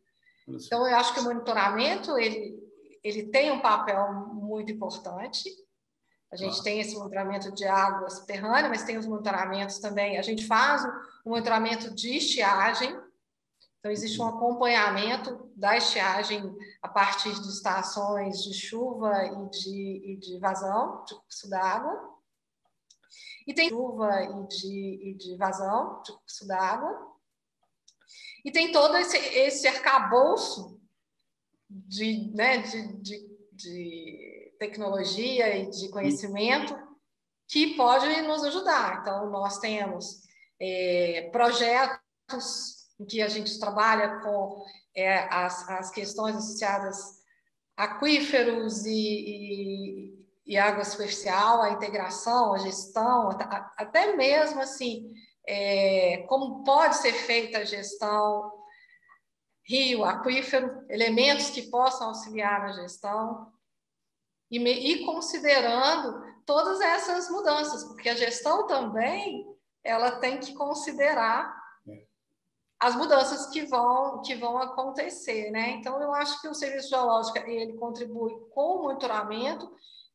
Então, 0.47 0.87
eu 0.87 0.95
acho 0.97 1.13
que 1.13 1.21
o 1.21 1.25
monitoramento 1.25 2.17
ele, 2.17 2.57
ele 3.03 3.25
tem 3.25 3.51
um 3.51 3.61
papel 3.61 4.13
muito 4.33 4.71
importante. 4.71 5.51
A 6.31 6.37
gente 6.37 6.63
tem 6.63 6.79
esse 6.79 6.95
monitoramento 6.95 7.53
de 7.53 7.65
água 7.65 8.09
subterrânea, 8.11 8.69
mas 8.69 8.85
tem 8.85 8.97
os 8.97 9.07
monitoramentos 9.07 9.79
também. 9.79 10.19
A 10.19 10.23
gente 10.23 10.47
faz 10.47 10.85
o 11.25 11.31
monitoramento 11.31 11.93
de 11.95 12.17
estiagem, 12.17 12.97
então, 13.79 13.93
existe 13.93 14.21
um 14.21 14.27
acompanhamento 14.27 15.53
da 15.55 15.77
estiagem 15.77 16.43
a 16.83 16.89
partir 16.89 17.33
de 17.33 17.49
estações 17.49 18.43
de 18.43 18.53
chuva 18.53 19.25
e 19.25 19.51
de, 19.51 20.03
e 20.05 20.17
de 20.17 20.39
vazão 20.39 21.05
de 21.05 21.15
curso 21.15 21.49
d'água. 21.49 22.19
E 23.47 23.55
tem 23.55 23.69
chuva 23.69 24.23
e 24.23 24.47
de, 24.49 25.11
e 25.11 25.15
de 25.15 25.37
vazão 25.37 26.03
de 26.03 26.13
curso 26.13 26.47
d'água. 26.47 27.17
E 28.45 28.51
tem 28.51 28.73
todo 28.73 28.97
esse, 28.97 29.17
esse 29.17 29.69
arcabouço 29.69 30.81
de, 31.71 32.33
né, 32.35 32.59
de, 32.59 32.93
de, 32.95 33.39
de 33.53 34.57
tecnologia 34.59 35.57
e 35.57 35.71
de 35.71 35.89
conhecimento 35.91 36.77
que 37.47 37.77
pode 37.77 38.23
nos 38.23 38.43
ajudar. 38.43 39.01
Então, 39.01 39.31
nós 39.31 39.59
temos 39.59 40.23
é, 40.61 41.29
projetos 41.31 42.78
em 42.99 43.05
que 43.05 43.23
a 43.23 43.29
gente 43.29 43.59
trabalha 43.59 44.21
com 44.21 44.65
é, 44.95 45.19
as, 45.33 45.69
as 45.69 45.91
questões 45.91 46.37
associadas 46.37 47.19
a 47.77 47.85
aquíferos 47.85 48.85
e, 48.85 48.91
e, 48.91 50.27
e, 50.47 50.57
água 50.59 50.85
superficial, 50.85 51.63
a 51.63 51.71
integração, 51.71 52.55
a 52.55 52.59
gestão, 52.59 53.31
até 53.77 54.17
mesmo 54.17 54.61
assim, 54.61 55.13
é, 55.47 56.25
como 56.29 56.65
pode 56.65 56.97
ser 56.97 57.13
feita 57.13 57.59
a 57.59 57.65
gestão 57.65 58.53
rio, 59.65 60.05
aquífero, 60.05 60.85
elementos 60.89 61.51
que 61.51 61.71
possam 61.71 62.09
auxiliar 62.09 62.61
na 62.61 62.73
gestão, 62.73 63.53
e, 64.51 64.59
e 64.59 65.05
considerando 65.05 66.27
todas 66.47 66.81
essas 66.81 67.31
mudanças, 67.31 67.85
porque 67.85 68.09
a 68.09 68.17
gestão 68.17 68.67
também 68.67 69.47
ela 69.85 70.13
tem 70.13 70.41
que 70.41 70.55
considerar 70.55 71.58
as 72.81 72.95
mudanças 72.95 73.47
que 73.47 73.65
vão, 73.67 74.23
que 74.23 74.35
vão 74.37 74.59
acontecer, 74.59 75.51
né? 75.51 75.71
Então, 75.71 76.01
eu 76.01 76.15
acho 76.15 76.41
que 76.41 76.49
o 76.49 76.55
serviço 76.55 76.91
geológico 76.91 77.39
ele 77.39 77.73
contribui 77.75 78.33
com 78.51 78.77
o 78.77 78.83
monitoramento 78.83 79.71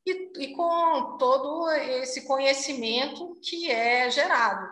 e, 0.05 0.31
e 0.39 0.55
com 0.55 1.17
todo 1.17 1.69
esse 1.71 2.25
conhecimento 2.25 3.37
que 3.41 3.69
é 3.69 4.09
gerado, 4.09 4.67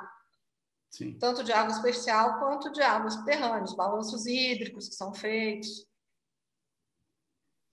Sim. 0.89 1.17
tanto 1.19 1.43
de 1.43 1.51
água 1.51 1.73
superficial 1.73 2.39
quanto 2.39 2.71
de 2.71 2.81
águas 2.81 3.13
subterrâneas, 3.13 3.75
balanços 3.75 4.25
hídricos 4.25 4.87
que 4.87 4.95
são 4.95 5.13
feitos. 5.13 5.85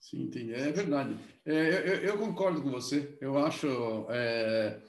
Sim, 0.00 0.22
entendi. 0.22 0.54
É 0.54 0.72
verdade. 0.72 1.18
É, 1.44 1.52
eu, 1.52 1.96
eu, 2.02 2.18
concordo 2.18 2.62
com 2.62 2.70
você. 2.70 3.16
Eu 3.20 3.38
acho. 3.38 3.66
É 4.08 4.80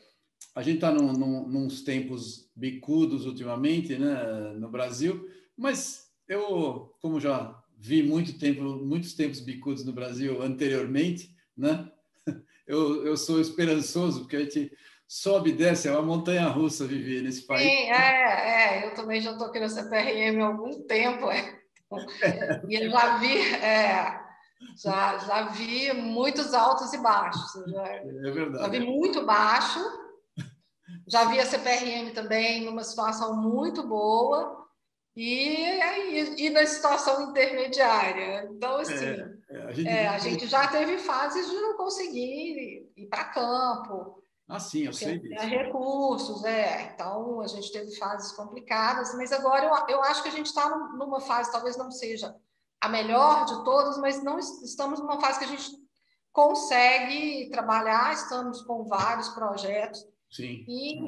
a 0.56 0.62
gente 0.62 0.76
está 0.76 0.92
num, 0.92 1.14
num, 1.14 1.48
nos 1.48 1.82
tempos 1.82 2.50
bicudos 2.56 3.26
ultimamente, 3.26 3.98
né, 3.98 4.54
no 4.58 4.70
Brasil, 4.70 5.28
mas 5.58 6.10
eu, 6.28 6.94
como 7.02 7.20
já 7.20 7.58
vi 7.78 8.04
muito 8.04 8.38
tempo, 8.38 8.62
muitos 8.62 9.14
tempos 9.14 9.40
bicudos 9.40 9.86
no 9.86 9.94
Brasil 9.94 10.42
anteriormente, 10.42 11.36
né, 11.56 11.90
eu, 12.68 13.06
eu 13.06 13.16
sou 13.16 13.40
esperançoso, 13.40 14.22
porque 14.22 14.36
a 14.36 14.42
gente 14.42 14.72
sobe 15.08 15.50
e 15.50 15.54
desce, 15.54 15.88
é 15.88 15.92
uma 15.92 16.02
montanha 16.02 16.48
russa 16.48 16.86
viver 16.86 17.24
nesse 17.24 17.42
país. 17.48 17.64
Sim, 17.64 17.92
é, 17.92 18.84
é 18.84 18.88
eu 18.88 18.94
também 18.94 19.20
já 19.22 19.32
estou 19.32 19.48
aqui 19.48 19.60
no 19.60 19.70
CPRM 19.70 20.42
há 20.42 20.48
algum 20.48 20.84
tempo, 20.84 21.32
é. 21.32 21.60
e 22.68 22.76
eu 22.76 22.92
já 22.92 23.18
vi, 23.18 23.40
é, 23.56 24.20
já, 24.76 25.18
já 25.18 25.48
vi 25.50 25.94
muitos 25.94 26.54
altos 26.54 26.94
e 26.94 26.98
baixos. 27.00 27.52
Já, 27.72 27.88
é 27.88 28.32
verdade. 28.32 28.64
Já 28.64 28.68
vi 28.68 28.80
muito 28.82 29.26
baixo, 29.26 29.80
já 31.10 31.26
vi 31.26 31.40
a 31.40 31.46
CPRM 31.46 32.14
também 32.14 32.66
numa 32.66 32.84
situação 32.84 33.36
muito 33.36 33.82
boa 33.88 34.68
e, 35.16 35.56
e, 35.56 36.46
e 36.46 36.50
na 36.52 36.66
situação 36.66 37.32
intermediária. 37.32 38.48
Então, 38.52 38.78
assim, 38.78 38.94
é, 38.94 39.38
é, 39.50 39.64
a, 39.64 39.72
gente... 39.72 39.90
É, 39.90 40.08
a, 40.08 40.18
gente... 40.20 40.48
já 40.48 40.68
teve 40.68 41.00
fases 41.00 41.50
de 41.50 41.56
não 41.56 41.76
conseguir 41.76 42.92
ir 42.96 43.08
para 43.08 43.26
campo. 43.26 44.24
Ah, 44.48 44.60
sim, 44.60 44.86
eu 44.86 44.94
sei 44.94 45.20
disso. 45.20 45.46
recursos, 45.46 46.44
é. 46.46 46.92
Então, 46.94 47.42
a 47.42 47.48
gente 47.48 47.72
teve 47.72 47.96
fases 47.98 48.32
complicadas, 48.34 49.14
mas 49.16 49.32
agora 49.32 49.66
eu, 49.66 49.98
eu 49.98 50.04
acho 50.04 50.22
que 50.22 50.30
a 50.30 50.32
gente 50.34 50.48
está 50.48 50.70
numa 50.70 51.20
fase, 51.22 51.52
talvez 51.52 51.76
não 51.76 51.92
seja 51.92 52.36
a 52.82 52.88
melhor 52.88 53.46
de 53.46 53.64
todas, 53.64 53.98
mas 53.98 54.24
não 54.24 54.38
estamos 54.40 55.00
numa 55.00 55.20
fase 55.20 55.40
que 55.40 55.46
a 55.46 55.50
gente 55.50 55.70
consegue 56.32 57.50
trabalhar, 57.50 58.14
estamos 58.14 58.62
com 58.62 58.86
vários 58.86 59.30
projetos 59.30 60.08
Sim. 60.30 60.64
E 60.68 61.00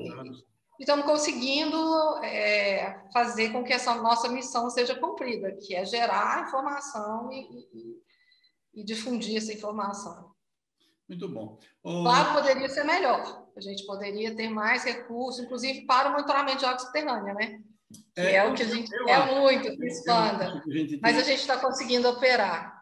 estamos 0.79 1.05
conseguindo 1.05 1.77
é, 2.23 3.03
fazer 3.13 3.51
com 3.51 3.63
que 3.63 3.73
essa 3.73 3.95
nossa 3.95 4.27
missão 4.27 4.69
seja 4.69 4.95
cumprida, 4.95 5.51
que 5.53 5.75
é 5.75 5.85
gerar 5.85 6.47
informação 6.47 7.31
e, 7.31 7.67
e, 7.73 8.81
e 8.81 8.83
difundir 8.83 9.37
essa 9.37 9.53
informação. 9.53 10.31
Muito 11.07 11.27
bom. 11.27 11.59
O... 11.83 12.03
Claro, 12.03 12.33
poderia 12.33 12.69
ser 12.69 12.83
melhor. 12.83 13.47
A 13.55 13.61
gente 13.61 13.85
poderia 13.85 14.35
ter 14.35 14.49
mais 14.49 14.83
recursos, 14.83 15.43
inclusive 15.43 15.85
para 15.85 16.09
o 16.09 16.13
monitoramento 16.13 16.59
de 16.59 16.65
água 16.65 16.79
subterrânea, 16.79 17.33
né? 17.33 17.61
Que 18.15 18.21
é, 18.21 18.35
é 18.35 18.49
o 18.49 18.55
que 18.55 18.63
a 18.63 18.67
gente 18.67 18.89
quer 18.89 19.35
muito 19.35 19.75
que 19.75 19.85
expanda. 19.85 20.63
Mas 21.01 21.17
a 21.17 21.21
gente 21.21 21.41
está 21.41 21.57
conseguindo 21.57 22.07
operar. 22.07 22.81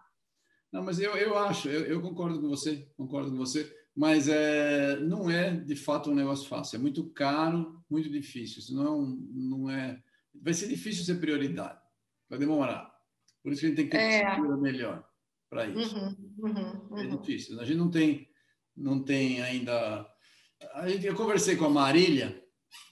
Não, 0.71 0.83
mas 0.83 0.99
eu, 0.99 1.17
eu 1.17 1.37
acho, 1.37 1.67
eu, 1.67 1.85
eu 1.85 2.01
concordo 2.01 2.39
com 2.39 2.47
você, 2.47 2.87
concordo 2.95 3.31
com 3.31 3.37
você 3.37 3.75
mas 3.99 4.29
é, 4.29 4.97
não 5.01 5.29
é 5.29 5.51
de 5.51 5.75
fato 5.75 6.09
um 6.09 6.15
negócio 6.15 6.47
fácil. 6.47 6.77
É 6.77 6.79
muito 6.79 7.09
caro, 7.09 7.83
muito 7.89 8.09
difícil. 8.09 8.59
Isso 8.59 8.73
não, 8.73 9.01
não 9.29 9.69
é. 9.69 10.01
vai 10.41 10.53
ser 10.53 10.69
difícil 10.69 11.03
ser 11.03 11.15
prioridade. 11.15 11.77
Vai 12.29 12.39
demorar. 12.39 12.89
Por 13.43 13.51
isso 13.51 13.59
que 13.59 13.65
a 13.65 13.69
gente 13.69 13.75
tem 13.75 13.89
que 13.89 13.97
ter 13.97 14.23
é. 14.23 14.35
uma 14.35 14.55
melhor 14.55 15.05
para 15.49 15.67
isso. 15.67 15.97
Uhum, 15.97 16.15
uhum, 16.37 16.87
uhum. 16.91 16.97
É 16.97 17.07
difícil. 17.07 17.59
A 17.59 17.65
gente 17.65 17.77
não 17.77 17.91
tem, 17.91 18.29
não 18.73 19.03
tem 19.03 19.41
ainda. 19.41 20.07
A 20.75 20.87
gente, 20.87 21.05
eu 21.05 21.13
conversei 21.13 21.57
com 21.57 21.65
a 21.65 21.69
Marília, 21.69 22.41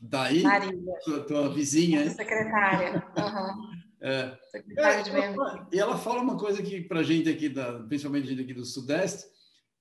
daí, 0.02 0.44
Marília. 0.44 0.94
Tua, 1.06 1.26
tua 1.26 1.54
vizinha. 1.54 2.10
Secretária. 2.10 3.02
É. 4.00 4.38
Secretária 4.52 5.04
de 5.04 5.10
é, 5.10 5.34
E 5.74 5.80
ela 5.80 5.98
fala 5.98 6.22
uma 6.22 6.38
coisa 6.38 6.62
que 6.62 6.82
para 6.82 7.00
a 7.00 7.04
gente 7.04 7.28
aqui, 7.28 7.50
da, 7.50 7.80
principalmente 7.80 8.28
gente 8.28 8.44
aqui 8.44 8.54
do 8.54 8.64
Sudeste, 8.64 9.26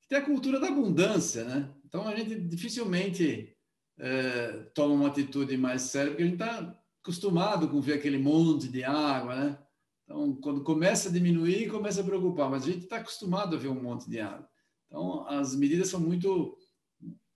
tem 0.09 0.19
a 0.19 0.25
cultura 0.25 0.61
da 0.61 0.69
abundância, 0.69 1.45
né? 1.45 1.73
Então 1.85 2.07
a 2.07 2.15
gente 2.15 2.39
dificilmente 2.41 3.57
é, 3.99 4.53
toma 4.75 4.95
uma 4.95 5.09
atitude 5.09 5.57
mais 5.57 5.83
séria, 5.83 6.11
porque 6.11 6.23
a 6.23 6.27
gente 6.27 6.35
está 6.35 6.79
acostumado 7.03 7.69
com 7.69 7.81
ver 7.81 7.95
aquele 7.95 8.19
monte 8.19 8.69
de 8.69 8.85
água, 8.85 9.35
né? 9.35 9.59
Então, 10.05 10.37
quando 10.37 10.63
começa 10.63 11.09
a 11.09 11.13
diminuir, 11.13 11.69
começa 11.69 12.01
a 12.01 12.05
preocupar, 12.05 12.49
mas 12.49 12.63
a 12.63 12.67
gente 12.67 12.85
está 12.85 12.99
acostumado 12.99 13.57
a 13.57 13.59
ver 13.59 13.69
um 13.69 13.83
monte 13.83 14.09
de 14.09 14.21
água. 14.21 14.49
Então, 14.87 15.27
as 15.27 15.55
medidas 15.57 15.89
são 15.89 15.99
muito 15.99 16.57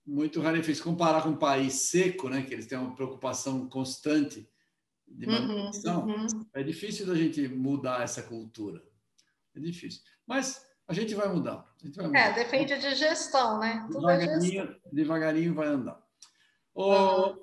muito 0.05 0.41
rarefeitas. 0.41 0.81
Comparar 0.81 1.21
com 1.21 1.29
um 1.29 1.37
país 1.37 1.73
seco, 1.73 2.29
né, 2.29 2.41
que 2.41 2.53
eles 2.53 2.65
têm 2.65 2.77
uma 2.77 2.95
preocupação 2.95 3.67
constante 3.67 4.47
de 5.07 5.25
uhum, 5.25 5.31
manutenção, 5.31 6.05
uhum, 6.05 6.21
uhum. 6.21 6.45
é 6.53 6.63
difícil 6.63 7.05
da 7.05 7.15
gente 7.15 7.47
mudar 7.47 8.03
essa 8.03 8.23
cultura. 8.23 8.81
É 9.53 9.59
difícil. 9.59 10.01
Mas 10.25 10.65
a 10.87 10.93
gente 10.93 11.15
vai 11.15 11.27
mudar. 11.27 11.65
Gente 11.81 11.95
vai 11.95 12.07
mudar. 12.07 12.19
É, 12.19 12.33
depende 12.33 12.77
de 12.77 12.95
gestão, 12.95 13.59
né? 13.59 13.87
Tudo 13.91 14.09
é 14.09 14.17
devagarinho, 14.17 14.65
gestão. 14.65 14.91
devagarinho 14.91 15.53
vai 15.53 15.67
andar. 15.67 16.01
Ô, 16.73 17.35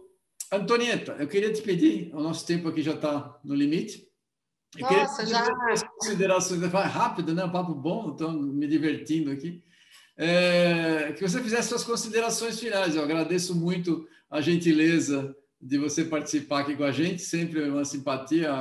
Antonieta, 0.53 1.16
eu 1.18 1.28
queria 1.28 1.53
te 1.53 1.61
pedir, 1.62 2.14
o 2.14 2.20
nosso 2.20 2.47
tempo 2.47 2.68
aqui 2.68 2.82
já 2.82 2.95
está 2.95 3.39
no 3.45 3.55
limite. 3.55 4.09
Eu 4.76 4.91
Nossa, 4.91 5.26
já. 5.26 5.47
Considerações, 5.99 6.61
vai 6.61 6.86
rápido, 6.86 7.34
né? 7.34 7.45
Um 7.45 7.51
papo 7.51 7.74
bom, 7.74 8.12
estou 8.12 8.32
me 8.32 8.66
divertindo 8.66 9.30
aqui. 9.30 9.62
É, 10.16 11.12
que 11.12 11.26
você 11.26 11.41
fizesse 11.43 11.68
suas 11.68 11.84
considerações 11.84 12.59
finais. 12.59 12.97
Eu 12.97 13.03
agradeço 13.03 13.55
muito 13.55 14.07
a 14.30 14.41
gentileza 14.41 15.34
de 15.61 15.78
você 15.78 16.05
participar 16.05 16.61
aqui 16.61 16.76
com 16.76 16.84
a 16.84 16.93
gente, 16.93 17.22
sempre 17.22 17.62
uma 17.68 17.84
simpatia. 17.84 18.53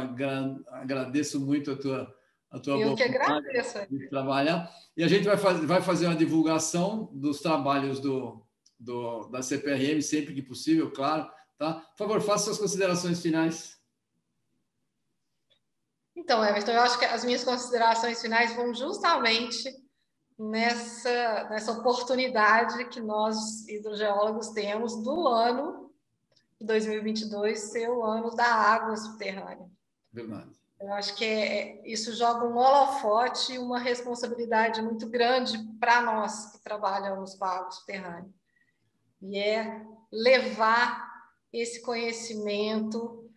Agradeço 0.71 1.39
muito 1.39 1.71
a 1.71 1.75
tua, 1.75 2.15
a 2.49 2.59
tua 2.59 2.79
Eu 2.79 2.95
que 2.95 3.03
agradeço. 3.03 3.85
de 3.89 4.09
trabalhar. 4.09 4.71
E 4.95 5.03
a 5.03 5.07
gente 5.07 5.25
vai, 5.25 5.37
faz, 5.37 5.63
vai 5.65 5.81
fazer 5.81 6.05
uma 6.05 6.15
divulgação 6.15 7.09
dos 7.13 7.41
trabalhos 7.41 7.99
do, 7.99 8.41
do, 8.79 9.27
da 9.27 9.41
CPRM 9.41 10.01
sempre 10.01 10.33
que 10.33 10.41
possível, 10.41 10.91
claro. 10.91 11.29
Tá? 11.57 11.73
Por 11.73 11.97
favor, 11.97 12.21
faça 12.21 12.45
suas 12.45 12.57
considerações 12.57 13.21
finais. 13.21 13.77
Então, 16.15 16.43
Everton, 16.43 16.71
eu 16.71 16.81
acho 16.81 16.97
que 16.97 17.05
as 17.05 17.23
minhas 17.23 17.43
considerações 17.43 18.21
finais 18.21 18.55
vão 18.55 18.73
justamente 18.73 19.69
nessa, 20.37 21.47
nessa 21.49 21.71
oportunidade 21.71 22.85
que 22.89 22.99
nós, 22.99 23.67
hidrogeólogos, 23.67 24.49
temos 24.49 25.01
do 25.03 25.27
ano 25.27 25.91
de 26.59 26.65
2022 26.65 27.59
ser 27.59 27.89
o 27.89 28.03
ano 28.03 28.35
da 28.35 28.45
água 28.45 28.95
subterrânea. 28.95 29.69
Verdade. 30.11 30.51
Eu 30.79 30.93
acho 30.93 31.15
que 31.15 31.25
é, 31.25 31.81
é 31.81 31.87
isso 31.87 32.15
joga 32.15 32.45
um 32.45 32.55
holofote 32.55 33.53
e 33.53 33.59
uma 33.59 33.79
responsabilidade 33.79 34.81
muito 34.81 35.09
grande 35.09 35.57
para 35.79 36.01
nós 36.01 36.51
que 36.51 36.59
trabalhamos 36.59 37.35
com 37.35 37.45
a 37.45 37.55
água 37.57 37.71
subterrânea. 37.71 38.29
E 39.21 39.39
é 39.39 39.85
levar 40.11 41.07
esse 41.51 41.81
conhecimento 41.81 43.27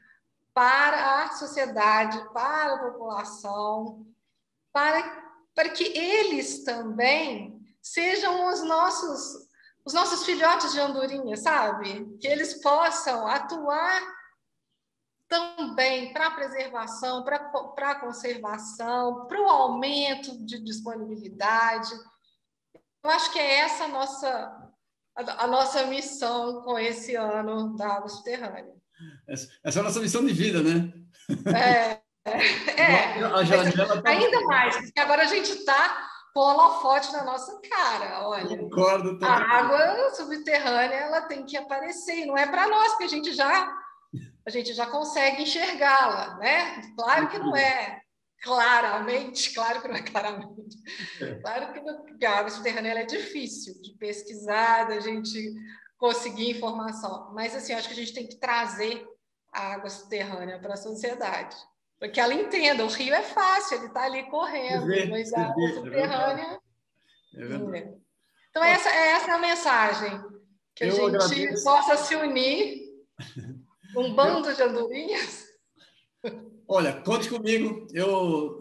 para 0.52 1.22
a 1.22 1.32
sociedade, 1.32 2.22
para 2.34 2.74
a 2.74 2.78
população, 2.78 4.06
para, 4.72 5.24
para 5.54 5.70
que 5.70 5.84
eles 5.96 6.64
também 6.64 7.58
sejam 7.80 8.48
os 8.48 8.62
nossos 8.62 9.48
os 9.82 9.94
nossos 9.94 10.24
filhotes 10.24 10.72
de 10.72 10.80
andorinha, 10.80 11.36
sabe? 11.36 12.16
Que 12.20 12.26
eles 12.26 12.62
possam 12.62 13.26
atuar 13.26 14.00
também 15.30 16.12
para 16.12 16.26
a 16.26 16.30
preservação, 16.32 17.24
para 17.24 17.36
a 17.90 18.00
conservação, 18.00 19.26
para 19.26 19.40
o 19.40 19.48
aumento 19.48 20.44
de 20.44 20.58
disponibilidade. 20.58 21.90
Eu 23.02 23.10
acho 23.10 23.32
que 23.32 23.38
é 23.38 23.60
essa 23.60 23.84
a 23.84 23.88
nossa, 23.88 24.72
a, 25.16 25.44
a 25.44 25.46
nossa 25.46 25.86
missão 25.86 26.62
com 26.62 26.76
esse 26.76 27.14
ano 27.14 27.76
da 27.76 27.94
água 27.94 28.08
subterrânea. 28.08 28.74
Essa, 29.28 29.48
essa 29.64 29.78
é 29.78 29.80
a 29.80 29.84
nossa 29.84 30.00
missão 30.00 30.26
de 30.26 30.32
vida, 30.32 30.62
né? 30.62 30.92
É, 31.54 32.00
é. 32.76 33.14
Ainda 34.04 34.40
mais, 34.46 34.76
porque 34.76 35.00
agora 35.00 35.22
a 35.22 35.26
gente 35.26 35.52
está 35.52 36.10
com 36.34 36.40
holofote 36.40 37.12
na 37.12 37.24
nossa 37.24 37.58
cara, 37.68 38.26
olha. 38.26 38.58
Concordo. 38.58 39.18
A 39.24 39.58
água 39.58 40.10
subterrânea 40.14 40.96
ela 40.96 41.22
tem 41.22 41.46
que 41.46 41.56
aparecer, 41.56 42.26
não 42.26 42.36
é 42.36 42.46
para 42.46 42.68
nós, 42.68 42.90
porque 42.90 43.04
a 43.04 43.08
gente 43.08 43.32
já 43.32 43.79
a 44.46 44.50
gente 44.50 44.72
já 44.72 44.86
consegue 44.86 45.42
enxergá-la, 45.42 46.36
né? 46.38 46.80
Claro 46.96 47.28
que 47.28 47.38
não 47.38 47.56
é 47.56 48.00
claramente, 48.42 49.52
claro 49.52 49.82
que 49.82 49.88
não 49.88 49.96
é 49.96 50.02
claramente. 50.02 50.76
É. 51.20 51.34
Claro 51.36 51.72
que, 52.18 52.26
a 52.26 52.38
água 52.38 52.50
subterrânea 52.50 53.00
é 53.00 53.04
difícil 53.04 53.80
de 53.82 53.92
pesquisar, 53.98 54.84
da 54.84 55.00
gente 55.00 55.38
conseguir 55.98 56.50
informação, 56.50 57.30
mas 57.34 57.54
assim, 57.54 57.74
acho 57.74 57.88
que 57.88 57.92
a 57.92 57.96
gente 57.96 58.14
tem 58.14 58.26
que 58.26 58.36
trazer 58.36 59.06
a 59.52 59.74
água 59.74 59.90
subterrânea 59.90 60.58
para 60.58 60.74
a 60.74 60.78
sociedade. 60.78 61.56
Para 61.98 62.08
que 62.08 62.18
ela 62.18 62.32
entenda, 62.32 62.82
o 62.82 62.88
rio 62.88 63.14
é 63.14 63.22
fácil, 63.22 63.76
ele 63.76 63.86
está 63.88 64.04
ali 64.04 64.22
correndo, 64.30 64.86
mas 65.10 65.32
a 65.34 65.42
água 65.42 65.64
é 65.64 65.74
subterrânea. 65.74 66.60
É 67.34 68.00
então, 68.50 68.64
essa, 68.64 68.88
essa 68.88 69.30
é 69.30 69.34
a 69.34 69.38
mensagem. 69.38 70.20
Que 70.74 70.84
a 70.84 70.90
gente 70.90 71.04
agradeço. 71.04 71.64
possa 71.64 71.96
se 71.96 72.16
unir, 72.16 72.80
um 73.96 74.14
bando 74.14 74.54
de 74.54 74.62
andorinhas. 74.62 75.46
Olha, 76.68 76.92
conte 77.02 77.28
comigo. 77.28 77.86
Eu 77.92 78.58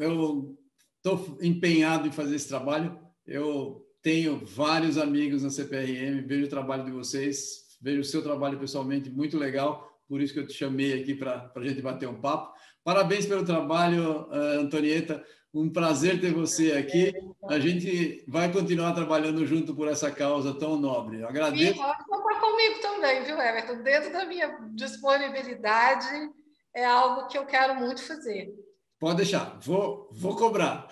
estou 0.98 1.38
empenhado 1.42 2.08
em 2.08 2.12
fazer 2.12 2.36
esse 2.36 2.48
trabalho. 2.48 3.00
Eu 3.26 3.86
tenho 4.02 4.44
vários 4.46 4.98
amigos 4.98 5.44
na 5.44 5.50
CPRM, 5.50 6.26
vejo 6.26 6.46
o 6.46 6.50
trabalho 6.50 6.86
de 6.86 6.92
vocês, 6.92 7.78
vejo 7.82 8.02
o 8.02 8.06
seu 8.06 8.24
trabalho 8.24 8.60
pessoalmente 8.60 9.10
muito 9.10 9.38
legal 9.38 9.90
por 10.10 10.20
isso 10.20 10.34
que 10.34 10.40
eu 10.40 10.48
te 10.48 10.54
chamei 10.54 11.00
aqui 11.00 11.14
para 11.14 11.52
a 11.56 11.62
gente 11.62 11.84
bater 11.84 12.10
um 12.10 12.20
papo. 12.20 12.52
Parabéns 12.84 13.28
pelo 13.28 13.46
trabalho, 13.46 14.24
uh, 14.24 14.60
Antonieta. 14.60 15.24
Um 15.54 15.72
prazer 15.72 16.22
ter 16.22 16.34
você 16.34 16.74
aqui. 16.74 17.14
A 17.50 17.60
gente 17.60 18.24
vai 18.28 18.52
continuar 18.52 18.94
trabalhando 18.94 19.46
junto 19.46 19.76
por 19.76 19.88
essa 19.88 20.12
causa 20.12 20.54
tão 20.54 20.78
nobre. 20.78 21.22
Eu 21.22 21.28
agradeço. 21.28 21.74
E 21.74 21.84
pode 21.84 22.06
contar 22.06 22.40
comigo 22.40 22.82
também, 22.82 23.24
viu, 23.24 23.40
Everton? 23.40 23.82
Dentro 23.82 24.14
da 24.14 24.26
minha 24.26 24.58
disponibilidade, 24.76 26.30
é 26.76 26.86
algo 26.86 27.28
que 27.28 27.38
eu 27.38 27.46
quero 27.46 27.76
muito 27.76 28.04
fazer. 28.04 28.54
Pode 29.00 29.18
deixar, 29.18 29.58
vou, 29.62 30.10
vou 30.12 30.36
cobrar. 30.36 30.88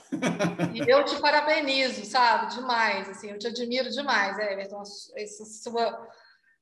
E 0.74 0.90
eu 0.90 1.04
te 1.04 1.20
parabenizo, 1.20 2.06
sabe? 2.06 2.56
Demais, 2.56 3.10
assim, 3.10 3.32
eu 3.32 3.38
te 3.38 3.48
admiro 3.48 3.90
demais, 3.90 4.40
Everton. 4.40 4.82
Essa 5.16 5.46
sua 5.46 6.08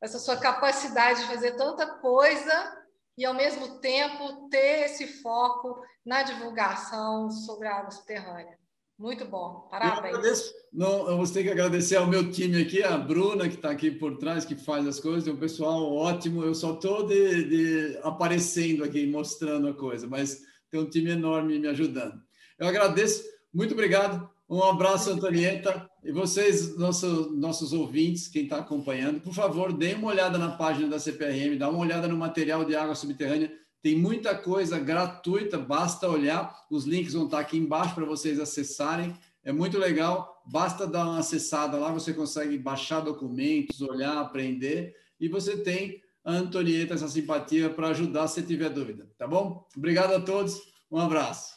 essa 0.01 0.19
sua 0.19 0.37
capacidade 0.37 1.21
de 1.21 1.27
fazer 1.27 1.55
tanta 1.55 1.87
coisa 1.99 2.84
e, 3.17 3.25
ao 3.25 3.33
mesmo 3.33 3.79
tempo, 3.79 4.49
ter 4.49 4.85
esse 4.85 5.07
foco 5.21 5.81
na 6.05 6.23
divulgação 6.23 7.29
sobre 7.29 7.67
a 7.67 7.77
água 7.77 7.91
subterrânea. 7.91 8.57
Muito 8.97 9.25
bom, 9.25 9.67
parabéns. 9.69 10.15
Eu, 10.15 10.53
não, 10.71 11.09
eu 11.09 11.17
vou 11.17 11.27
ter 11.27 11.43
que 11.43 11.49
agradecer 11.49 11.97
ao 11.97 12.07
meu 12.07 12.31
time 12.31 12.61
aqui, 12.61 12.81
a 12.81 12.97
Bruna, 12.97 13.49
que 13.49 13.55
está 13.55 13.69
aqui 13.69 13.91
por 13.91 14.17
trás, 14.17 14.45
que 14.45 14.55
faz 14.55 14.87
as 14.87 15.01
coisas, 15.01 15.25
tem 15.25 15.33
um 15.33 15.37
pessoal 15.37 15.93
ótimo. 15.93 16.43
Eu 16.43 16.55
só 16.55 16.73
estou 16.73 17.05
de, 17.05 17.43
de, 17.43 17.99
aparecendo 18.03 18.85
aqui, 18.85 19.05
mostrando 19.05 19.67
a 19.67 19.73
coisa, 19.73 20.07
mas 20.07 20.41
tem 20.71 20.79
um 20.79 20.89
time 20.89 21.11
enorme 21.11 21.59
me 21.59 21.67
ajudando. 21.67 22.21
Eu 22.57 22.67
agradeço, 22.67 23.23
muito 23.53 23.73
obrigado. 23.73 24.29
Um 24.47 24.61
abraço, 24.63 25.09
Antonieta. 25.09 25.89
E 26.03 26.11
vocês, 26.11 26.77
nossos, 26.77 27.35
nossos 27.35 27.73
ouvintes, 27.73 28.27
quem 28.27 28.43
está 28.43 28.57
acompanhando, 28.57 29.19
por 29.19 29.33
favor, 29.33 29.73
deem 29.73 29.95
uma 29.95 30.07
olhada 30.07 30.37
na 30.37 30.51
página 30.51 30.87
da 30.87 30.99
CPRM, 30.99 31.57
dá 31.57 31.67
uma 31.67 31.79
olhada 31.79 32.07
no 32.07 32.15
material 32.15 32.63
de 32.63 32.75
água 32.75 32.93
subterrânea. 32.93 33.51
Tem 33.81 33.97
muita 33.97 34.35
coisa 34.35 34.77
gratuita, 34.77 35.57
basta 35.57 36.07
olhar. 36.07 36.55
Os 36.69 36.85
links 36.85 37.13
vão 37.13 37.25
estar 37.25 37.39
aqui 37.39 37.57
embaixo 37.57 37.95
para 37.95 38.05
vocês 38.05 38.39
acessarem. 38.39 39.15
É 39.43 39.51
muito 39.51 39.77
legal, 39.77 40.41
basta 40.45 40.87
dar 40.87 41.05
uma 41.05 41.19
acessada 41.19 41.77
lá, 41.77 41.91
você 41.91 42.13
consegue 42.13 42.57
baixar 42.57 42.99
documentos, 42.99 43.81
olhar, 43.81 44.17
aprender. 44.17 44.95
E 45.19 45.27
você 45.27 45.57
tem 45.57 46.01
a 46.23 46.33
Antonieta, 46.33 46.95
essa 46.95 47.07
simpatia 47.07 47.69
para 47.69 47.89
ajudar 47.89 48.27
se 48.27 48.41
tiver 48.41 48.69
dúvida, 48.69 49.07
tá 49.17 49.27
bom? 49.27 49.67
Obrigado 49.77 50.13
a 50.13 50.19
todos, 50.19 50.59
um 50.91 50.97
abraço. 50.97 51.54